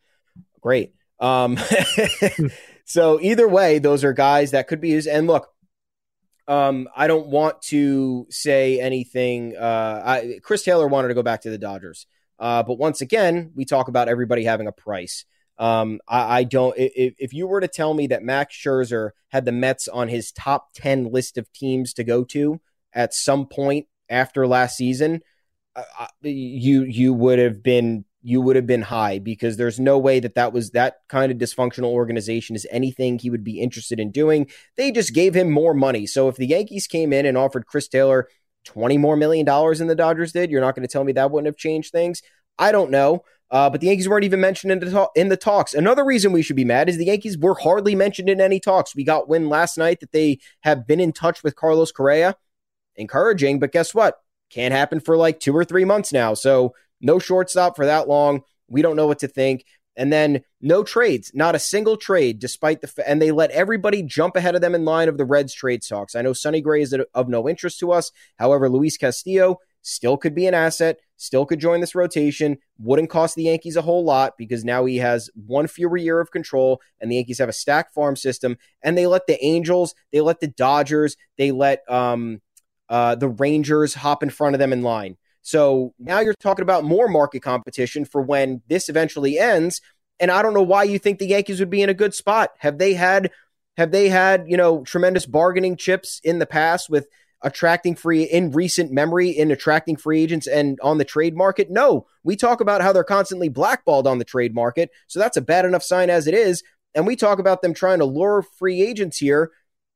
great. 0.61 0.95
Um, 1.21 1.59
so 2.85 3.21
either 3.21 3.47
way, 3.47 3.79
those 3.79 4.03
are 4.03 4.13
guys 4.13 4.51
that 4.51 4.67
could 4.67 4.81
be 4.81 4.91
used. 4.91 5.07
And 5.07 5.29
look, 5.29 5.49
um, 6.49 6.89
I 6.97 7.07
don't 7.07 7.29
want 7.29 7.63
to 7.63 8.27
say 8.29 8.81
anything. 8.81 9.57
Uh, 9.57 10.03
I, 10.05 10.41
Chris 10.43 10.65
Taylor 10.65 10.89
wanted 10.89 11.09
to 11.09 11.15
go 11.15 11.23
back 11.23 11.43
to 11.43 11.51
the 11.51 11.59
Dodgers, 11.59 12.07
uh, 12.39 12.65
but 12.65 12.79
once 12.79 13.01
again, 13.01 13.53
we 13.55 13.65
talk 13.65 13.87
about 13.89 14.09
everybody 14.09 14.45
having 14.45 14.67
a 14.67 14.73
price. 14.73 15.25
Um, 15.59 16.01
I, 16.09 16.39
I, 16.39 16.45
don't. 16.45 16.75
If, 16.77 17.15
if 17.19 17.33
you 17.33 17.47
were 17.47 17.61
to 17.61 17.69
tell 17.69 17.95
me 17.95 18.09
that 18.09 18.25
Max 18.25 18.57
Scherzer 18.57 19.11
had 19.29 19.45
the 19.45 19.53
Mets 19.53 19.87
on 19.87 20.09
his 20.09 20.33
top 20.33 20.71
ten 20.75 21.13
list 21.13 21.39
of 21.39 21.53
teams 21.53 21.93
to 21.95 22.05
go 22.05 22.25
to 22.25 22.61
at 22.95 23.15
some 23.15 23.47
point 23.47 23.87
after 24.09 24.47
last 24.47 24.77
season, 24.77 25.23
uh, 25.75 26.07
you 26.23 26.83
you 26.83 27.15
would 27.15 27.39
have 27.39 27.63
been 27.63 28.05
you 28.23 28.41
would 28.41 28.57
have 28.57 28.67
been 28.67 28.83
high 28.83 29.19
because 29.19 29.57
there's 29.57 29.81
no 29.81 29.99
way 29.99 30.21
that 30.21 30.35
that 30.35 30.53
was 30.53 30.71
that 30.71 30.99
kind 31.09 31.33
of 31.33 31.39
dysfunctional 31.39 31.91
organization 31.91 32.55
is 32.55 32.67
anything 32.71 33.19
he 33.19 33.31
would 33.31 33.43
be 33.43 33.61
interested 33.61 33.99
in 33.99 34.11
doing. 34.11 34.49
They 34.77 34.93
just 34.93 35.15
gave 35.15 35.35
him 35.35 35.51
more 35.51 35.75
money. 35.75 36.07
So 36.07 36.29
if 36.29 36.37
the 36.37 36.47
Yankees 36.47 36.87
came 36.87 37.13
in 37.13 37.27
and 37.27 37.37
offered 37.37 37.67
Chris 37.67 37.89
Taylor 37.89 38.29
20 38.65 38.97
more 38.99 39.17
million 39.17 39.45
dollars 39.45 39.81
than 39.81 39.89
the 39.89 39.95
Dodgers 39.95 40.33
did, 40.33 40.51
you're 40.51 40.61
not 40.61 40.77
going 40.77 40.87
to 40.87 40.93
tell 40.93 41.05
me 41.05 41.13
that 41.13 41.31
wouldn't 41.31 41.47
have 41.47 41.57
changed 41.57 41.91
things. 41.91 42.23
I 42.59 42.71
don't 42.71 42.91
know. 42.91 43.25
Uh, 43.51 43.69
but 43.69 43.83
the 43.83 43.89
Yankees 43.89 44.09
weren't 44.09 44.25
even 44.25 44.41
mentioned 44.41 44.73
in 44.73 44.79
the, 44.79 45.11
in 45.15 45.29
the 45.29 45.37
talks. 45.37 45.75
Another 45.75 46.05
reason 46.05 46.33
we 46.33 46.41
should 46.41 46.57
be 46.57 46.65
mad 46.65 46.89
is 46.89 46.97
the 46.97 47.05
Yankees 47.05 47.37
were 47.37 47.55
hardly 47.55 47.95
mentioned 47.95 48.31
in 48.31 48.41
any 48.41 48.59
talks. 48.59 48.97
We 48.97 49.05
got 49.05 49.29
wind 49.29 49.51
last 49.51 49.77
night 49.77 50.01
that 50.01 50.13
they 50.13 50.39
have 50.61 50.87
been 50.87 51.01
in 51.01 51.13
touch 51.13 51.43
with 51.43 51.55
Carlos 51.55 51.93
Correa. 51.93 52.35
Encouraging, 52.97 53.59
but 53.59 53.73
guess 53.73 53.95
what? 53.95 54.19
Can't 54.51 54.75
happen 54.75 55.01
for 55.01 55.17
like 55.17 55.41
two 55.41 55.57
or 55.57 55.65
three 55.65 55.85
months 55.85 56.13
now. 56.13 56.35
So 56.35 56.75
no 57.01 57.19
shortstop 57.19 57.77
for 57.77 57.87
that 57.87 58.09
long. 58.09 58.43
We 58.69 58.83
don't 58.83 58.97
know 58.97 59.07
what 59.07 59.21
to 59.21 59.29
think. 59.29 59.65
And 59.97 60.13
then 60.13 60.43
no 60.61 60.83
trades, 60.83 61.33
not 61.35 61.55
a 61.55 61.59
single 61.59 61.97
trade, 61.97 62.39
despite 62.39 62.81
the 62.81 62.89
f- 62.89 63.05
and 63.07 63.21
they 63.21 63.31
let 63.31 63.51
everybody 63.51 64.03
jump 64.03 64.37
ahead 64.37 64.55
of 64.55 64.63
them 64.63 64.75
in 64.75 64.87
line 64.87 65.09
of 65.09 65.19
the 65.19 65.25
Reds 65.25 65.53
trade 65.53 65.83
talks. 65.87 66.15
I 66.15 66.23
know 66.23 66.33
Sonny 66.33 66.63
Gray 66.63 66.81
is 66.81 66.97
of 67.15 67.29
no 67.29 67.49
interest 67.49 67.79
to 67.81 67.93
us. 67.93 68.11
However, 68.39 68.71
Luis 68.71 68.97
Castillo 68.97 69.59
still 69.83 70.17
could 70.17 70.35
be 70.35 70.47
an 70.47 70.55
asset, 70.55 70.99
still 71.17 71.45
could 71.45 71.59
join 71.59 71.81
this 71.81 71.95
rotation, 71.95 72.57
wouldn't 72.79 73.11
cost 73.11 73.35
the 73.35 73.45
Yankees 73.45 73.77
a 73.77 73.83
whole 73.83 74.05
lot 74.05 74.35
because 74.39 74.65
now 74.65 74.85
he 74.85 74.97
has 74.97 75.29
one 75.35 75.67
fewer 75.67 75.97
year 75.97 76.21
of 76.21 76.31
control 76.31 76.81
and 77.01 77.11
the 77.11 77.17
Yankees 77.17 77.39
have 77.39 77.49
a 77.49 77.53
stacked 77.53 77.93
farm 77.93 78.17
system 78.17 78.57
and 78.83 78.97
they 78.97 79.07
let 79.07 79.27
the 79.27 79.45
Angels, 79.45 79.95
they 80.13 80.21
let 80.21 80.41
the 80.41 80.49
Dodgers, 80.49 81.17
they 81.37 81.51
let 81.51 81.89
um 81.91 82.41
uh 82.93 83.17
the 83.17 83.29
Rangers 83.29 83.95
hop 83.95 84.23
in 84.23 84.31
front 84.31 84.55
of 84.55 84.61
them 84.61 84.73
in 84.73 84.83
line. 84.83 85.17
So 85.41 85.93
now 85.99 86.21
you're 86.21 86.35
talking 86.35 86.63
about 86.63 86.85
more 86.85 87.09
market 87.09 87.43
competition 87.43 88.05
for 88.05 88.23
when 88.23 88.63
this 88.69 88.89
eventually 88.89 89.41
ends 89.41 89.81
and 90.21 90.31
I 90.31 90.41
don't 90.41 90.55
know 90.55 90.63
why 90.63 90.85
you 90.85 91.01
think 91.01 91.19
the 91.19 91.27
Yankees 91.27 91.59
would 91.59 91.69
be 91.69 91.83
in 91.83 91.89
a 91.89 91.95
good 91.95 92.15
spot. 92.15 92.51
Have 92.59 92.79
they 92.79 92.95
had 92.95 93.33
have 93.77 93.91
they 93.91 94.09
had, 94.09 94.45
you 94.47 94.57
know, 94.57 94.85
tremendous 94.85 95.27
bargaining 95.27 95.77
chips 95.77 96.21
in 96.23 96.39
the 96.39 96.47
past 96.47 96.89
with 96.89 97.09
attracting 97.43 97.97
free 97.97 98.23
in 98.23 98.53
recent 98.53 98.93
memory 98.93 99.31
in 99.31 99.51
attracting 99.51 99.97
free 99.97 100.23
agents 100.23 100.47
and 100.47 100.79
on 100.81 100.99
the 100.99 101.05
trade 101.05 101.37
market? 101.37 101.71
No, 101.71 102.07
we 102.23 102.37
talk 102.37 102.61
about 102.61 102.83
how 102.83 102.93
they're 102.93 103.03
constantly 103.03 103.49
blackballed 103.49 104.07
on 104.07 104.19
the 104.19 104.25
trade 104.25 104.55
market. 104.55 104.91
So 105.09 105.19
that's 105.19 105.37
a 105.37 105.43
bad 105.43 105.65
enough 105.65 105.83
sign 105.83 106.09
as 106.09 106.27
it 106.29 106.35
is. 106.35 106.63
And 106.95 107.07
we 107.07 107.17
talk 107.17 107.41
about 107.41 107.63
them 107.63 107.75
trying 107.75 107.99
to 107.99 108.05
lure 108.05 108.43
free 108.43 108.81
agents 108.83 109.19
here. 109.19 109.51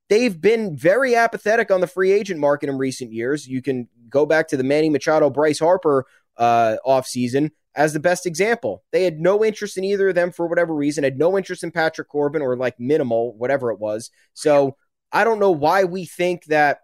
They've 0.08 0.40
been 0.40 0.76
very 0.76 1.16
apathetic 1.16 1.70
on 1.70 1.80
the 1.80 1.86
free 1.86 2.12
agent 2.12 2.38
market 2.38 2.68
in 2.68 2.78
recent 2.78 3.12
years. 3.12 3.46
You 3.46 3.60
can 3.60 3.88
go 4.08 4.24
back 4.24 4.48
to 4.48 4.56
the 4.56 4.62
Manny 4.64 4.88
Machado, 4.88 5.30
Bryce 5.30 5.58
Harper 5.58 6.06
uh, 6.36 6.76
offseason 6.86 7.50
as 7.74 7.92
the 7.92 8.00
best 8.00 8.24
example. 8.26 8.82
They 8.92 9.04
had 9.04 9.20
no 9.20 9.44
interest 9.44 9.76
in 9.76 9.84
either 9.84 10.08
of 10.08 10.14
them 10.14 10.32
for 10.32 10.46
whatever 10.46 10.74
reason, 10.74 11.04
had 11.04 11.18
no 11.18 11.36
interest 11.36 11.62
in 11.62 11.70
Patrick 11.70 12.08
Corbin 12.08 12.40
or 12.40 12.56
like 12.56 12.78
minimal, 12.80 13.36
whatever 13.36 13.70
it 13.70 13.78
was. 13.78 14.10
So 14.32 14.76
I 15.12 15.24
don't 15.24 15.38
know 15.38 15.50
why 15.50 15.84
we 15.84 16.06
think 16.06 16.46
that 16.46 16.80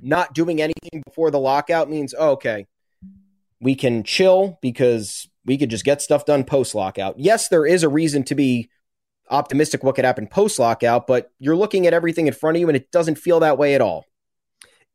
not 0.00 0.34
doing 0.34 0.60
anything 0.60 1.02
before 1.06 1.30
the 1.30 1.38
lockout 1.38 1.88
means 1.88 2.14
oh, 2.18 2.32
okay, 2.32 2.66
we 3.60 3.74
can 3.74 4.02
chill 4.02 4.58
because 4.60 5.28
we 5.44 5.56
could 5.56 5.70
just 5.70 5.84
get 5.84 6.02
stuff 6.02 6.24
done 6.24 6.44
post 6.44 6.74
lockout. 6.74 7.18
Yes, 7.18 7.48
there 7.48 7.66
is 7.66 7.82
a 7.82 7.88
reason 7.88 8.24
to 8.24 8.34
be 8.34 8.68
optimistic 9.30 9.82
what 9.82 9.94
could 9.94 10.04
happen 10.04 10.26
post 10.26 10.58
lockout, 10.58 11.06
but 11.06 11.30
you're 11.38 11.56
looking 11.56 11.86
at 11.86 11.94
everything 11.94 12.26
in 12.26 12.32
front 12.34 12.56
of 12.56 12.60
you 12.60 12.68
and 12.68 12.76
it 12.76 12.90
doesn't 12.90 13.16
feel 13.16 13.40
that 13.40 13.58
way 13.58 13.74
at 13.74 13.80
all. 13.80 14.04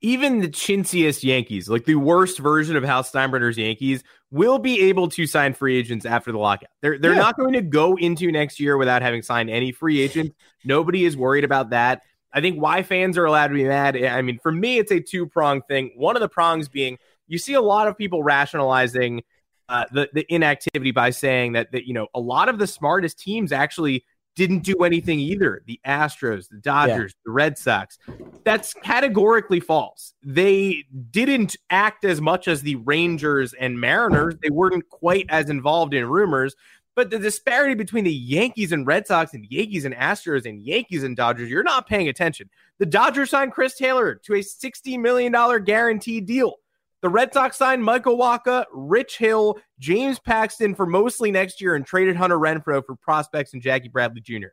even 0.02 0.39
the 0.39 0.48
chintziest 0.48 1.24
Yankees, 1.26 1.68
like 1.68 1.84
the 1.84 1.96
worst 1.96 2.39
version 2.39 2.78
of 2.78 2.84
Hal 2.86 3.04
Steinbrenner's 3.04 3.58
Yankees, 3.58 4.02
will 4.32 4.58
be 4.58 4.80
able 4.84 5.10
to 5.10 5.28
sign 5.28 5.54
free 5.54 5.78
agents 5.78 6.06
after 6.06 6.32
the 6.32 6.38
lockout. 6.38 6.70
They're 6.82 6.98
they're 6.98 7.12
Yeah. 7.15 7.20
not 7.20 7.38
going 7.38 7.52
to 7.54 7.62
go 7.62 7.98
into 7.98 8.32
next 8.32 8.62
year 8.62 8.78
without 8.78 9.02
having 9.02 9.22
signed 9.24 9.50
any 9.50 9.74
free 9.74 10.00
agents. 10.00 10.34
Nobody 10.63 11.04
is 11.04 11.18
worried 11.18 11.44
about 11.44 11.72
that. 11.72 12.02
I 12.32 12.39
think 12.39 12.62
why 12.62 12.82
fans 12.84 13.18
are 13.18 13.26
allowed 13.26 13.48
to 13.48 13.56
be 13.56 13.65
mad. 13.65 13.98
I 14.02 14.22
mean, 14.22 14.39
for 14.42 14.54
me, 14.54 14.78
it's 14.78 14.92
a 14.92 15.02
two 15.02 15.28
prong 15.28 15.63
thing. 15.68 15.92
One 15.98 16.15
of 16.15 16.22
the 16.22 16.30
prongs 16.30 16.70
being 16.70 16.98
you 17.28 17.38
see 17.38 17.54
a 17.56 17.62
lot 17.62 17.89
of 17.89 17.98
people 17.98 18.24
rationalizing 18.24 19.24
uh, 19.68 19.84
the 19.92 20.10
the 20.13 20.26
inactivity 20.34 20.92
by 20.92 21.10
saying 21.10 21.52
that 21.54 21.74
that 21.74 21.86
you 21.88 21.94
know 21.94 22.08
a 22.15 22.22
lot 22.22 22.48
of 22.48 22.58
the 22.58 22.68
smartest 22.68 23.20
teams 23.20 23.52
actually 23.52 24.06
didn't 24.39 24.60
do 24.60 24.86
anything 24.86 25.19
either. 25.19 25.62
The 25.65 25.82
Astros, 25.86 26.47
the 26.47 26.60
Dodgers, 26.60 27.13
the 27.25 27.32
Red 27.32 27.58
Sox. 27.58 27.97
That's 28.45 28.73
categorically 28.73 29.60
false. 29.60 30.13
They 30.23 30.86
didn't 31.12 31.58
act 31.69 32.06
as 32.06 32.21
much 32.21 32.47
as 32.47 32.62
the 32.62 32.75
Rangers 32.75 33.52
and 33.52 33.82
Mariners. 33.82 34.36
They 34.41 34.49
weren't 34.49 34.88
quite 34.88 35.25
as 35.28 35.49
involved 35.49 35.93
in 35.93 36.06
rumors. 36.06 36.56
But 36.95 37.10
the 37.10 37.19
disparity 37.19 37.75
between 37.75 38.06
the 38.06 38.13
Yankees 38.13 38.71
and 38.71 38.88
Red 38.88 39.08
Sox 39.08 39.34
and 39.34 39.45
Yankees 39.49 39.84
and 39.84 39.93
Astros 39.93 40.45
and 40.45 40.62
Yankees 40.62 41.04
and 41.04 41.17
Dodgers, 41.17 41.49
you're 41.49 41.62
not 41.62 41.86
paying 41.86 42.08
attention. 42.08 42.49
The 42.78 42.86
Dodgers 42.86 43.32
signed 43.32 43.52
Chris 43.52 43.75
Taylor 43.75 44.15
to 44.23 44.36
a 44.36 44.39
$60 44.39 44.97
million 45.02 45.34
guaranteed 45.65 46.25
deal. 46.25 46.56
The 47.02 47.10
Red 47.10 47.34
Sox 47.34 47.58
signed 47.58 47.84
Michael 47.84 48.18
Wacha, 48.18 48.66
Rich 48.74 49.18
Hill, 49.18 49.58
James 49.80 50.20
Paxton 50.20 50.76
for 50.76 50.86
mostly 50.86 51.32
next 51.32 51.62
year 51.62 51.76
and 51.76 51.86
traded 51.86 52.18
Hunter 52.18 52.38
Renfroe 52.38 52.86
for 52.86 52.96
prospects 52.96 53.54
and 53.54 53.62
Jackie 53.62 53.88
Bradley 53.88 54.22
Jr. 54.22 54.48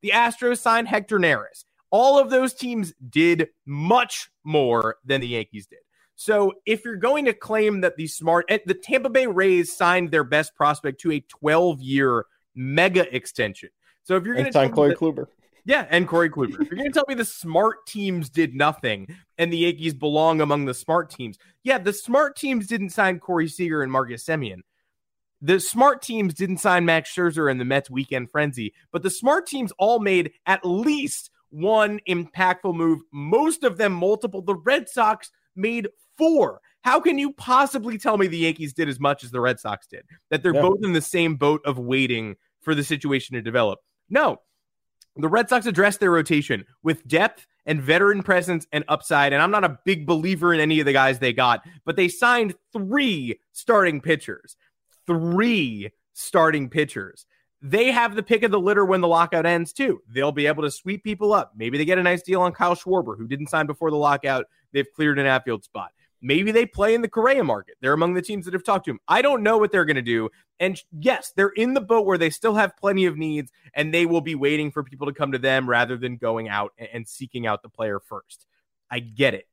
The 0.00 0.12
Astros 0.14 0.58
signed 0.58 0.88
Hector 0.88 1.18
Neris. 1.18 1.64
All 1.90 2.18
of 2.18 2.30
those 2.30 2.54
teams 2.54 2.94
did 3.10 3.48
much 3.66 4.30
more 4.44 4.96
than 5.04 5.20
the 5.20 5.28
Yankees 5.28 5.66
did. 5.66 5.80
So 6.14 6.54
if 6.64 6.84
you're 6.84 6.96
going 6.96 7.26
to 7.26 7.34
claim 7.34 7.82
that 7.82 7.96
the 7.96 8.06
smart, 8.06 8.46
the 8.48 8.74
Tampa 8.74 9.10
Bay 9.10 9.26
Rays 9.26 9.76
signed 9.76 10.10
their 10.10 10.24
best 10.24 10.54
prospect 10.54 11.00
to 11.02 11.12
a 11.12 11.20
12 11.20 11.80
year 11.82 12.24
mega 12.54 13.14
extension. 13.14 13.70
So 14.04 14.16
if 14.16 14.24
you're 14.24 14.34
going 14.34 14.46
to 14.46 14.52
sign 14.52 14.72
Corey 14.72 14.94
Kluber. 14.94 15.26
Yeah, 15.64 15.86
and 15.90 16.06
Corey 16.06 16.30
Kluber. 16.30 16.60
If 16.60 16.68
you're 16.70 16.78
going 16.78 16.90
to 16.90 16.92
tell 16.92 17.04
me 17.08 17.14
the 17.14 17.24
smart 17.24 17.86
teams 17.86 18.28
did 18.28 18.54
nothing 18.54 19.14
and 19.38 19.52
the 19.52 19.58
Yankees 19.58 19.94
belong 19.94 20.40
among 20.40 20.64
the 20.64 20.74
smart 20.74 21.10
teams, 21.10 21.38
yeah, 21.62 21.78
the 21.78 21.92
smart 21.92 22.36
teams 22.36 22.66
didn't 22.66 22.90
sign 22.90 23.18
Corey 23.18 23.48
Seager 23.48 23.82
and 23.82 23.90
Marcus 23.90 24.24
Semien. 24.24 24.60
The 25.42 25.58
smart 25.58 26.02
teams 26.02 26.34
didn't 26.34 26.58
sign 26.58 26.84
Max 26.84 27.14
Scherzer 27.14 27.50
and 27.50 27.58
the 27.58 27.64
Mets 27.64 27.90
weekend 27.90 28.30
frenzy, 28.30 28.74
but 28.92 29.02
the 29.02 29.10
smart 29.10 29.46
teams 29.46 29.72
all 29.78 29.98
made 29.98 30.32
at 30.46 30.64
least 30.64 31.30
one 31.48 32.00
impactful 32.08 32.74
move, 32.74 33.00
most 33.12 33.64
of 33.64 33.76
them 33.78 33.92
multiple. 33.92 34.42
The 34.42 34.54
Red 34.54 34.88
Sox 34.88 35.30
made 35.56 35.88
four. 36.18 36.60
How 36.82 37.00
can 37.00 37.18
you 37.18 37.32
possibly 37.32 37.98
tell 37.98 38.16
me 38.18 38.26
the 38.26 38.38
Yankees 38.38 38.72
did 38.72 38.88
as 38.88 39.00
much 39.00 39.24
as 39.24 39.30
the 39.30 39.40
Red 39.40 39.60
Sox 39.60 39.86
did? 39.86 40.04
That 40.30 40.42
they're 40.42 40.54
Yeah. 40.54 40.62
both 40.62 40.78
in 40.82 40.92
the 40.92 41.00
same 41.00 41.36
boat 41.36 41.62
of 41.64 41.78
waiting 41.78 42.36
for 42.62 42.74
the 42.74 42.84
situation 42.84 43.34
to 43.34 43.42
develop? 43.42 43.80
No, 44.08 44.40
the 45.16 45.28
Red 45.28 45.48
Sox 45.48 45.66
addressed 45.66 46.00
their 46.00 46.10
rotation 46.10 46.64
with 46.82 47.06
depth 47.06 47.46
and 47.66 47.82
veteran 47.82 48.22
presence 48.22 48.66
and 48.72 48.84
upside. 48.88 49.32
And 49.32 49.42
I'm 49.42 49.50
not 49.50 49.64
a 49.64 49.78
big 49.84 50.06
believer 50.06 50.54
in 50.54 50.60
any 50.60 50.80
of 50.80 50.86
the 50.86 50.92
guys 50.92 51.18
they 51.18 51.32
got, 51.32 51.62
but 51.84 51.96
they 51.96 52.08
signed 52.08 52.54
three 52.72 53.38
starting 53.52 54.00
pitchers. 54.00 54.56
Three 55.06 55.90
starting 56.12 56.68
pitchers. 56.68 57.26
They 57.62 57.90
have 57.90 58.14
the 58.14 58.22
pick 58.22 58.42
of 58.42 58.50
the 58.50 58.60
litter 58.60 58.86
when 58.86 59.02
the 59.02 59.08
lockout 59.08 59.44
ends, 59.44 59.72
too. 59.72 60.00
They'll 60.08 60.32
be 60.32 60.46
able 60.46 60.62
to 60.62 60.70
sweep 60.70 61.04
people 61.04 61.34
up. 61.34 61.52
Maybe 61.54 61.76
they 61.76 61.84
get 61.84 61.98
a 61.98 62.02
nice 62.02 62.22
deal 62.22 62.40
on 62.40 62.52
Kyle 62.52 62.74
Schwarber, 62.74 63.18
who 63.18 63.28
didn't 63.28 63.48
sign 63.48 63.66
before 63.66 63.90
the 63.90 63.96
lockout. 63.96 64.46
They've 64.72 64.90
cleared 64.96 65.18
an 65.18 65.26
outfield 65.26 65.64
spot. 65.64 65.90
Maybe 66.22 66.52
they 66.52 66.66
play 66.66 66.94
in 66.94 67.00
the 67.00 67.08
Correa 67.08 67.42
market. 67.42 67.76
They're 67.80 67.92
among 67.92 68.14
the 68.14 68.22
teams 68.22 68.44
that 68.44 68.54
have 68.54 68.64
talked 68.64 68.84
to 68.84 68.90
him. 68.90 69.00
I 69.08 69.22
don't 69.22 69.42
know 69.42 69.56
what 69.58 69.72
they're 69.72 69.86
going 69.86 69.96
to 69.96 70.02
do. 70.02 70.28
And 70.58 70.80
yes, 70.98 71.32
they're 71.34 71.48
in 71.48 71.72
the 71.74 71.80
boat 71.80 72.04
where 72.04 72.18
they 72.18 72.30
still 72.30 72.54
have 72.54 72.76
plenty 72.76 73.06
of 73.06 73.16
needs 73.16 73.50
and 73.74 73.92
they 73.92 74.04
will 74.04 74.20
be 74.20 74.34
waiting 74.34 74.70
for 74.70 74.82
people 74.82 75.06
to 75.06 75.14
come 75.14 75.32
to 75.32 75.38
them 75.38 75.68
rather 75.68 75.96
than 75.96 76.16
going 76.16 76.48
out 76.48 76.72
and, 76.92 77.08
seeking 77.08 77.46
out 77.46 77.62
the 77.62 77.68
player 77.68 77.98
first. 78.00 78.46
I 78.90 79.00
get 79.00 79.34
it. 79.34 79.48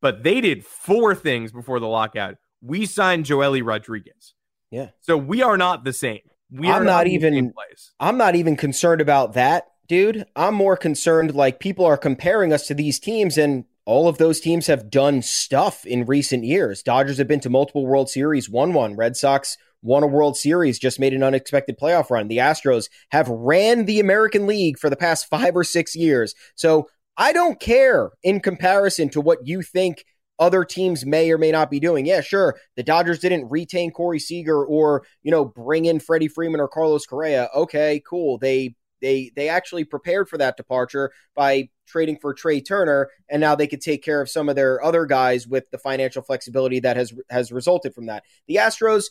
But 0.00 0.22
they 0.22 0.40
did 0.40 0.64
four 0.64 1.14
things 1.14 1.52
before 1.52 1.80
the 1.80 1.88
lockout. 1.88 2.36
We 2.62 2.86
signed 2.86 3.26
Joely 3.26 3.64
Rodriguez. 3.64 4.34
Yeah. 4.70 4.88
So 5.00 5.16
we 5.16 5.42
are 5.42 5.58
not 5.58 5.84
the 5.84 5.92
same. 5.92 6.20
We 6.50 6.68
are 6.68 6.80
I'm 6.80 6.86
not 6.86 7.04
the 7.04 7.12
even-. 7.12 7.52
I'm 8.00 8.16
not 8.16 8.34
even 8.34 8.56
concerned 8.56 9.00
about 9.00 9.34
that, 9.34 9.66
dude. 9.86 10.24
I'm 10.34 10.54
more 10.54 10.76
concerned 10.76 11.34
like 11.34 11.60
people 11.60 11.84
are 11.84 11.98
comparing 11.98 12.52
us 12.52 12.66
to 12.68 12.74
these 12.74 12.98
teams 12.98 13.36
and 13.36 13.64
all 13.88 14.06
of 14.06 14.18
those 14.18 14.38
teams 14.38 14.66
have 14.66 14.90
done 14.90 15.22
stuff 15.22 15.86
in 15.86 16.04
recent 16.04 16.44
years. 16.44 16.82
Dodgers 16.82 17.16
have 17.16 17.26
been 17.26 17.40
to 17.40 17.48
multiple 17.48 17.86
World 17.86 18.10
Series, 18.10 18.46
won 18.46 18.74
one. 18.74 18.94
Red 18.96 19.16
Sox 19.16 19.56
won 19.80 20.02
a 20.02 20.06
World 20.06 20.36
Series, 20.36 20.78
just 20.78 21.00
made 21.00 21.14
an 21.14 21.22
unexpected 21.22 21.78
playoff 21.78 22.10
run. 22.10 22.28
The 22.28 22.36
Astros 22.36 22.90
have 23.12 23.30
ran 23.30 23.86
the 23.86 23.98
American 23.98 24.46
League 24.46 24.78
for 24.78 24.90
the 24.90 24.96
past 24.96 25.26
5 25.30 25.56
or 25.56 25.64
6 25.64 25.96
years. 25.96 26.34
So, 26.54 26.90
I 27.16 27.32
don't 27.32 27.58
care 27.58 28.10
in 28.22 28.40
comparison 28.40 29.08
to 29.08 29.22
what 29.22 29.46
you 29.46 29.62
think 29.62 30.04
other 30.38 30.64
teams 30.64 31.06
may 31.06 31.30
or 31.30 31.38
may 31.38 31.50
not 31.50 31.70
be 31.70 31.80
doing. 31.80 32.04
Yeah, 32.04 32.20
sure. 32.20 32.56
The 32.76 32.82
Dodgers 32.82 33.20
didn't 33.20 33.50
retain 33.50 33.90
Corey 33.90 34.20
Seager 34.20 34.64
or, 34.64 35.04
you 35.22 35.30
know, 35.30 35.46
bring 35.46 35.86
in 35.86 35.98
Freddie 35.98 36.28
Freeman 36.28 36.60
or 36.60 36.68
Carlos 36.68 37.06
Correa. 37.06 37.48
Okay, 37.54 38.02
cool. 38.06 38.36
They 38.36 38.74
they 39.00 39.30
they 39.36 39.48
actually 39.48 39.84
prepared 39.84 40.28
for 40.28 40.38
that 40.38 40.56
departure 40.56 41.12
by 41.34 41.68
trading 41.86 42.18
for 42.18 42.34
Trea 42.34 42.60
Turner 42.60 43.10
and 43.28 43.40
now 43.40 43.54
they 43.54 43.66
could 43.66 43.80
take 43.80 44.02
care 44.02 44.20
of 44.20 44.28
some 44.28 44.48
of 44.48 44.56
their 44.56 44.82
other 44.82 45.06
guys 45.06 45.46
with 45.46 45.70
the 45.70 45.78
financial 45.78 46.22
flexibility 46.22 46.80
that 46.80 46.96
has 46.96 47.12
has 47.30 47.52
resulted 47.52 47.94
from 47.94 48.06
that. 48.06 48.24
The 48.46 48.56
Astros 48.56 49.04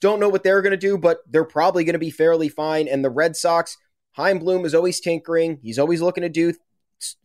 don't 0.00 0.20
know 0.20 0.28
what 0.28 0.42
they're 0.42 0.62
going 0.62 0.72
to 0.72 0.76
do, 0.76 0.98
but 0.98 1.18
they're 1.30 1.44
probably 1.44 1.84
going 1.84 1.94
to 1.94 1.98
be 1.98 2.10
fairly 2.10 2.48
fine 2.48 2.88
and 2.88 3.04
the 3.04 3.10
Red 3.10 3.36
Sox 3.36 3.76
Chaim 4.12 4.38
Bloom 4.38 4.64
is 4.64 4.74
always 4.74 5.00
tinkering. 5.00 5.58
He's 5.62 5.78
always 5.78 6.00
looking 6.00 6.22
to 6.22 6.28
do 6.28 6.52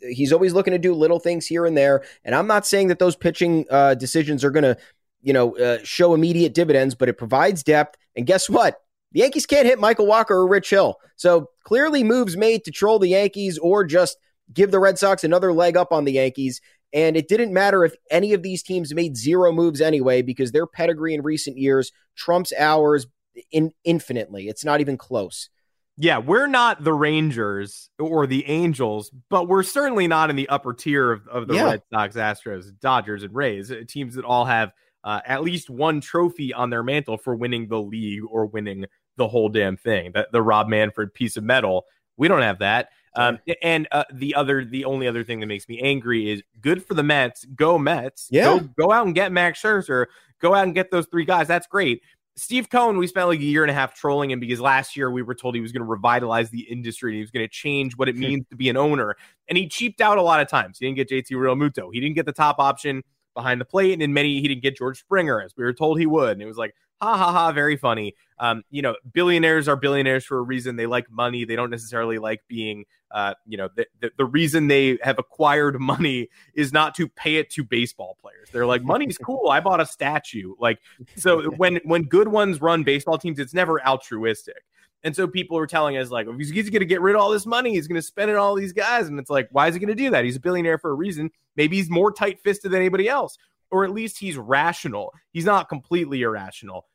he's 0.01 0.33
always 0.33 0.53
looking 0.53 0.71
to 0.71 0.79
do 0.79 0.93
little 0.93 1.19
things 1.19 1.45
here 1.45 1.65
and 1.65 1.77
there. 1.77 2.03
And 2.23 2.35
I'm 2.35 2.47
not 2.47 2.65
saying 2.65 2.87
that 2.87 2.99
those 2.99 3.15
pitching 3.15 3.65
uh, 3.69 3.95
decisions 3.95 4.43
are 4.43 4.51
going 4.51 4.63
to, 4.63 4.77
you 5.21 5.33
know, 5.33 5.57
uh, 5.57 5.79
show 5.83 6.13
immediate 6.13 6.53
dividends, 6.53 6.95
but 6.95 7.09
it 7.09 7.17
provides 7.17 7.63
depth. 7.63 7.97
And 8.15 8.25
guess 8.25 8.49
what? 8.49 8.81
The 9.11 9.21
Yankees 9.21 9.45
can't 9.45 9.65
hit 9.65 9.79
Michael 9.79 10.05
Wacha 10.05 10.31
or 10.31 10.47
Rich 10.47 10.69
Hill. 10.69 10.97
So 11.15 11.49
clearly, 11.63 12.03
moves 12.03 12.37
made 12.37 12.63
to 12.65 12.71
troll 12.71 12.99
the 12.99 13.09
Yankees 13.09 13.57
or 13.57 13.83
just 13.83 14.17
give 14.53 14.71
the 14.71 14.79
Red 14.79 14.97
Sox 14.97 15.23
another 15.23 15.53
leg 15.53 15.77
up 15.77 15.91
on 15.91 16.05
the 16.05 16.13
Yankees. 16.13 16.61
And 16.91 17.15
it 17.15 17.27
didn't 17.27 17.53
matter 17.53 17.85
if 17.85 17.93
any 18.09 18.33
of 18.33 18.41
these 18.41 18.63
teams 18.63 18.93
made 18.93 19.15
zero 19.15 19.51
moves 19.51 19.79
anyway, 19.81 20.21
because 20.21 20.51
their 20.51 20.65
pedigree 20.65 21.13
in 21.13 21.21
recent 21.21 21.57
years 21.57 21.91
trumps 22.15 22.51
ours 22.57 23.05
in 23.51 23.71
infinitely. 23.83 24.47
It's 24.47 24.65
not 24.65 24.81
even 24.81 24.97
close. 24.97 25.49
Yeah, 25.97 26.19
we're 26.19 26.47
not 26.47 26.83
the 26.83 26.93
Rangers 26.93 27.89
or 27.99 28.25
the 28.25 28.45
Angels, 28.47 29.11
but 29.29 29.47
we're 29.47 29.63
certainly 29.63 30.07
not 30.07 30.29
in 30.29 30.35
the 30.35 30.47
upper 30.47 30.73
tier 30.73 31.11
of, 31.11 31.27
of 31.27 31.47
the 31.47 31.55
Yeah. 31.55 31.65
Red 31.65 31.81
Sox, 31.93 32.15
Astros, 32.15 32.71
Dodgers, 32.79 33.23
and 33.23 33.35
Rays, 33.35 33.69
uh, 33.69 33.81
teams 33.87 34.15
that 34.15 34.23
all 34.23 34.45
have 34.45 34.71
uh, 35.03 35.19
at 35.25 35.43
least 35.43 35.69
one 35.69 35.99
trophy 36.01 36.53
on 36.53 36.69
their 36.69 36.83
mantle 36.83 37.17
for 37.17 37.35
winning 37.35 37.67
the 37.67 37.81
league 37.81 38.23
or 38.29 38.45
winning 38.45 38.85
the 39.19 39.27
whole 39.27 39.49
damn 39.49 39.77
thing. 39.77 40.13
The, 40.13 40.27
the 40.31 40.41
Rob 40.41 40.67
Manfred 40.67 41.13
piece 41.13 41.37
of 41.37 41.43
metal. 41.43 41.85
We 42.17 42.27
don't 42.27 42.41
have 42.41 42.59
that. 42.59 42.89
Um, 43.15 43.39
and 43.61 43.87
uh, 43.91 44.05
the 44.13 44.33
other, 44.33 44.65
the 44.65 44.85
only 44.85 45.07
other 45.07 45.23
thing 45.23 45.39
that 45.41 45.47
makes 45.47 45.67
me 45.67 45.79
angry 45.79 46.31
is 46.31 46.41
good 46.61 46.85
for 46.85 46.93
the 46.93 47.03
Mets. 47.03 47.45
Go 47.45 47.77
Mets. 47.77 48.27
Yeah. 48.31 48.45
Go, 48.45 48.59
go 48.87 48.91
out 48.91 49.05
and 49.05 49.13
get 49.13 49.31
Max 49.31 49.61
Scherzer. 49.61 50.07
Go 50.41 50.55
out 50.55 50.63
and 50.63 50.73
get 50.73 50.89
those 50.89 51.05
three 51.07 51.25
guys. 51.25 51.47
That's 51.47 51.67
great. 51.67 52.01
Steve 52.37 52.69
Cohen, 52.69 52.97
we 52.97 53.05
spent 53.05 53.27
like 53.27 53.39
a 53.39 53.43
year 53.43 53.63
and 53.65 53.71
a 53.71 53.73
half 53.73 53.93
trolling 53.93 54.31
him 54.31 54.39
because 54.39 54.61
last 54.61 54.95
year 54.95 55.11
we 55.11 55.21
were 55.21 55.35
told 55.35 55.55
he 55.55 55.61
was 55.61 55.73
going 55.73 55.81
to 55.81 55.89
revitalize 55.89 56.49
the 56.49 56.61
industry 56.61 57.11
and 57.11 57.15
he 57.15 57.21
was 57.21 57.31
going 57.31 57.43
to 57.43 57.51
change 57.51 57.97
what 57.97 58.07
it 58.07 58.15
means 58.15 58.45
to 58.49 58.55
be 58.55 58.69
an 58.69 58.77
owner. 58.77 59.17
And 59.49 59.57
he 59.57 59.67
cheaped 59.67 59.99
out 59.99 60.17
a 60.17 60.21
lot 60.21 60.39
of 60.39 60.47
times. 60.47 60.79
He 60.79 60.85
didn't 60.85 60.95
get 60.95 61.09
JT 61.09 61.31
Realmuto. 61.31 61.89
He 61.91 61.99
didn't 61.99 62.15
get 62.15 62.25
the 62.25 62.31
top 62.31 62.57
option 62.59 63.03
behind 63.33 63.59
the 63.59 63.65
plate. 63.65 63.91
And 63.91 64.01
in 64.01 64.13
many, 64.13 64.39
he 64.39 64.47
didn't 64.47 64.63
get 64.63 64.77
George 64.77 64.99
Springer 64.99 65.41
as 65.41 65.53
we 65.57 65.65
were 65.65 65.73
told 65.73 65.99
he 65.99 66.05
would. 66.05 66.31
And 66.31 66.41
it 66.41 66.45
was 66.45 66.57
like, 66.57 66.73
ha 67.01 67.17
ha 67.17 67.31
ha, 67.31 67.51
very 67.51 67.77
funny. 67.77 68.15
Um, 68.39 68.63
you 68.69 68.81
know, 68.81 68.95
billionaires 69.13 69.67
are 69.67 69.75
billionaires 69.75 70.25
for 70.25 70.37
a 70.37 70.41
reason. 70.41 70.75
They 70.75 70.85
like 70.85 71.09
money. 71.11 71.43
They 71.45 71.55
don't 71.55 71.69
necessarily 71.69 72.17
like 72.17 72.41
being, 72.47 72.85
uh, 73.11 73.33
you 73.45 73.57
know, 73.57 73.69
the, 73.75 73.87
the, 73.99 74.11
the 74.17 74.25
reason 74.25 74.67
they 74.67 74.97
have 75.01 75.19
acquired 75.19 75.79
money 75.79 76.29
is 76.53 76.71
not 76.71 76.95
to 76.95 77.07
pay 77.07 77.35
it 77.35 77.49
to 77.51 77.63
baseball 77.63 78.17
players. 78.21 78.49
They're 78.51 78.65
like, 78.65 78.83
money's 78.83 79.17
cool. 79.23 79.49
I 79.49 79.59
bought 79.59 79.81
a 79.81 79.85
statue. 79.85 80.53
Like, 80.59 80.79
so 81.15 81.49
when 81.57 81.79
when 81.83 82.03
good 82.03 82.27
ones 82.27 82.61
run 82.61 82.83
baseball 82.83 83.17
teams, 83.17 83.39
it's 83.39 83.53
never 83.53 83.85
altruistic. 83.85 84.63
And 85.03 85.15
so 85.15 85.27
people 85.27 85.57
are 85.57 85.67
telling 85.67 85.95
us 85.97 86.09
like, 86.09 86.27
if 86.27 86.37
he's, 86.37 86.49
he's 86.49 86.69
going 86.69 86.81
to 86.81 86.85
get 86.85 87.01
rid 87.01 87.15
of 87.15 87.21
all 87.21 87.29
this 87.29 87.45
money, 87.45 87.73
he's 87.73 87.87
going 87.87 87.95
to 87.95 88.01
spend 88.01 88.29
it 88.29 88.35
on 88.35 88.41
all 88.41 88.55
these 88.55 88.73
guys, 88.73 89.07
and 89.07 89.17
it's 89.17 89.29
like, 89.29 89.47
why 89.51 89.67
is 89.67 89.73
he 89.73 89.79
going 89.79 89.87
to 89.87 89.95
do 89.95 90.09
that? 90.09 90.25
He's 90.25 90.35
a 90.35 90.41
billionaire 90.41 90.77
for 90.77 90.91
a 90.91 90.93
reason. 90.93 91.31
Maybe 91.55 91.77
he's 91.77 91.89
more 91.89 92.11
tight 92.11 92.41
fisted 92.41 92.71
than 92.71 92.81
anybody 92.81 93.07
else, 93.07 93.37
or 93.71 93.85
at 93.85 93.91
least 93.91 94.17
he's 94.19 94.37
rational. 94.37 95.13
He's 95.31 95.45
not 95.45 95.69
completely 95.69 96.21
irrational. 96.21 96.85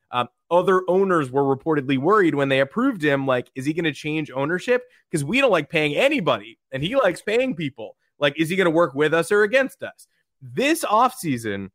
Other 0.59 0.83
owners 0.89 1.31
were 1.31 1.43
reportedly 1.43 1.99
worried 1.99 2.35
when 2.35 2.49
they 2.49 2.61
approved 2.61 3.03
him. 3.03 3.27
Like, 3.27 3.51
is 3.55 3.65
he 3.67 3.73
going 3.73 3.85
to 3.85 3.93
change 3.93 4.31
ownership? 4.31 4.85
Because 5.11 5.25
we 5.25 5.41
don't 5.41 5.51
like 5.51 5.69
paying 5.69 5.97
anybody, 5.97 6.59
and 6.73 6.83
he 6.83 6.97
likes 6.97 7.23
paying 7.23 7.55
people. 7.55 7.97
Like, 8.19 8.39
is 8.39 8.49
he 8.49 8.57
going 8.57 8.67
to 8.67 8.71
work 8.71 8.95
with 8.95 9.13
us 9.13 9.33
or 9.33 9.43
against 9.43 9.83
us? 9.83 10.07
this 10.45 10.85
offseason, 10.85 11.71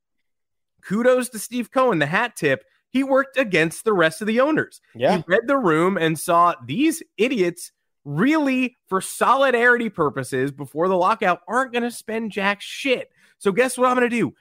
kudos 0.81 1.29
to 1.29 1.39
Steve 1.39 1.71
Cohen, 1.71 1.99
the 1.99 2.05
hat 2.05 2.35
tip. 2.35 2.63
He 2.91 3.03
worked 3.03 3.37
against 3.37 3.83
the 3.83 3.93
rest 3.93 4.21
of 4.21 4.27
the 4.27 4.39
owners. 4.39 4.81
Yeah. 4.95 5.17
He 5.17 5.23
read 5.27 5.47
the 5.47 5.57
room 5.57 5.97
and 5.97 6.17
saw 6.17 6.55
these 6.65 7.03
idiots 7.17 7.71
really, 8.05 8.77
for 8.87 9.01
solidarity 9.01 9.89
purposes, 9.89 10.51
before 10.51 10.87
the 10.87 10.97
lockout, 10.97 11.41
aren't 11.47 11.73
going 11.73 11.83
to 11.83 11.91
spend 11.91 12.31
jack 12.31 12.61
shit. 12.61 13.11
So, 13.37 13.51
guess 13.51 13.77
what 13.77 13.89
I'm 13.89 13.97
going 13.97 14.09
to 14.09 14.15
do? 14.15 14.33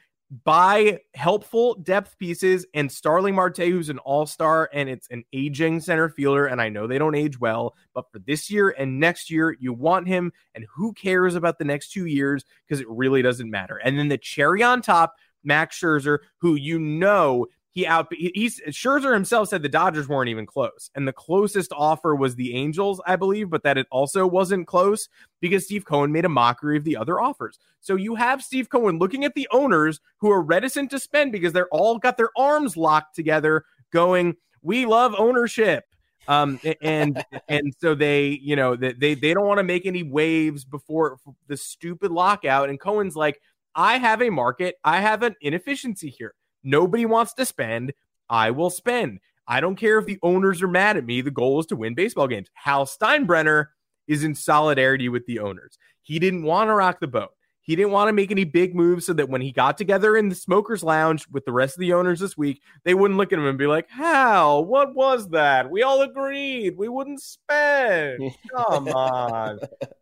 Buy 0.44 1.00
helpful 1.14 1.74
depth 1.74 2.18
pieces 2.18 2.66
and 2.74 2.92
Starling 2.92 3.34
Marte, 3.34 3.58
who's 3.58 3.88
an 3.88 3.98
all 4.00 4.26
star 4.26 4.68
and 4.74 4.88
it's 4.88 5.08
an 5.10 5.24
aging 5.32 5.80
center 5.80 6.10
fielder. 6.10 6.46
And 6.46 6.60
I 6.60 6.68
know 6.68 6.86
they 6.86 6.98
don't 6.98 7.14
age 7.14 7.40
well, 7.40 7.74
but 7.94 8.10
for 8.12 8.18
this 8.18 8.50
year 8.50 8.74
and 8.76 9.00
next 9.00 9.30
year, 9.30 9.56
you 9.58 9.72
want 9.72 10.06
him. 10.06 10.32
And 10.54 10.66
who 10.74 10.92
cares 10.92 11.34
about 11.34 11.58
the 11.58 11.64
next 11.64 11.92
two 11.92 12.04
years? 12.04 12.44
Because 12.66 12.80
it 12.80 12.88
really 12.90 13.22
doesn't 13.22 13.50
matter. 13.50 13.76
And 13.76 13.98
then 13.98 14.08
the 14.08 14.18
cherry 14.18 14.62
on 14.62 14.82
top, 14.82 15.14
Max 15.44 15.80
Scherzer, 15.80 16.18
who 16.38 16.56
you 16.56 16.78
know 16.78 17.46
he 17.72 17.86
out 17.86 18.12
he's 18.12 18.60
Scherzer 18.68 19.12
himself 19.12 19.48
said 19.48 19.62
the 19.62 19.68
Dodgers 19.68 20.08
weren't 20.08 20.30
even 20.30 20.46
close, 20.46 20.90
and 20.94 21.06
the 21.06 21.12
closest 21.12 21.72
offer 21.76 22.14
was 22.14 22.34
the 22.34 22.54
Angels, 22.54 23.00
I 23.06 23.16
believe, 23.16 23.50
but 23.50 23.62
that 23.62 23.78
it 23.78 23.86
also 23.90 24.26
wasn't 24.26 24.66
close 24.66 25.08
because 25.40 25.64
Steve 25.64 25.84
Cohen 25.84 26.10
made 26.10 26.24
a 26.24 26.30
mockery 26.30 26.76
of 26.76 26.84
the 26.84 26.96
other 26.96 27.20
offers. 27.20 27.58
So 27.80 27.96
you 27.96 28.14
have 28.14 28.42
Steve 28.42 28.68
Cohen 28.68 28.98
looking 28.98 29.24
at 29.24 29.34
the 29.34 29.48
owners 29.50 30.00
who 30.18 30.30
are 30.30 30.42
reticent 30.42 30.90
to 30.90 30.98
spend 30.98 31.32
because 31.32 31.52
they're 31.52 31.68
all 31.68 31.98
got 31.98 32.16
their 32.16 32.30
arms 32.36 32.76
locked 32.76 33.14
together, 33.14 33.64
going, 33.92 34.36
"We 34.62 34.86
love 34.86 35.14
ownership." 35.18 35.84
Um, 36.26 36.60
and 36.82 37.22
and 37.48 37.74
so 37.80 37.94
they, 37.94 38.38
you 38.42 38.56
know, 38.56 38.76
they 38.76 38.92
they, 38.92 39.14
they 39.14 39.34
don't 39.34 39.46
want 39.46 39.58
to 39.58 39.64
make 39.64 39.86
any 39.86 40.02
waves 40.02 40.64
before 40.64 41.18
the 41.48 41.56
stupid 41.56 42.12
lockout. 42.12 42.70
And 42.70 42.80
Cohen's 42.80 43.16
like, 43.16 43.40
I 43.74 43.98
have 43.98 44.22
a 44.22 44.30
market, 44.30 44.76
I 44.84 45.00
have 45.00 45.22
an 45.22 45.36
inefficiency 45.40 46.10
here. 46.10 46.34
Nobody 46.62 47.06
wants 47.06 47.34
to 47.34 47.44
spend. 47.46 47.92
I 48.28 48.50
will 48.50 48.70
spend. 48.70 49.20
I 49.46 49.60
don't 49.60 49.76
care 49.76 49.98
if 49.98 50.06
the 50.06 50.18
owners 50.22 50.62
are 50.62 50.68
mad 50.68 50.96
at 50.96 51.06
me. 51.06 51.22
The 51.22 51.30
goal 51.30 51.60
is 51.60 51.66
to 51.66 51.76
win 51.76 51.94
baseball 51.94 52.28
games. 52.28 52.48
Hal 52.52 52.84
Steinbrenner 52.84 53.66
is 54.06 54.24
in 54.24 54.34
solidarity 54.34 55.08
with 55.08 55.24
the 55.26 55.38
owners. 55.38 55.78
He 56.02 56.18
didn't 56.18 56.42
want 56.42 56.68
to 56.68 56.74
rock 56.74 57.00
the 57.00 57.06
boat. 57.06 57.30
He 57.68 57.76
didn't 57.76 57.92
want 57.92 58.08
to 58.08 58.14
make 58.14 58.30
any 58.30 58.44
big 58.44 58.74
moves 58.74 59.04
so 59.04 59.12
that 59.12 59.28
when 59.28 59.42
he 59.42 59.52
got 59.52 59.76
together 59.76 60.16
in 60.16 60.30
the 60.30 60.34
smokers 60.34 60.82
lounge 60.82 61.26
with 61.30 61.44
the 61.44 61.52
rest 61.52 61.76
of 61.76 61.80
the 61.80 61.92
owners 61.92 62.18
this 62.18 62.34
week, 62.34 62.62
they 62.84 62.94
wouldn't 62.94 63.18
look 63.18 63.30
at 63.30 63.38
him 63.38 63.44
and 63.44 63.58
be 63.58 63.66
like, 63.66 63.90
Hal, 63.90 64.64
what 64.64 64.94
was 64.94 65.28
that? 65.28 65.70
We 65.70 65.82
all 65.82 66.00
agreed 66.00 66.78
we 66.78 66.88
wouldn't 66.88 67.20
spend. 67.20 68.32
Come 68.56 68.88
on. 68.94 69.58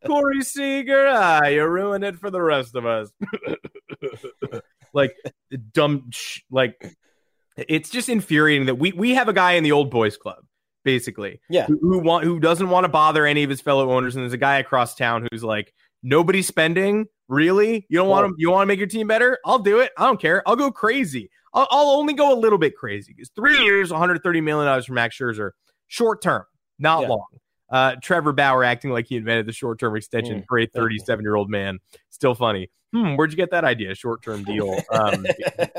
Corey 0.07 0.43
Seager, 0.43 1.09
ah, 1.09 1.45
you 1.47 1.67
ruined 1.67 2.05
it 2.05 2.21
for 2.21 2.31
the 2.31 2.41
rest 2.41 2.77
of 2.77 2.87
us. 2.87 3.11
like 4.97 5.15
dumb 5.73 6.11
sh- 6.11 6.41
like 6.51 6.97
it's 7.57 7.89
just 7.91 8.09
infuriating 8.09 8.67
that 8.67 8.75
we 8.75 8.91
we 8.93 9.15
have 9.15 9.29
a 9.29 9.33
guy 9.33 9.53
in 9.53 9.63
the 9.63 9.71
old 9.73 9.91
boys 9.91 10.17
club 10.17 10.39
basically 10.85 11.41
Yeah. 11.49 11.67
who, 11.67 11.79
who 11.81 11.99
want 12.01 12.25
who 12.25 12.41
doesn't 12.41 12.69
want 12.69 12.85
to 12.85 12.89
bother 12.89 13.25
any 13.27 13.43
of 13.45 13.51
his 13.51 13.61
fellow 13.61 13.93
owners 13.93 14.17
and 14.17 14.23
there's 14.23 14.33
a 14.33 14.39
guy 14.39 14.59
across 14.59 14.95
town 14.95 15.27
who's 15.31 15.45
like 15.45 15.73
nobody's 16.03 16.47
spending? 16.49 17.07
Really? 17.29 17.85
You 17.89 17.99
don't 17.99 18.09
want 18.09 18.29
to 18.29 18.35
you 18.39 18.51
want 18.51 18.63
to 18.63 18.67
make 18.67 18.79
your 18.79 18.87
team 18.89 19.07
better? 19.09 19.39
I'll 19.45 19.59
do 19.59 19.81
it. 19.81 19.91
I 19.99 20.07
don't 20.07 20.21
care. 20.21 20.43
I'll 20.47 20.55
go 20.57 20.71
crazy. 20.71 21.29
I'll, 21.55 21.67
I'll 21.71 21.91
only 21.91 22.13
go 22.15 22.33
a 22.33 22.39
little 22.39 22.59
bit 22.59 22.77
crazy 22.77 23.13
because 23.15 23.31
three 23.35 23.59
years 23.65 23.91
130 23.91 24.41
million 24.41 24.67
dollars 24.67 24.87
for 24.87 24.93
max 24.93 25.17
scherzer 25.19 25.51
short 25.89 26.23
term 26.23 26.45
not 26.79 27.03
Yeah. 27.03 27.09
long 27.09 27.27
uh, 27.71 27.97
Trevor 28.03 28.33
Bauer 28.33 28.63
acting 28.65 28.91
like 28.91 29.07
he 29.07 29.17
invented 29.17 29.47
the 29.47 29.53
short 29.53 29.79
term 29.79 29.97
extension 29.97 30.43
Mm. 30.43 30.47
for 30.49 30.59
a 30.59 30.67
37 30.67 31.23
year 31.25 31.35
old 31.37 31.51
man. 31.51 31.79
Still 32.11 32.35
funny. 32.35 32.71
Hmm, 32.95 33.17
where'd 33.17 33.31
you 33.33 33.37
get 33.37 33.51
that 33.51 33.65
idea? 33.65 33.95
Short 33.95 34.23
term 34.23 34.45
deal. 34.45 34.79
Um, 34.93 35.27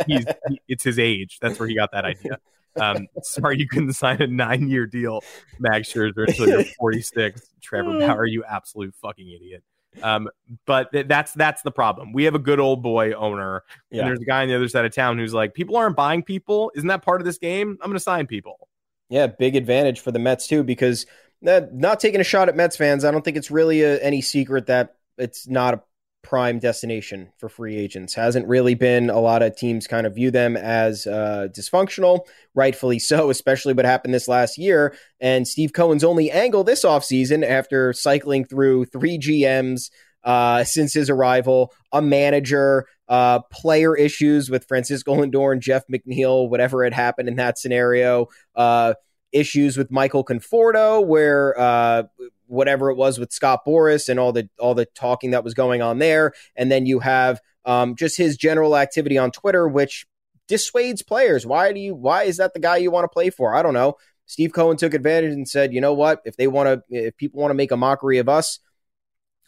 he's 0.05 0.25
he, 0.49 0.61
it's 0.67 0.83
his 0.83 0.99
age. 0.99 1.37
That's 1.41 1.59
where 1.59 1.67
he 1.69 1.75
got 1.75 1.91
that 1.93 2.05
idea. 2.05 2.39
Um, 2.79 3.07
sorry, 3.23 3.57
you 3.57 3.67
couldn't 3.67 3.93
sign 3.93 4.21
a 4.21 4.27
nine 4.27 4.67
year 4.69 4.85
deal, 4.85 5.21
Max 5.59 5.91
Scherzer, 5.91 6.27
until 6.27 6.47
you're 6.47 6.63
46. 6.79 7.41
Trevor 7.63 7.97
Bauer, 7.99 8.25
you 8.25 8.43
absolute 8.43 8.93
fucking 9.01 9.27
idiot. 9.31 9.63
Um, 10.03 10.29
but 10.67 10.91
th- 10.91 11.07
that's 11.07 11.31
that's 11.33 11.63
the 11.63 11.71
problem. 11.71 12.13
We 12.13 12.25
have 12.25 12.35
a 12.35 12.39
good 12.39 12.59
old 12.59 12.83
boy 12.83 13.13
owner, 13.13 13.63
Yeah. 13.89 14.01
and 14.01 14.09
there's 14.09 14.19
a 14.19 14.25
guy 14.25 14.43
on 14.43 14.47
the 14.49 14.55
other 14.55 14.67
side 14.67 14.85
of 14.85 14.93
town 14.93 15.17
who's 15.17 15.33
like, 15.33 15.55
people 15.55 15.75
aren't 15.75 15.95
buying 15.95 16.21
people. 16.21 16.71
Isn't 16.75 16.89
that 16.89 17.01
part 17.01 17.19
of 17.19 17.25
this 17.25 17.39
game? 17.39 17.79
I'm 17.81 17.87
going 17.89 17.93
to 17.97 17.99
sign 17.99 18.27
people. 18.27 18.67
Yeah, 19.09 19.25
big 19.27 19.55
advantage 19.55 20.01
for 20.01 20.11
the 20.11 20.19
Mets 20.19 20.47
too, 20.47 20.63
because 20.63 21.07
uh, 21.45 21.61
not 21.71 21.99
taking 21.99 22.21
a 22.21 22.23
shot 22.23 22.49
at 22.49 22.55
Mets 22.55 22.77
fans, 22.77 23.03
I 23.03 23.11
don't 23.11 23.23
think 23.23 23.37
it's 23.37 23.51
really 23.51 23.81
a, 23.81 23.99
any 23.99 24.21
secret 24.21 24.67
that 24.67 24.95
it's 25.17 25.47
not 25.47 25.73
a 25.73 25.81
prime 26.23 26.59
destination 26.59 27.29
for 27.37 27.47
free 27.47 27.77
agents. 27.77 28.13
Hasn't 28.13 28.47
really 28.47 28.75
been 28.75 29.09
a 29.09 29.19
lot 29.19 29.41
of 29.41 29.55
teams 29.55 29.87
kind 29.87 30.05
of 30.05 30.15
view 30.15 30.29
them 30.29 30.57
as 30.57 31.07
uh, 31.07 31.47
dysfunctional, 31.51 32.25
rightfully 32.53 32.99
so, 32.99 33.29
especially 33.29 33.73
what 33.73 33.85
happened 33.85 34.13
this 34.13 34.27
last 34.27 34.57
year. 34.57 34.95
And 35.21 35.47
Steve 35.47 35.73
Cohen's 35.73 36.03
only 36.03 36.29
angle 36.29 36.63
this 36.63 36.83
offseason 36.83 37.47
after 37.47 37.93
cycling 37.93 38.45
through 38.45 38.85
three 38.85 39.17
GMs 39.17 39.89
uh, 40.23 40.63
since 40.65 40.93
his 40.93 41.09
arrival, 41.09 41.73
a 41.93 42.01
manager, 42.01 42.87
uh, 43.07 43.39
player 43.49 43.95
issues 43.95 44.49
with 44.49 44.67
Francisco 44.67 45.15
Lindor 45.15 45.53
and 45.53 45.61
Jeff 45.61 45.83
McNeil, 45.87 46.49
whatever 46.49 46.83
had 46.83 46.93
happened 46.93 47.29
in 47.29 47.37
that 47.37 47.57
scenario, 47.57 48.27
uh, 48.53 48.95
issues 49.37 49.77
with 49.77 49.91
Michael 49.91 50.23
Conforto, 50.23 51.05
where 51.05 51.59
uh, 51.59 52.03
whatever 52.47 52.89
it 52.89 52.95
was 52.95 53.19
with 53.19 53.31
Scott 53.31 53.61
Boras 53.65 54.09
and 54.09 54.19
all 54.19 54.31
the 54.31 54.49
all 54.59 54.73
the 54.73 54.85
talking 54.85 55.31
that 55.31 55.43
was 55.43 55.53
going 55.53 55.81
on 55.81 55.99
there, 55.99 56.33
and 56.55 56.71
then 56.71 56.85
you 56.85 56.99
have 56.99 57.39
um, 57.65 57.95
just 57.95 58.17
his 58.17 58.37
general 58.37 58.75
activity 58.77 59.17
on 59.17 59.31
Twitter, 59.31 59.67
which 59.67 60.05
dissuades 60.47 61.01
players. 61.01 61.45
Why 61.45 61.71
do 61.73 61.79
you? 61.79 61.95
Why 61.95 62.23
is 62.23 62.37
that 62.37 62.53
the 62.53 62.59
guy 62.59 62.77
you 62.77 62.91
want 62.91 63.05
to 63.05 63.09
play 63.09 63.29
for? 63.29 63.55
I 63.55 63.61
don't 63.61 63.73
know. 63.73 63.97
Steve 64.25 64.51
Cohen 64.51 64.75
took 64.75 64.93
advantage 64.93 65.33
and 65.33 65.47
said, 65.47 65.73
you 65.73 65.79
know 65.79 65.93
what? 65.93 66.21
If 66.25 66.35
they 66.35 66.47
want 66.47 66.67
to, 66.67 66.83
if 66.89 67.15
people 67.15 67.39
want 67.39 67.51
to 67.51 67.55
make 67.55 67.71
a 67.71 67.77
mockery 67.77 68.17
of 68.17 68.27
us, 68.27 68.59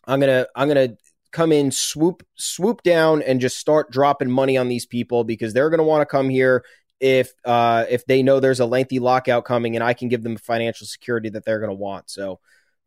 I'm 0.06 0.20
gonna 0.20 0.48
I'm 0.56 0.68
gonna 0.68 0.96
come 1.32 1.52
in 1.52 1.72
swoop 1.72 2.26
swoop 2.36 2.82
down 2.84 3.22
and 3.22 3.42
just 3.42 3.58
start 3.58 3.92
dropping 3.92 4.32
money 4.32 4.58
on 4.58 4.68
these 4.68 4.86
people 4.86 5.24
because 5.24 5.54
they're 5.54 5.70
gonna 5.70 5.84
want 5.84 6.02
to 6.02 6.06
come 6.06 6.30
here 6.30 6.64
if 7.00 7.32
uh 7.46 7.86
if 7.90 8.06
they 8.06 8.24
know 8.24 8.40
there's 8.40 8.60
a 8.60 8.66
lengthy 8.66 9.00
lockout 9.00 9.46
coming 9.46 9.76
and 9.76 9.84
I 9.84 9.94
can 9.94 10.10
give 10.10 10.24
them 10.24 10.38
financial 10.38 10.86
security 10.86 11.30
that 11.30 11.46
they're 11.46 11.60
gonna 11.60 11.74
want. 11.74 12.10
So 12.10 12.40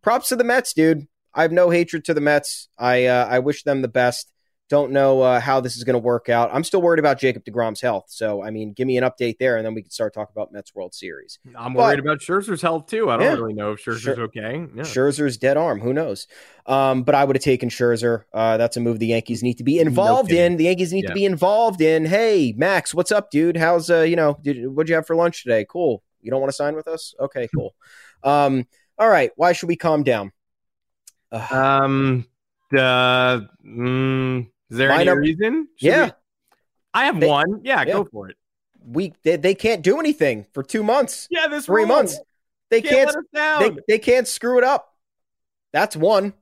props 0.02 0.28
to 0.28 0.36
the 0.36 0.44
Mets, 0.44 0.72
dude. 0.72 1.06
I 1.34 1.42
have 1.42 1.52
no 1.52 1.70
hatred 1.70 2.04
to 2.06 2.14
the 2.14 2.20
Mets. 2.20 2.68
I 2.78 3.06
uh, 3.06 3.26
I 3.26 3.38
wish 3.38 3.62
them 3.62 3.82
the 3.82 3.88
best. 3.88 4.30
Don't 4.72 4.90
know 4.90 5.20
uh, 5.20 5.38
how 5.38 5.60
this 5.60 5.76
is 5.76 5.84
going 5.84 5.92
to 5.92 5.98
work 5.98 6.30
out. 6.30 6.48
I'm 6.50 6.64
still 6.64 6.80
worried 6.80 6.98
about 6.98 7.18
Jacob 7.20 7.44
deGrom's 7.44 7.82
health. 7.82 8.06
So 8.08 8.42
I 8.42 8.48
mean, 8.50 8.72
give 8.72 8.86
me 8.86 8.96
an 8.96 9.04
update 9.04 9.36
there, 9.36 9.58
and 9.58 9.66
then 9.66 9.74
we 9.74 9.82
can 9.82 9.90
start 9.90 10.14
talking 10.14 10.32
about 10.34 10.50
Mets 10.50 10.74
World 10.74 10.94
Series. 10.94 11.38
I'm 11.54 11.74
But- 11.74 11.82
worried 11.82 11.98
about 11.98 12.20
Scherzer's 12.20 12.62
health 12.62 12.86
too. 12.86 13.10
I 13.10 13.18
don't 13.18 13.26
Yeah. 13.26 13.34
really 13.34 13.52
know 13.52 13.72
if 13.72 13.84
Scherzer's 13.84 14.00
Sure. 14.00 14.20
okay. 14.22 14.64
Yeah. 14.74 14.82
Scherzer's 14.84 15.36
dead 15.36 15.58
arm. 15.58 15.80
Who 15.80 15.92
knows? 15.92 16.26
Um, 16.64 17.02
but 17.02 17.14
I 17.14 17.22
would 17.22 17.36
have 17.36 17.42
taken 17.42 17.68
Scherzer. 17.68 18.24
Uh, 18.32 18.56
that's 18.56 18.78
a 18.78 18.80
move 18.80 18.98
the 18.98 19.08
Yankees 19.08 19.42
need 19.42 19.58
to 19.58 19.62
be 19.64 19.78
involved 19.78 20.30
kidding. 20.30 20.52
in. 20.52 20.56
The 20.56 20.64
Yankees 20.64 20.90
need 20.90 21.04
Yeah. 21.04 21.08
to 21.10 21.14
be 21.14 21.26
involved 21.26 21.82
in. 21.82 22.06
Hey, 22.06 22.54
Max, 22.56 22.94
what's 22.94 23.12
up, 23.12 23.30
dude? 23.30 23.58
How's 23.58 23.90
uh, 23.90 24.00
you 24.00 24.16
know, 24.16 24.38
did, 24.40 24.66
what'd 24.74 24.88
you 24.88 24.94
have 24.94 25.06
for 25.06 25.14
lunch 25.14 25.42
today? 25.42 25.66
Cool. 25.68 26.02
You 26.22 26.30
don't 26.30 26.40
want 26.40 26.48
to 26.48 26.56
sign 26.56 26.74
with 26.76 26.88
us? 26.88 27.14
Okay, 27.20 27.46
cool. 27.54 27.74
um, 28.24 28.66
all 28.98 29.10
right. 29.10 29.32
Why 29.36 29.52
should 29.52 29.68
we 29.68 29.76
calm 29.76 30.02
down? 30.02 30.32
Uh, 31.30 31.46
Um. 31.50 32.26
Uh, 32.74 33.40
mm, 33.66 34.46
is 34.72 34.78
there 34.78 34.90
any 34.90 35.10
reason? 35.10 35.68
Should 35.76 35.86
yeah, 35.86 36.04
we- 36.06 36.12
I 36.94 37.04
have 37.06 37.20
They- 37.20 37.28
one. 37.28 37.60
Yeah, 37.64 37.84
yeah. 37.86 37.92
go 37.92 38.04
for 38.04 38.28
it. 38.30 38.36
we 38.84 39.12
they, 39.22 39.36
they 39.36 39.54
can't 39.54 39.82
do 39.82 40.00
anything 40.00 40.44
for 40.52 40.62
two 40.62 40.82
months, 40.82 41.28
Yeah, 41.30 41.46
this 41.48 41.66
three 41.66 41.82
rule. 41.82 41.88
months. 41.94 42.18
They 42.70 42.80
Can't, 42.82 42.94
can't. 42.94 43.06
let 43.08 43.16
us 43.16 43.24
down. 43.34 43.60
They, 43.62 43.80
they 43.94 43.98
can't 43.98 44.26
screw 44.26 44.56
it 44.58 44.64
up. 44.64 44.94
That's 45.72 45.94
one. 45.94 46.32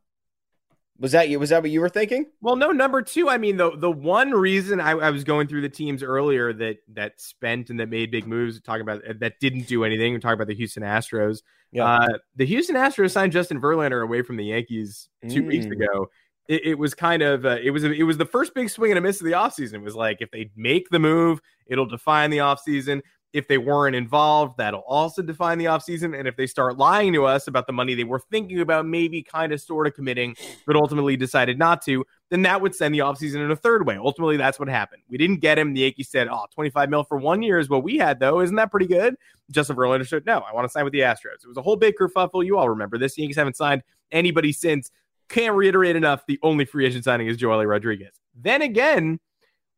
Was 0.98 1.12
that 1.12 1.28
you? 1.30 1.40
Was 1.40 1.48
that 1.50 1.62
what 1.62 1.70
you 1.70 1.80
were 1.80 1.88
thinking? 1.88 2.26
Well, 2.42 2.56
no, 2.56 2.72
number 2.72 3.00
two. 3.02 3.28
I 3.30 3.38
mean, 3.38 3.56
the 3.56 3.74
the 3.76 3.90
one 3.90 4.30
reason 4.32 4.80
I, 4.80 4.90
I 4.90 5.10
was 5.10 5.24
going 5.24 5.48
through 5.48 5.62
the 5.62 5.68
teams 5.70 6.02
earlier 6.02 6.52
that 6.52 6.76
that 6.92 7.20
spent 7.20 7.70
and 7.70 7.80
that 7.80 7.88
made 7.88 8.10
big 8.10 8.26
moves, 8.26 8.60
talking 8.60 8.82
about 8.82 9.00
that 9.20 9.40
didn't 9.40 9.66
do 9.66 9.84
anything. 9.84 10.12
We're 10.12 10.18
talking 10.20 10.34
about 10.34 10.48
the 10.48 10.54
Houston 10.54 10.82
Astros. 10.82 11.40
Yeah. 11.72 11.86
Uh, 11.86 12.08
the 12.36 12.44
Houston 12.44 12.76
Astros 12.76 13.12
signed 13.12 13.32
Justin 13.32 13.60
Verlander 13.62 14.02
away 14.04 14.20
from 14.22 14.36
the 14.36 14.44
Yankees 14.44 15.08
two 15.28 15.44
weeks 15.44 15.64
Mm. 15.66 15.72
ago. 15.72 16.10
It, 16.50 16.66
it 16.66 16.78
was 16.80 16.94
kind 16.94 17.22
of 17.22 17.46
uh, 17.46 17.58
it 17.62 17.70
was 17.70 17.84
it 17.84 18.02
was 18.02 18.18
the 18.18 18.26
first 18.26 18.54
big 18.54 18.68
swing 18.68 18.90
and 18.90 18.98
a 18.98 19.00
miss 19.00 19.20
of 19.20 19.24
the 19.24 19.32
offseason. 19.32 19.74
It 19.74 19.82
was 19.82 19.94
like 19.94 20.16
if 20.20 20.32
they 20.32 20.50
make 20.56 20.90
the 20.90 20.98
move, 20.98 21.40
it'll 21.66 21.86
define 21.86 22.30
the 22.30 22.38
offseason. 22.38 23.02
If 23.32 23.46
they 23.46 23.58
weren't 23.58 23.94
involved, 23.94 24.56
that'll 24.58 24.80
also 24.80 25.22
define 25.22 25.58
the 25.58 25.66
offseason. 25.66 26.18
And 26.18 26.26
if 26.26 26.34
they 26.34 26.48
start 26.48 26.76
lying 26.76 27.12
to 27.12 27.24
us 27.24 27.46
about 27.46 27.68
the 27.68 27.72
money 27.72 27.94
they 27.94 28.02
were 28.02 28.18
thinking 28.18 28.58
about, 28.58 28.84
maybe 28.84 29.22
kind 29.22 29.52
of 29.52 29.60
sort 29.60 29.86
of 29.86 29.94
committing, 29.94 30.34
but 30.66 30.74
ultimately 30.74 31.16
decided 31.16 31.56
not 31.56 31.80
to, 31.82 32.04
then 32.30 32.42
that 32.42 32.60
would 32.60 32.74
send 32.74 32.92
the 32.92 32.98
offseason 32.98 33.36
in 33.36 33.52
a 33.52 33.54
third 33.54 33.86
way. 33.86 33.96
Ultimately, 33.96 34.36
that's 34.36 34.58
what 34.58 34.68
happened. 34.68 35.04
We 35.08 35.16
didn't 35.16 35.36
get 35.36 35.56
him. 35.56 35.74
The 35.74 35.82
Yankees 35.82 36.08
said, 36.08 36.26
oh, 36.26 36.46
25 36.52 36.90
mil 36.90 37.04
for 37.04 37.18
one 37.18 37.40
year 37.40 37.60
is 37.60 37.68
what 37.68 37.84
we 37.84 37.98
had, 37.98 38.18
though. 38.18 38.40
Isn't 38.40 38.56
that 38.56 38.72
pretty 38.72 38.88
good? 38.88 39.14
Justin 39.52 39.76
Verlander 39.76 40.08
said, 40.08 40.26
no, 40.26 40.40
I 40.40 40.52
want 40.52 40.64
to 40.64 40.68
sign 40.68 40.82
with 40.82 40.92
the 40.92 41.00
Astros. 41.00 41.44
It 41.44 41.48
was 41.48 41.56
a 41.56 41.62
whole 41.62 41.76
big 41.76 41.94
kerfuffle. 41.94 42.44
You 42.44 42.58
all 42.58 42.68
remember 42.68 42.98
this. 42.98 43.14
The 43.14 43.22
Yankees 43.22 43.36
haven't 43.36 43.56
signed 43.56 43.84
anybody 44.10 44.50
since. 44.52 44.90
Can't 45.30 45.56
reiterate 45.56 45.96
enough. 45.96 46.26
The 46.26 46.38
only 46.42 46.66
free 46.66 46.84
agent 46.84 47.04
signing 47.04 47.28
is 47.28 47.38
Joely 47.38 47.66
Rodriguez. 47.66 48.20
Then 48.34 48.60
again, 48.62 49.18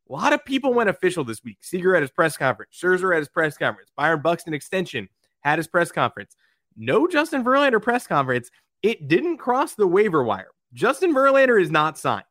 A 0.09 0.13
lot 0.13 0.33
of 0.33 0.43
people 0.43 0.73
went 0.73 0.89
official 0.89 1.23
this 1.23 1.43
week. 1.43 1.57
Seager 1.61 1.95
at 1.95 2.01
his 2.03 2.11
press 2.11 2.35
conference, 2.35 2.77
Scherzer 2.79 3.13
at 3.15 3.19
his 3.19 3.29
press 3.29 3.57
conference, 3.57 3.89
Byron 3.95 4.21
Buxton 4.21 4.53
extension 4.53 5.07
had 5.41 5.59
his 5.59 5.67
press 5.67 5.91
conference. 5.91 6.35
No 6.75 7.07
Justin 7.07 7.43
Verlander 7.43 7.81
press 7.81 8.05
conference. 8.05 8.49
It 8.81 9.07
didn't 9.07 9.37
cross 9.37 9.75
the 9.75 9.87
waiver 9.87 10.23
wire. 10.23 10.49
Justin 10.73 11.13
Verlander 11.13 11.61
is 11.61 11.71
not 11.71 11.97
signed 11.97 12.23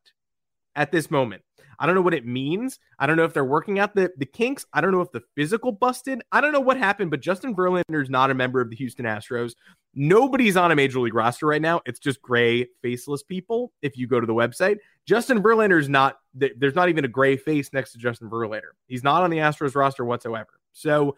at 0.76 0.92
this 0.92 1.10
moment. 1.10 1.42
I 1.82 1.86
don't 1.86 1.96
know 1.96 2.00
what 2.02 2.14
it 2.14 2.24
means. 2.24 2.78
I 2.96 3.08
don't 3.08 3.16
know 3.16 3.24
if 3.24 3.34
they're 3.34 3.44
working 3.44 3.80
out 3.80 3.96
the, 3.96 4.12
the 4.16 4.24
kinks. 4.24 4.64
I 4.72 4.80
don't 4.80 4.92
know 4.92 5.00
if 5.00 5.10
the 5.10 5.24
physical 5.34 5.72
busted. 5.72 6.22
I 6.30 6.40
don't 6.40 6.52
know 6.52 6.60
what 6.60 6.76
happened, 6.76 7.10
but 7.10 7.20
Justin 7.20 7.56
Verlander 7.56 8.00
is 8.00 8.08
not 8.08 8.30
a 8.30 8.34
member 8.34 8.60
of 8.60 8.70
the 8.70 8.76
Houston 8.76 9.04
Astros. 9.04 9.54
Nobody's 9.92 10.56
on 10.56 10.70
a 10.70 10.76
major 10.76 11.00
league 11.00 11.12
roster 11.12 11.44
right 11.46 11.60
now. 11.60 11.80
It's 11.84 11.98
just 11.98 12.22
gray, 12.22 12.68
faceless 12.82 13.24
people. 13.24 13.72
If 13.82 13.98
you 13.98 14.06
go 14.06 14.20
to 14.20 14.26
the 14.28 14.32
website, 14.32 14.76
Justin 15.08 15.42
Verlander 15.42 15.80
is 15.80 15.88
not, 15.88 16.18
there's 16.34 16.76
not 16.76 16.88
even 16.88 17.04
a 17.04 17.08
gray 17.08 17.36
face 17.36 17.72
next 17.72 17.90
to 17.92 17.98
Justin 17.98 18.30
Verlander. 18.30 18.70
He's 18.86 19.02
not 19.02 19.24
on 19.24 19.30
the 19.30 19.38
Astros 19.38 19.74
roster 19.74 20.04
whatsoever. 20.04 20.60
So 20.72 21.16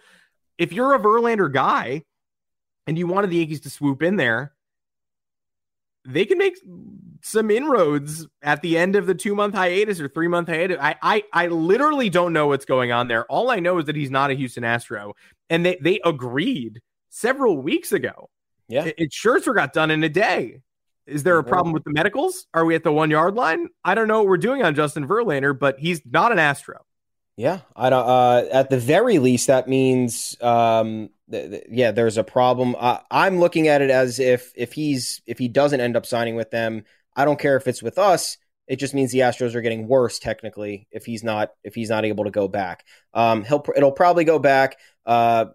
if 0.57 0.73
you're 0.73 0.95
a 0.95 0.99
Verlander 0.99 1.53
guy 1.53 2.05
and 2.87 2.97
you 2.97 3.07
wanted 3.07 3.29
the 3.29 3.37
Yankees 3.37 3.61
to 3.61 3.71
swoop 3.71 4.03
in 4.03 4.17
there, 4.17 4.54
they 6.05 6.25
can 6.25 6.39
make 6.39 6.57
some 7.23 7.51
inroads 7.51 8.27
at 8.43 8.61
the 8.63 8.77
end 8.77 8.97
of 8.97 9.07
the 9.07 9.15
two 9.15 9.35
month 9.35 9.55
hiatus 9.55 10.01
or 10.01 10.09
three 10.09 10.29
month 10.29 10.49
hiatus. 10.49 10.79
I, 10.81 10.97
I 11.03 11.25
I 11.33 11.47
literally 11.49 12.11
don't 12.11 12.33
know 12.33 12.49
what's 12.49 12.65
going 12.65 12.93
on 12.93 13.09
there. 13.09 13.25
All 13.27 13.51
I 13.51 13.61
know 13.61 13.79
is 13.79 13.87
that 13.87 13.97
he's 13.97 14.11
not 14.11 14.31
a 14.31 14.35
Houston 14.35 14.65
Astro, 14.65 15.15
and 15.49 15.65
they 15.65 15.79
they 15.81 16.01
agreed 16.05 16.81
several 17.11 17.57
weeks 17.57 17.93
ago. 17.93 18.29
Yeah, 18.69 18.85
it, 18.85 18.95
it 18.99 19.11
Scherzer 19.11 19.55
got 19.55 19.73
done 19.73 19.91
in 19.91 20.03
a 20.05 20.09
day. 20.09 20.61
Is 21.07 21.23
there 21.23 21.39
a 21.39 21.45
problem 21.45 21.73
with 21.73 21.85
the 21.85 21.93
medicals? 21.93 22.47
Are 22.55 22.65
we 22.65 22.75
at 22.75 22.83
the 22.83 22.93
one 22.93 23.11
yard 23.11 23.35
line? 23.35 23.69
I 23.85 23.95
don't 23.95 24.09
know 24.09 24.19
what 24.21 24.27
we're 24.27 24.37
doing 24.39 24.63
on 24.63 24.75
Justin 24.75 25.07
Verlander, 25.07 25.59
but 25.59 25.79
he's 25.79 26.01
not 26.07 26.33
an 26.33 26.39
Astro. 26.39 26.79
Yeah, 27.37 27.61
I 27.75 27.91
don't. 27.91 28.09
Uh, 28.09 28.47
at 28.51 28.71
the 28.71 28.79
very 28.79 29.19
least, 29.19 29.49
that 29.49 29.69
means 29.69 30.37
um, 30.41 31.11
yeah, 31.29 31.93
there's 31.93 32.19
a 32.19 32.25
problem. 32.25 32.77
Uh, 32.79 32.99
I'm 33.11 33.39
looking 33.39 33.69
at 33.69 33.83
it 33.83 33.91
as 33.91 34.19
if 34.19 34.53
if 34.57 34.73
he's 34.73 35.23
if 35.27 35.39
he 35.39 35.49
doesn't 35.49 35.81
end 35.81 35.97
up 35.97 36.07
signing 36.07 36.37
with 36.37 36.51
them, 36.51 36.85
I 37.17 37.25
don't 37.25 37.39
care 37.39 37.57
if 37.57 37.67
it's 37.67 37.83
with 37.83 37.99
us. 37.99 38.37
It 38.67 38.77
just 38.77 38.95
means 38.95 39.13
the 39.13 39.21
Astros 39.21 39.55
are 39.55 39.61
getting 39.61 39.89
worse 39.89 40.19
technically 40.19 40.89
if 40.91 41.05
he's 41.05 41.23
not 41.23 41.51
if 41.63 41.75
he's 41.75 41.91
not 41.91 42.05
able 42.05 42.25
to 42.25 42.31
go 42.31 42.49
back. 42.49 42.85
Um, 43.13 43.45
he'll 43.45 43.65
it'll 43.77 43.93
probably 43.93 44.25
go 44.25 44.39
back. 44.39 44.79
Uh, 45.07 45.47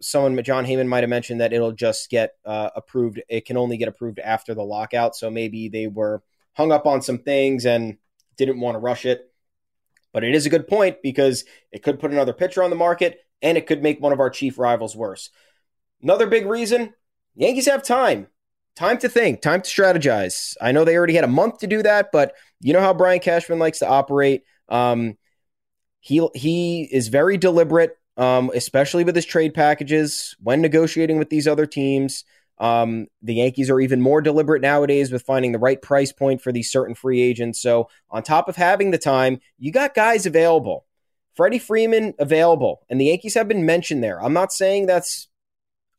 someone 0.00 0.42
Jon 0.42 0.66
Heyman 0.66 0.88
might 0.88 1.02
have 1.02 1.10
mentioned 1.10 1.40
that 1.40 1.52
it'll 1.52 1.72
just 1.72 2.10
get 2.10 2.32
uh, 2.44 2.70
approved. 2.76 3.22
It 3.28 3.46
can 3.46 3.56
only 3.56 3.76
get 3.76 3.88
approved 3.88 4.18
after 4.18 4.54
the 4.54 4.64
lockout. 4.64 5.16
So 5.16 5.30
maybe 5.30 5.68
they 5.68 5.86
were 5.86 6.22
hung 6.54 6.72
up 6.72 6.86
on 6.86 7.00
some 7.02 7.18
things 7.18 7.64
and 7.64 7.96
didn't 8.36 8.60
want 8.60 8.74
to 8.74 8.80
rush 8.80 9.06
it. 9.06 9.30
But 10.12 10.24
it 10.24 10.34
is 10.34 10.46
a 10.46 10.50
good 10.50 10.68
point 10.68 10.98
because 11.02 11.44
it 11.70 11.82
could 11.82 12.00
put 12.00 12.12
another 12.12 12.32
pitcher 12.32 12.62
on 12.62 12.70
the 12.70 12.76
market 12.76 13.18
and 13.42 13.58
it 13.58 13.66
could 13.66 13.82
make 13.82 14.00
one 14.00 14.12
of 14.12 14.20
our 14.20 14.30
chief 14.30 14.58
rivals 14.58 14.96
worse. 14.96 15.30
Another 16.02 16.26
big 16.26 16.46
reason 16.46 16.94
Yankees 17.34 17.66
have 17.66 17.82
time. 17.82 18.26
Time 18.74 18.98
to 18.98 19.08
think, 19.08 19.40
time 19.40 19.62
to 19.62 19.68
strategize. 19.68 20.56
I 20.60 20.70
know 20.70 20.84
they 20.84 20.96
already 20.96 21.14
had 21.14 21.24
a 21.24 21.28
month 21.28 21.58
to 21.58 21.66
do 21.66 21.82
that, 21.82 22.10
but 22.12 22.34
you 22.60 22.72
know 22.72 22.80
how 22.80 22.94
Brian 22.94 23.18
Cashman 23.18 23.58
likes 23.58 23.80
to 23.80 23.88
operate. 23.88 24.44
Um, 24.68 25.16
he 26.00 26.26
he 26.34 26.88
is 26.90 27.08
very 27.08 27.36
deliberate, 27.36 27.96
um, 28.16 28.50
especially 28.54 29.02
with 29.02 29.16
his 29.16 29.24
trade 29.24 29.54
packages 29.54 30.36
when 30.40 30.60
negotiating 30.60 31.18
with 31.18 31.28
these 31.28 31.48
other 31.48 31.66
teams. 31.66 32.24
Um, 32.58 33.06
the 33.22 33.34
Yankees 33.34 33.70
are 33.70 33.80
even 33.80 34.00
more 34.00 34.20
deliberate 34.20 34.62
nowadays 34.62 35.12
with 35.12 35.22
finding 35.22 35.52
the 35.52 35.58
right 35.58 35.80
price 35.80 36.12
point 36.12 36.40
for 36.40 36.52
these 36.52 36.70
certain 36.70 36.94
free 36.94 37.20
agents. 37.20 37.60
So, 37.60 37.88
on 38.10 38.22
top 38.22 38.48
of 38.48 38.56
having 38.56 38.90
the 38.90 38.98
time, 38.98 39.40
you 39.58 39.70
got 39.70 39.94
guys 39.94 40.26
available. 40.26 40.84
Freddie 41.38 41.60
Freeman 41.60 42.14
available, 42.18 42.80
and 42.90 43.00
the 43.00 43.04
Yankees 43.04 43.34
have 43.34 43.46
been 43.46 43.64
mentioned 43.64 44.02
there. 44.02 44.20
I'm 44.20 44.32
not 44.32 44.52
saying 44.52 44.86
that's, 44.86 45.28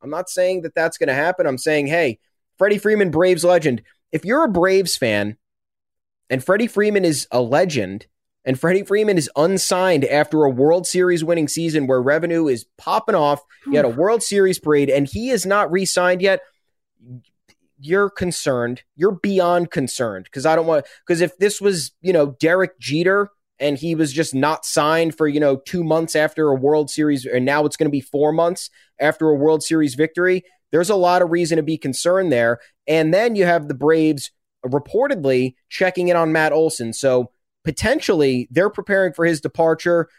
I'm 0.01 0.09
not 0.09 0.29
saying 0.29 0.63
that 0.63 0.75
that's 0.75 0.97
going 0.97 1.07
to 1.07 1.13
happen. 1.13 1.47
I'm 1.47 1.57
saying, 1.57 1.87
hey, 1.87 2.19
Freddie 2.57 2.77
Freeman, 2.77 3.09
Braves 3.09 3.45
legend. 3.45 3.81
If 4.11 4.25
you're 4.25 4.43
a 4.43 4.49
Braves 4.49 4.97
fan, 4.97 5.37
and 6.29 6.43
Freddie 6.43 6.67
Freeman 6.67 7.05
is 7.05 7.25
a 7.31 7.39
legend, 7.39 8.05
and 8.43 8.59
Freddie 8.59 8.83
Freeman 8.83 9.17
is 9.17 9.29
unsigned 9.37 10.03
after 10.03 10.43
a 10.43 10.49
World 10.49 10.85
Series 10.85 11.23
winning 11.23 11.47
season 11.47 11.87
where 11.87 12.01
revenue 12.01 12.49
is 12.49 12.65
popping 12.77 13.15
off. 13.15 13.39
You 13.65 13.77
had 13.77 13.85
a 13.85 13.89
World 13.89 14.21
Series 14.21 14.59
parade, 14.59 14.89
and 14.89 15.07
he 15.07 15.29
is 15.29 15.45
not 15.45 15.71
re-signed 15.71 16.21
yet. 16.21 16.41
You're 17.79 18.09
concerned. 18.09 18.83
You're 18.97 19.11
beyond 19.13 19.71
concerned 19.71 20.25
because 20.25 20.45
I 20.45 20.57
don't 20.57 20.67
want. 20.67 20.85
Because 21.07 21.21
if 21.21 21.37
this 21.37 21.61
was, 21.61 21.93
you 22.01 22.11
know, 22.11 22.35
Derek 22.41 22.77
Jeter 22.77 23.29
and 23.59 23.77
he 23.77 23.95
was 23.95 24.13
just 24.13 24.33
not 24.33 24.65
signed 24.65 25.15
for, 25.15 25.27
you 25.27 25.39
know, 25.39 25.57
two 25.57 25.83
months 25.83 26.15
after 26.15 26.49
a 26.49 26.55
World 26.55 26.89
Series, 26.89 27.25
and 27.25 27.45
now 27.45 27.65
it's 27.65 27.77
going 27.77 27.87
to 27.87 27.91
be 27.91 28.01
four 28.01 28.31
months 28.31 28.69
after 28.99 29.29
a 29.29 29.35
World 29.35 29.63
Series 29.63 29.95
victory, 29.95 30.43
there's 30.71 30.89
a 30.89 30.95
lot 30.95 31.21
of 31.21 31.31
reason 31.31 31.57
to 31.57 31.63
be 31.63 31.77
concerned 31.77 32.31
there. 32.31 32.59
And 32.87 33.13
then 33.13 33.35
you 33.35 33.45
have 33.45 33.67
the 33.67 33.73
Braves 33.73 34.31
reportedly 34.65 35.55
checking 35.69 36.09
in 36.09 36.15
on 36.17 36.31
Matt 36.31 36.53
Olson. 36.53 36.93
So 36.93 37.31
potentially 37.63 38.47
they're 38.51 38.69
preparing 38.69 39.13
for 39.13 39.25
his 39.25 39.41
departure 39.41 40.09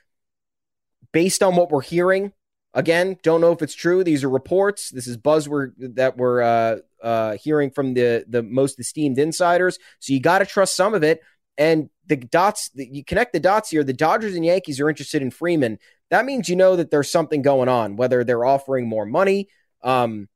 based 1.13 1.43
on 1.43 1.57
what 1.57 1.71
we're 1.71 1.83
hearing. 1.83 2.33
Again, 2.73 3.17
don't 3.23 3.41
know 3.41 3.53
if 3.53 3.63
it's 3.63 3.75
true. 3.75 4.05
These 4.05 4.23
are 4.23 4.31
reports. 4.31 4.91
This 4.91 5.07
is 5.07 5.17
buzz 5.17 5.49
we're, 5.49 5.73
that 5.79 6.17
we're 6.17 6.41
uh, 6.41 6.77
uh, 7.03 7.37
hearing 7.43 7.71
from 7.71 7.95
the 7.95 8.25
the 8.29 8.43
most 8.43 8.79
esteemed 8.79 9.19
insiders. 9.19 9.79
So 9.99 10.13
you 10.13 10.21
got 10.21 10.39
to 10.39 10.47
trust 10.47 10.77
some 10.77 10.95
of 10.95 11.03
it. 11.03 11.21
And 11.61 11.91
the 12.07 12.17
dots, 12.17 12.71
you 12.75 13.05
connect 13.05 13.35
the 13.35 13.39
dots 13.39 13.69
here. 13.69 13.85
The 13.85 13.93
Dodgers 13.93 14.35
and 14.35 14.47
Yankees 14.47 14.81
are 14.81 14.89
interested 14.89 15.21
in 15.21 15.31
Freeman. 15.31 15.79
That 16.09 16.25
means 16.25 16.49
you 16.49 16.57
know 16.57 16.75
that 16.75 16.91
there's 16.91 17.11
something 17.11 17.43
going 17.43 17.69
on, 17.69 17.97
whether 17.97 18.25
they're 18.25 18.47
offering 18.47 18.89
more 18.89 19.05
money 19.05 19.49
um, 19.83 20.27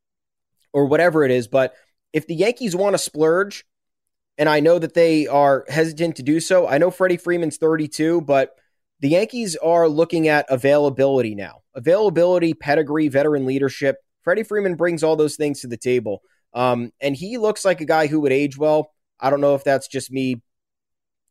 or 0.75 0.85
whatever 0.85 1.25
it 1.25 1.31
is. 1.31 1.49
But 1.49 1.75
if 2.13 2.27
the 2.27 2.35
Yankees 2.35 2.77
want 2.77 2.93
to 2.93 2.99
splurge, 2.99 3.65
and 4.37 4.51
I 4.51 4.61
know 4.61 4.79
that 4.79 4.93
they 4.93 5.27
are 5.27 5.65
hesitant 5.67 6.17
to 6.17 6.23
do 6.23 6.41
so, 6.41 6.69
I 6.69 6.77
know 6.77 6.91
Freddie 6.91 7.17
Freeman's 7.17 7.57
32, 7.57 8.21
but 8.21 8.55
the 9.01 9.09
Yankees 9.09 9.57
are 9.57 9.89
looking 9.89 10.29
at 10.29 10.45
availability 10.51 11.35
now. 11.35 11.63
Availability, 11.75 12.53
pedigree, 12.53 13.09
veteran 13.09 13.47
leadership. 13.47 13.97
Freddie 14.25 14.43
Freeman 14.43 14.75
brings 14.75 15.03
all 15.03 15.17
those 15.17 15.37
things 15.37 15.63
to 15.63 15.69
the 15.69 15.79
table. 15.79 16.21
Um, 16.53 16.93
and 17.01 17.17
he 17.17 17.39
looks 17.39 17.65
like 17.65 17.81
a 17.81 17.87
guy 17.87 18.09
who 18.09 18.21
would 18.21 18.33
age 18.33 18.59
well. 18.59 18.93
I 19.19 19.31
don't 19.31 19.41
know 19.41 19.55
if 19.55 19.65
that's 19.65 19.89
just 19.89 20.13
me 20.13 20.43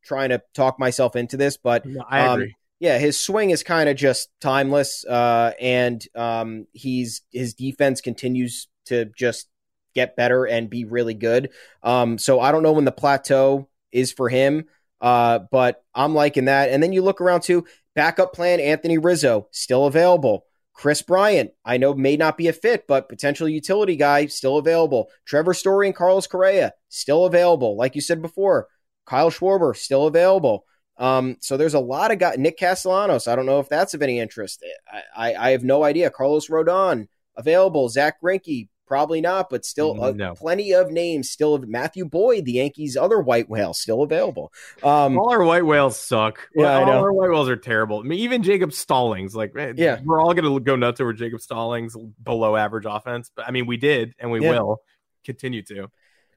trying 0.03 0.29
to 0.29 0.41
talk 0.53 0.79
myself 0.79 1.15
into 1.15 1.37
this, 1.37 1.57
but 1.57 1.85
no, 1.85 2.03
I 2.07 2.27
um, 2.27 2.41
agree. 2.41 2.55
Yeah, 2.79 2.97
his 2.97 3.19
swing 3.19 3.51
is 3.51 3.63
kind 3.63 3.87
of 3.87 3.95
just 3.95 4.29
timeless, 4.41 5.05
uh, 5.05 5.53
and 5.59 6.05
um, 6.15 6.67
he's 6.73 7.21
his 7.31 7.53
defense 7.53 8.01
continues 8.01 8.67
to 8.87 9.05
just 9.17 9.47
get 9.95 10.15
better 10.15 10.45
and 10.45 10.69
be 10.69 10.85
really 10.85 11.13
good. 11.13 11.51
Um, 11.81 12.17
so 12.17 12.39
I 12.39 12.51
don't 12.51 12.63
know 12.63 12.73
when 12.73 12.85
the 12.85 12.91
plateau 12.91 13.69
is 13.91 14.11
for 14.11 14.27
him, 14.27 14.65
uh, 14.99 15.39
but 15.51 15.83
I'm 15.93 16.15
liking 16.15 16.45
that. 16.45 16.69
And 16.69 16.81
then 16.81 16.93
you 16.93 17.01
look 17.01 17.21
around 17.21 17.41
to 17.43 17.65
backup 17.95 18.33
plan 18.33 18.59
Anthony 18.59 18.97
Rizzo 18.97 19.47
still 19.51 19.85
available. 19.85 20.45
Kris 20.73 21.03
Bryant, 21.03 21.51
I 21.63 21.77
know 21.77 21.93
may 21.93 22.17
not 22.17 22.35
be 22.35 22.47
a 22.47 22.53
fit, 22.53 22.87
but 22.87 23.07
potential 23.07 23.47
utility 23.47 23.95
guy 23.95 24.25
still 24.25 24.57
available. 24.57 25.09
Trevor 25.25 25.53
Story 25.53 25.87
and 25.87 25.95
Carlos 25.95 26.25
Correa 26.25 26.73
still 26.89 27.25
available. 27.25 27.77
Like 27.77 27.93
you 27.93 28.01
said 28.01 28.21
before, 28.21 28.67
Kyle 29.05 29.31
Schwarber 29.31 29.75
still 29.75 30.07
available. 30.07 30.65
Um, 30.97 31.37
so 31.39 31.57
there's 31.57 31.73
a 31.73 31.79
lot 31.79 32.11
of 32.11 32.19
guys. 32.19 32.37
Nick 32.37 32.57
Castellanos, 32.57 33.27
I 33.27 33.35
don't 33.35 33.45
know 33.45 33.59
if 33.59 33.69
that's 33.69 33.93
of 33.93 34.01
any 34.01 34.19
interest. 34.19 34.63
I, 34.91 35.01
I, 35.15 35.47
I 35.47 35.49
have 35.51 35.63
no 35.63 35.83
idea. 35.83 36.09
Carlos 36.09 36.47
Rodon 36.47 37.07
available. 37.35 37.89
Zack 37.89 38.21
Greinke 38.21 38.67
probably 38.85 39.21
not, 39.21 39.49
but 39.49 39.65
still 39.65 40.01
uh, 40.03 40.11
no. 40.11 40.35
plenty 40.35 40.73
of 40.73 40.91
names 40.91 41.29
still. 41.31 41.57
Matthew 41.59 42.05
Boyd, 42.05 42.45
the 42.45 42.53
Yankees' 42.53 42.95
other 42.95 43.19
white 43.19 43.49
whale, 43.49 43.73
still 43.73 44.03
available. 44.03 44.51
Um, 44.83 45.17
all 45.17 45.31
our 45.31 45.43
white 45.43 45.65
whales 45.65 45.97
suck. 45.97 46.47
Yeah, 46.55 46.79
all 46.79 46.89
our 46.89 47.11
white 47.11 47.31
whales 47.31 47.49
are 47.49 47.55
terrible. 47.55 47.99
I 47.99 48.03
mean, 48.03 48.19
even 48.19 48.43
Jacob 48.43 48.71
Stallings, 48.71 49.35
like, 49.35 49.55
man, 49.55 49.75
yeah, 49.77 49.99
we're 50.03 50.21
all 50.21 50.33
gonna 50.33 50.59
go 50.59 50.75
nuts 50.75 51.01
over 51.01 51.13
Jacob 51.13 51.41
Stallings 51.41 51.95
below 52.21 52.55
average 52.55 52.85
offense. 52.87 53.31
But 53.35 53.47
I 53.47 53.51
mean, 53.51 53.65
we 53.65 53.77
did, 53.77 54.13
and 54.19 54.29
we 54.29 54.41
yeah. 54.41 54.59
will 54.59 54.81
continue 55.25 55.63
to. 55.63 55.89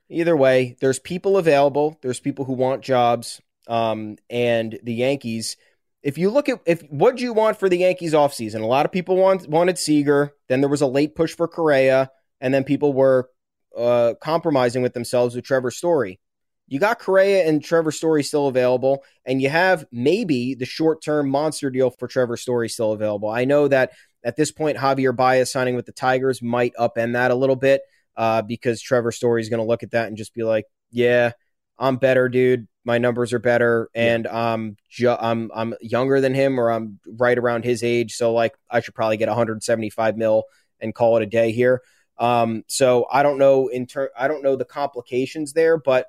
Either 0.08 0.36
way, 0.36 0.76
there's 0.80 0.98
people 0.98 1.36
available. 1.36 1.98
There's 2.02 2.20
people 2.20 2.44
who 2.44 2.52
want 2.52 2.82
jobs. 2.82 3.40
Um, 3.66 4.16
and 4.30 4.78
the 4.82 4.94
Yankees, 4.94 5.56
if 6.02 6.18
you 6.18 6.30
look 6.30 6.48
at 6.48 6.60
if 6.66 6.82
what 6.82 7.16
do 7.16 7.24
you 7.24 7.32
want 7.32 7.58
for 7.58 7.68
the 7.68 7.78
Yankees 7.78 8.12
offseason, 8.12 8.62
a 8.62 8.66
lot 8.66 8.86
of 8.86 8.92
people 8.92 9.16
want 9.16 9.48
wanted 9.48 9.78
Seager. 9.78 10.32
Then 10.48 10.60
there 10.60 10.70
was 10.70 10.82
a 10.82 10.86
late 10.86 11.16
push 11.16 11.34
for 11.34 11.48
Correa, 11.48 12.10
and 12.40 12.54
then 12.54 12.62
people 12.62 12.92
were 12.92 13.28
uh, 13.76 14.14
compromising 14.20 14.82
with 14.82 14.94
themselves 14.94 15.34
with 15.34 15.44
Trevor 15.44 15.72
Story. 15.72 16.20
You 16.68 16.78
got 16.78 16.98
Correa 16.98 17.46
and 17.46 17.62
Trevor 17.62 17.92
Story 17.92 18.22
still 18.22 18.46
available, 18.46 19.04
and 19.24 19.42
you 19.42 19.48
have 19.48 19.84
maybe 19.90 20.54
the 20.54 20.64
short 20.64 21.02
term 21.02 21.28
monster 21.28 21.70
deal 21.70 21.90
for 21.90 22.06
Trevor 22.06 22.36
Story 22.36 22.68
still 22.68 22.92
available. 22.92 23.28
I 23.28 23.44
know 23.44 23.66
that 23.66 23.92
at 24.24 24.36
this 24.36 24.52
point, 24.52 24.78
Javier 24.78 25.14
Baez 25.14 25.50
signing 25.50 25.74
with 25.74 25.86
the 25.86 25.92
Tigers 25.92 26.40
might 26.40 26.74
upend 26.76 27.14
that 27.14 27.30
a 27.32 27.36
little 27.36 27.56
bit 27.56 27.82
uh, 28.16 28.42
because 28.42 28.80
Trevor 28.80 29.12
Story 29.12 29.42
is 29.42 29.48
going 29.48 29.60
to 29.62 29.66
look 29.66 29.82
at 29.82 29.90
that 29.92 30.08
and 30.08 30.16
just 30.16 30.34
be 30.34 30.42
like, 30.42 30.66
yeah, 30.90 31.32
I'm 31.78 31.96
better, 31.96 32.28
dude. 32.28 32.68
my 32.84 32.98
numbers 32.98 33.32
are 33.32 33.38
better, 33.38 33.90
and 33.94 34.26
um, 34.26 34.76
ju- 34.88 35.10
I'm 35.10 35.50
I'm 35.54 35.74
younger 35.80 36.20
than 36.20 36.34
him, 36.34 36.58
or 36.58 36.70
I'm 36.70 36.98
right 37.06 37.36
around 37.36 37.64
his 37.64 37.82
age. 37.82 38.14
So 38.14 38.32
like, 38.32 38.54
I 38.70 38.80
should 38.80 38.94
probably 38.94 39.16
get 39.18 39.28
175 39.28 40.16
mil 40.16 40.44
and 40.80 40.94
call 40.94 41.16
it 41.16 41.22
a 41.22 41.26
day 41.26 41.52
here. 41.52 41.82
Um, 42.18 42.64
so 42.66 43.06
I 43.10 43.22
don't 43.22 43.38
know 43.38 43.68
in 43.68 43.86
turn, 43.86 44.08
I 44.18 44.28
don't 44.28 44.42
know 44.42 44.56
the 44.56 44.64
complications 44.64 45.52
there, 45.52 45.76
but 45.76 46.06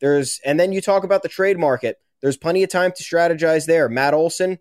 there's, 0.00 0.40
and 0.44 0.58
then 0.58 0.72
you 0.72 0.80
talk 0.80 1.04
about 1.04 1.22
the 1.22 1.28
trade 1.28 1.58
market. 1.58 1.98
There's 2.22 2.38
plenty 2.38 2.62
of 2.62 2.70
time 2.70 2.92
to 2.96 3.02
strategize 3.02 3.66
there. 3.66 3.88
Matt 3.88 4.14
Olson, 4.14 4.58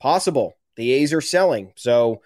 possible. 0.00 0.54
The 0.76 0.92
A's 0.92 1.12
are 1.12 1.20
selling, 1.20 1.72
so 1.76 2.20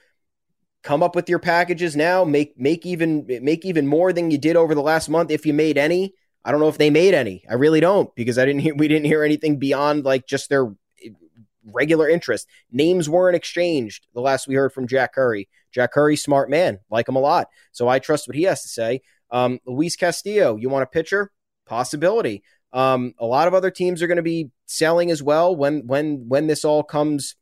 come 0.83 1.03
up 1.03 1.15
with 1.15 1.29
your 1.29 1.39
packages 1.39 1.97
now. 1.97 2.25
Make 2.25 2.59
make 2.59 2.87
even 2.87 3.27
make 3.43 3.65
even 3.65 3.87
more 3.87 4.13
than 4.13 4.31
you 4.31 4.39
did 4.39 4.57
over 4.57 4.75
the 4.75 4.83
last 4.83 5.09
month 5.09 5.31
if 5.31 5.47
you 5.47 5.55
made 5.55 5.79
any. 5.79 6.15
I 6.45 6.51
don't 6.51 6.61
know 6.61 6.69
if 6.69 6.79
they 6.79 6.91
made 6.91 7.15
any. 7.15 7.45
I 7.49 7.55
really 7.55 7.81
don't 7.81 8.15
because 8.15 8.39
I 8.39 8.47
didn't 8.47 8.61
hear 8.61 8.75
we 8.75 8.89
didn't 8.89 9.07
hear 9.07 9.23
anything 9.23 9.59
beyond 9.59 10.05
like 10.05 10.27
just 10.27 10.49
their 10.49 10.73
regular 11.65 12.09
interest. 12.09 12.49
Names 12.71 13.09
weren't 13.09 13.37
exchanged 13.37 14.07
the 14.15 14.21
last 14.21 14.49
we 14.49 14.55
heard 14.55 14.73
from 14.73 14.87
Jack 14.87 15.15
Curry. 15.15 15.49
Jack 15.73 15.93
Curry, 15.93 16.17
smart 16.17 16.51
man, 16.51 16.81
like 16.91 17.09
him 17.09 17.17
a 17.17 17.21
lot. 17.21 17.49
So 17.73 17.89
I 17.89 17.99
trust 17.99 18.27
what 18.27 18.37
he 18.37 18.45
has 18.45 18.63
to 18.63 18.69
say. 18.69 19.03
Um, 19.31 19.61
Luis 19.67 19.97
Castillo, 19.97 20.57
you 20.57 20.69
want 20.69 20.83
a 20.83 20.87
pitcher? 20.87 21.31
Possibility. 21.67 22.43
Um, 22.73 23.15
a 23.19 23.27
lot 23.27 23.49
of 23.49 23.55
other 23.55 23.71
teams 23.71 24.03
are 24.03 24.07
going 24.07 24.17
to 24.17 24.23
be 24.23 24.51
selling 24.67 25.11
as 25.11 25.23
well 25.23 25.55
when 25.55 25.87
when 25.87 26.29
when 26.29 26.47
this 26.47 26.65
all 26.65 26.83
comes 26.83 27.37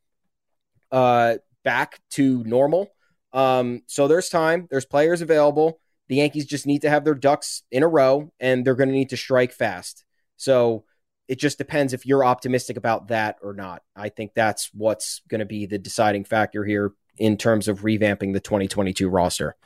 uh, 0.91 1.37
back 1.65 2.01
to 2.11 2.43
normal. 2.45 2.91
Um, 3.33 3.83
so 3.87 4.09
there's 4.09 4.29
time. 4.29 4.67
There's 4.71 4.87
players 4.87 5.21
available. 5.21 5.81
The 6.09 6.17
Yankees 6.17 6.47
just 6.47 6.67
need 6.67 6.83
to 6.83 6.91
have 6.91 7.05
their 7.05 7.15
ducks 7.15 7.63
in 7.71 7.83
a 7.83 7.89
row, 7.89 8.33
and 8.41 8.65
they're 8.65 8.75
going 8.75 8.89
to 8.89 8.95
need 8.95 9.11
to 9.11 9.17
strike 9.17 9.53
fast. 9.53 10.05
So 10.37 10.85
it 11.29 11.39
just 11.39 11.59
depends 11.59 11.93
if 11.93 12.07
you're 12.07 12.25
optimistic 12.25 12.77
about 12.77 13.09
that 13.09 13.37
or 13.43 13.53
not. 13.53 13.83
I 13.95 14.09
think 14.09 14.33
that's 14.35 14.71
what's 14.73 15.21
going 15.29 15.41
to 15.41 15.47
be 15.47 15.67
the 15.67 15.79
deciding 15.79 16.25
factor 16.25 16.65
here 16.65 16.93
in 17.19 17.37
terms 17.37 17.69
of 17.69 17.81
revamping 17.81 18.33
the 18.33 18.41
2022 18.41 19.09
roster. 19.09 19.57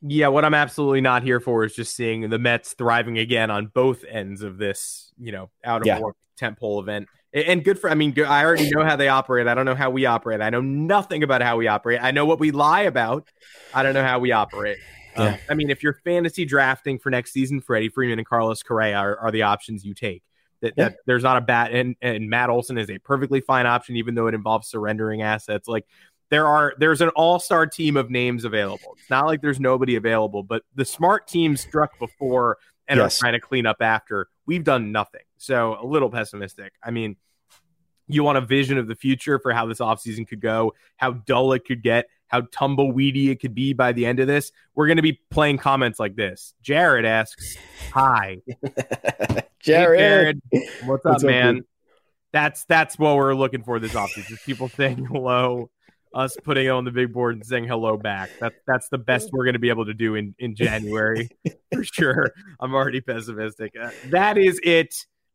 Yeah, 0.00 0.28
what 0.28 0.44
I'm 0.44 0.54
absolutely 0.54 1.00
not 1.00 1.22
here 1.22 1.40
for 1.40 1.64
is 1.64 1.74
just 1.74 1.96
seeing 1.96 2.28
the 2.30 2.38
Mets 2.38 2.74
thriving 2.74 3.18
again 3.18 3.50
on 3.50 3.66
both 3.66 4.04
ends 4.08 4.42
of 4.42 4.56
this, 4.56 5.12
you 5.18 5.32
know, 5.32 5.50
out 5.64 5.80
of 5.80 5.86
yeah. 5.86 5.98
work 5.98 6.16
tentpole 6.40 6.80
event. 6.80 7.08
And 7.34 7.62
good 7.62 7.78
for, 7.78 7.90
I 7.90 7.94
mean, 7.94 8.14
I 8.26 8.44
already 8.44 8.70
know 8.70 8.84
how 8.84 8.96
they 8.96 9.08
operate. 9.08 9.48
I 9.48 9.54
don't 9.54 9.66
know 9.66 9.74
how 9.74 9.90
we 9.90 10.06
operate. 10.06 10.40
I 10.40 10.50
know 10.50 10.60
nothing 10.60 11.22
about 11.22 11.42
how 11.42 11.56
we 11.56 11.68
operate. 11.68 11.98
I 12.00 12.10
know 12.10 12.24
what 12.24 12.40
we 12.40 12.52
lie 12.52 12.82
about. 12.82 13.28
I 13.74 13.82
don't 13.82 13.92
know 13.92 14.04
how 14.04 14.18
we 14.18 14.32
operate. 14.32 14.78
Yeah. 15.16 15.32
Um, 15.32 15.38
I 15.50 15.54
mean, 15.54 15.68
if 15.68 15.82
you're 15.82 15.98
fantasy 16.04 16.44
drafting 16.44 16.98
for 16.98 17.10
next 17.10 17.32
season, 17.32 17.60
Freddie 17.60 17.88
Freeman 17.88 18.18
and 18.18 18.26
Carlos 18.26 18.62
Correa 18.62 18.96
are, 18.96 19.18
are 19.18 19.30
the 19.30 19.42
options 19.42 19.84
you 19.84 19.94
take. 19.94 20.22
That, 20.60 20.74
yeah. 20.76 20.88
that, 20.88 20.96
there's 21.06 21.22
not 21.22 21.36
a 21.36 21.40
bat, 21.40 21.72
and, 21.72 21.96
and 22.00 22.28
Matt 22.30 22.50
Olson 22.50 22.78
is 22.78 22.90
a 22.90 22.98
perfectly 22.98 23.40
fine 23.40 23.66
option, 23.66 23.96
even 23.96 24.14
though 24.14 24.26
it 24.26 24.34
involves 24.34 24.68
surrendering 24.68 25.22
assets. 25.22 25.68
Like 25.68 25.86
there 26.30 26.46
are 26.46 26.74
there's 26.78 27.00
an 27.00 27.08
all-star 27.10 27.66
team 27.66 27.96
of 27.96 28.10
names 28.10 28.44
available. 28.44 28.96
It's 28.98 29.10
not 29.10 29.26
like 29.26 29.40
there's 29.40 29.60
nobody 29.60 29.96
available, 29.96 30.42
but 30.42 30.62
the 30.74 30.84
smart 30.84 31.26
teams 31.26 31.60
struck 31.60 31.98
before 31.98 32.58
and 32.86 32.98
yes. 32.98 33.16
are 33.16 33.20
trying 33.20 33.32
to 33.34 33.40
clean 33.40 33.66
up 33.66 33.78
after. 33.80 34.28
We've 34.46 34.64
done 34.64 34.92
nothing. 34.92 35.22
So 35.36 35.78
a 35.80 35.86
little 35.86 36.10
pessimistic. 36.10 36.72
I 36.82 36.90
mean, 36.90 37.16
you 38.08 38.24
want 38.24 38.38
a 38.38 38.40
vision 38.40 38.78
of 38.78 38.88
the 38.88 38.94
future 38.94 39.38
for 39.38 39.52
how 39.52 39.66
this 39.66 39.78
offseason 39.78 40.26
could 40.26 40.40
go, 40.40 40.74
how 40.96 41.12
dull 41.12 41.52
it 41.52 41.64
could 41.64 41.82
get, 41.82 42.06
how 42.26 42.42
tumbleweedy 42.42 43.30
it 43.30 43.40
could 43.40 43.54
be 43.54 43.72
by 43.72 43.92
the 43.92 44.06
end 44.06 44.20
of 44.20 44.26
this. 44.26 44.52
We're 44.74 44.86
going 44.86 44.96
to 44.96 45.02
be 45.02 45.20
playing 45.30 45.58
comments 45.58 45.98
like 45.98 46.16
this. 46.16 46.54
Jared 46.62 47.04
asks, 47.04 47.56
"Hi, 47.92 48.38
Jared. 49.60 50.00
Hey 50.00 50.08
Jared. 50.08 50.40
What's, 50.84 51.04
What's 51.04 51.24
up, 51.24 51.28
man?" 51.28 51.58
Up, 51.58 51.64
that's 52.32 52.64
that's 52.64 52.98
what 52.98 53.16
we're 53.16 53.34
looking 53.34 53.62
for 53.62 53.78
this 53.78 53.92
offseason. 53.92 54.42
People 54.44 54.68
saying 54.76 55.06
hello 55.06 55.70
us 56.14 56.36
putting 56.42 56.66
it 56.66 56.70
on 56.70 56.84
the 56.84 56.90
big 56.90 57.12
board 57.12 57.36
and 57.36 57.44
saying 57.44 57.64
hello 57.64 57.96
back. 57.96 58.30
That 58.40 58.54
that's 58.66 58.88
the 58.88 58.98
best 58.98 59.30
we're 59.32 59.44
going 59.44 59.54
to 59.54 59.58
be 59.58 59.68
able 59.68 59.86
to 59.86 59.94
do 59.94 60.14
in 60.14 60.34
in 60.38 60.54
January 60.54 61.30
for 61.72 61.84
sure. 61.84 62.32
I'm 62.60 62.74
already 62.74 63.00
pessimistic. 63.00 63.74
Uh, 63.80 63.90
that 64.10 64.38
is 64.38 64.60
it 64.62 64.94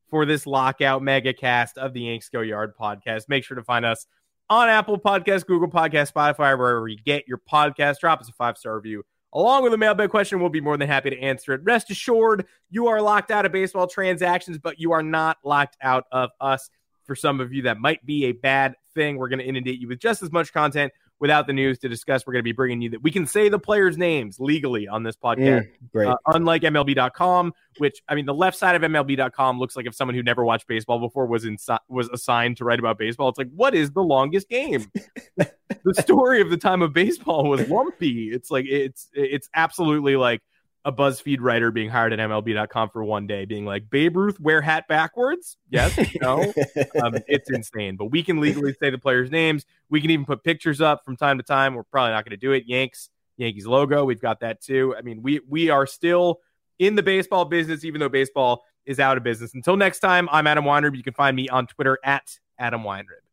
for 0.10 0.26
this 0.26 0.46
lockout 0.46 1.02
mega 1.02 1.34
cast 1.34 1.78
of 1.78 1.94
the 1.94 2.02
Yanks 2.02 2.30
Go 2.30 2.42
Yard 2.42 2.74
podcast. 2.80 3.24
Make 3.30 3.44
sure 3.44 3.56
to 3.56 3.64
find 3.64 3.86
us 3.86 4.06
on 4.50 4.70
Apple 4.70 5.00
Podcast, 5.00 5.48
Google 5.48 5.70
Podcast, 5.70 6.14
Spotify, 6.14 6.58
wherever 6.58 6.88
you 6.88 6.98
get 6.98 7.28
your 7.28 7.40
podcast. 7.40 8.00
Drop 8.00 8.22
us 8.22 8.30
a 8.30 8.34
five 8.34 8.58
star 8.58 8.76
review. 8.76 9.04
Along 9.34 9.64
with 9.64 9.74
a 9.74 9.78
mailbag 9.78 10.12
question, 10.12 10.40
we'll 10.40 10.50
be 10.50 10.62
more 10.62 10.78
than 10.78 10.88
happy 10.88 11.10
to 11.10 11.20
answer 11.20 11.54
it. 11.54 11.62
Rest 11.64 11.90
assured, 11.90 12.46
you 12.70 12.88
are 12.88 13.02
locked 13.02 13.32
out 13.32 13.48
of 13.48 13.52
baseball 13.52 13.88
transactions, 13.88 14.60
but 14.60 14.80
you 14.80 14.92
are 14.92 15.02
not 15.02 15.38
locked 15.44 15.76
out 15.82 16.06
of 16.12 16.30
us 16.40 16.70
for 17.06 17.16
some 17.16 17.40
of 17.40 17.54
you 17.54 17.64
that 17.64 17.80
might 17.80 18.06
be 18.06 18.26
a 18.26 18.32
bad 18.32 18.76
thing. 18.94 19.18
We're 19.18 19.30
going 19.30 19.40
to 19.40 19.46
inundate 19.46 19.80
you 19.80 19.88
with 19.88 20.00
just 20.00 20.24
as 20.24 20.32
much 20.32 20.54
content 20.54 20.94
without 21.20 21.48
the 21.48 21.54
news 21.54 21.80
to 21.80 21.90
discuss. 21.90 22.28
We're 22.28 22.34
going 22.34 22.42
to 22.42 22.44
be 22.44 22.52
bringing 22.52 22.82
you 22.82 22.90
that 22.92 23.02
we 23.02 23.12
can 23.12 23.26
say 23.26 23.50
the 23.50 23.60
players' 23.60 23.98
names 23.98 24.40
legally 24.40 24.88
on 24.88 25.04
this 25.04 25.16
podcast. 25.16 25.68
Mm, 25.68 25.92
great. 25.92 26.08
Uh, 26.08 26.18
unlike 26.28 26.64
MLB.com, 26.64 27.54
which 27.78 28.02
I 28.10 28.16
mean, 28.16 28.26
the 28.26 28.34
left 28.34 28.58
side 28.58 28.76
of 28.76 28.82
MLB.com 28.82 29.60
looks 29.60 29.76
like 29.76 29.86
if 29.86 29.96
someone 29.96 30.16
who 30.16 30.24
never 30.24 30.44
watched 30.44 30.68
baseball 30.68 31.00
before 31.00 31.26
was 31.26 31.46
in, 31.46 31.58
was 31.88 32.10
assigned 32.10 32.58
to 32.58 32.66
write 32.66 32.80
about 32.80 32.98
baseball. 32.98 33.30
It's 33.30 33.38
like, 33.38 33.52
what 33.56 33.74
is 33.74 33.92
the 33.92 34.04
longest 34.04 34.50
game? 34.50 34.92
the 35.38 35.94
story 35.94 36.42
of 36.42 36.50
the 36.50 36.58
time 36.58 36.82
of 36.82 36.94
baseball 36.94 37.50
was 37.50 37.68
lumpy. 37.70 38.30
It's 38.32 38.52
like 38.52 38.66
it's 38.68 39.10
it's 39.14 39.50
absolutely 39.56 40.16
like 40.16 40.42
a 40.86 40.92
BuzzFeed 40.92 41.38
writer 41.40 41.72
being 41.72 41.90
hired 41.90 42.14
at 42.14 42.20
MLB.com 42.20 42.90
for 42.90 43.04
one 43.04 43.26
day, 43.26 43.46
being 43.46 43.66
like, 43.66 43.90
Babe 43.90 44.18
Ruth 44.18 44.40
wear 44.40 44.62
hat 44.62 44.88
backwards? 44.88 45.58
Yes, 45.70 45.98
no. 46.22 46.42
um, 47.02 47.16
it's 47.28 47.50
insane. 47.50 47.96
But 47.96 48.06
we 48.06 48.22
can 48.24 48.40
legally 48.40 48.74
say 48.80 48.90
the 48.90 48.98
players' 48.98 49.32
names. 49.32 49.66
We 49.90 50.02
can 50.02 50.12
even 50.12 50.26
put 50.26 50.44
pictures 50.44 50.82
up 50.82 51.06
from 51.06 51.16
time 51.16 51.38
to 51.38 51.44
time. 51.44 51.76
We're 51.76 51.84
probably 51.84 52.12
not 52.12 52.26
going 52.26 52.32
to 52.32 52.38
do 52.38 52.52
it. 52.52 52.66
Yanks, 52.68 53.10
Yankees 53.38 53.66
logo. 53.66 54.04
We've 54.04 54.22
got 54.22 54.42
that 54.42 54.62
too. 54.62 54.96
I 54.98 55.02
mean, 55.02 55.22
we 55.22 55.40
we 55.48 55.70
are 55.70 55.88
still 55.88 56.42
in 56.80 56.96
the 56.96 57.04
baseball 57.04 57.46
business, 57.46 57.86
even 57.86 58.00
though 58.00 58.10
baseball 58.10 58.64
is 58.86 59.00
out 59.00 59.18
of 59.18 59.24
business. 59.24 59.54
Until 59.54 59.78
next 59.78 60.00
time, 60.00 60.28
I'm 60.32 60.48
Adam 60.48 60.66
Weinrib. 60.66 60.98
You 60.98 61.04
can 61.04 61.14
find 61.14 61.36
me 61.36 61.48
on 61.48 61.68
Twitter 61.68 61.98
at 62.04 62.40
Adam 62.60 62.84
Weinrib. 62.84 63.24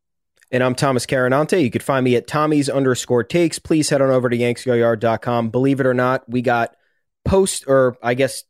And 0.53 0.63
I'm 0.63 0.75
Thomas 0.75 1.07
Carannante. 1.07 1.63
You 1.63 1.71
can 1.71 1.81
find 1.81 2.05
me 2.05 2.17
at 2.17 2.27
Tommy's 2.27 2.69
underscore 2.69 3.23
takes. 3.23 3.59
Please 3.59 3.89
head 3.89 4.03
on 4.03 4.11
over 4.11 4.29
to 4.29 4.37
yanksgoyard.com. 4.37 5.51
Believe 5.51 5.81
it 5.81 5.87
or 5.87 5.95
not, 5.95 6.29
we 6.29 6.43
got 6.43 6.75
post 7.25 7.65
or 7.67 7.97
I 8.03 8.15
guess 8.15 8.45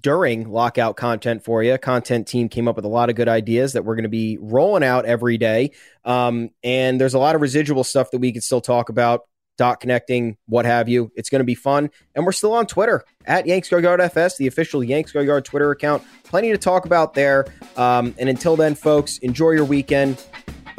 during 0.00 0.50
lockout 0.50 0.96
content 0.96 1.44
for 1.44 1.62
you. 1.62 1.76
Content 1.78 2.26
team 2.26 2.48
came 2.48 2.68
up 2.68 2.76
with 2.76 2.84
a 2.84 2.88
lot 2.88 3.10
of 3.10 3.16
good 3.16 3.28
ideas 3.28 3.72
that 3.74 3.84
we're 3.84 3.94
going 3.94 4.04
to 4.04 4.08
be 4.08 4.38
rolling 4.40 4.84
out 4.84 5.04
every 5.04 5.38
day. 5.38 5.70
Um, 6.04 6.50
and 6.62 7.00
there's 7.00 7.14
a 7.14 7.18
lot 7.18 7.34
of 7.34 7.40
residual 7.40 7.84
stuff 7.84 8.10
that 8.10 8.18
we 8.18 8.32
can 8.32 8.42
still 8.42 8.60
talk 8.60 8.88
about, 8.88 9.22
dot 9.56 9.80
connecting, 9.80 10.36
what 10.46 10.64
have 10.64 10.88
you. 10.88 11.12
It's 11.14 11.30
going 11.30 11.40
to 11.40 11.44
be 11.44 11.54
fun. 11.54 11.90
And 12.14 12.24
we're 12.24 12.32
still 12.32 12.52
on 12.52 12.66
Twitter 12.66 13.04
at 13.24 13.46
Yanks 13.46 13.68
Go 13.68 13.78
FS, 13.78 14.36
the 14.36 14.46
official 14.46 14.82
Yanks 14.82 15.12
Go 15.12 15.40
Twitter 15.40 15.70
account. 15.70 16.02
Plenty 16.24 16.50
to 16.50 16.58
talk 16.58 16.86
about 16.86 17.14
there. 17.14 17.46
Um, 17.76 18.14
and 18.18 18.28
until 18.28 18.56
then, 18.56 18.74
folks, 18.74 19.18
enjoy 19.18 19.52
your 19.52 19.64
weekend. 19.64 20.24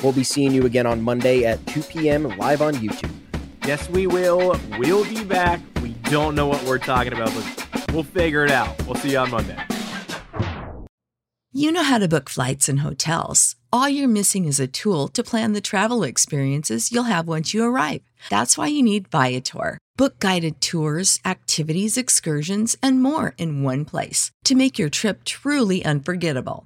We'll 0.03 0.13
be 0.13 0.23
seeing 0.23 0.51
you 0.51 0.65
again 0.65 0.85
on 0.85 1.01
Monday 1.01 1.45
at 1.45 1.65
2 1.67 1.81
p.m. 1.83 2.23
live 2.37 2.61
on 2.61 2.73
YouTube. 2.75 3.11
Yes, 3.65 3.89
we 3.89 4.05
will. 4.05 4.59
We'll 4.77 5.05
be 5.05 5.23
back. 5.23 5.61
Don't 6.09 6.35
know 6.35 6.47
what 6.47 6.63
we're 6.63 6.77
talking 6.77 7.13
about, 7.13 7.33
but 7.33 7.91
we'll 7.91 8.03
figure 8.03 8.45
it 8.45 8.51
out. 8.51 8.69
We'll 8.85 8.95
see 8.95 9.11
you 9.11 9.17
on 9.17 9.31
Monday. 9.31 9.57
You 11.51 11.71
know 11.71 11.83
how 11.83 11.99
to 11.99 12.07
book 12.07 12.29
flights 12.29 12.67
and 12.67 12.81
hotels. 12.81 13.55
All 13.71 13.87
you're 13.87 14.07
missing 14.07 14.45
is 14.45 14.59
a 14.59 14.67
tool 14.67 15.07
to 15.09 15.23
plan 15.23 15.53
the 15.53 15.61
travel 15.61 16.03
experiences 16.03 16.91
you'll 16.91 17.03
have 17.03 17.27
once 17.27 17.53
you 17.53 17.63
arrive. 17.63 18.01
That's 18.29 18.57
why 18.57 18.67
you 18.67 18.83
need 18.83 19.07
Viator. 19.07 19.77
Book 19.95 20.19
guided 20.19 20.59
tours, 20.59 21.19
activities, 21.25 21.97
excursions, 21.97 22.75
and 22.83 23.01
more 23.01 23.33
in 23.37 23.63
one 23.63 23.85
place 23.85 24.31
to 24.43 24.53
make 24.53 24.77
your 24.77 24.89
trip 24.89 25.23
truly 25.23 25.83
unforgettable. 25.85 26.65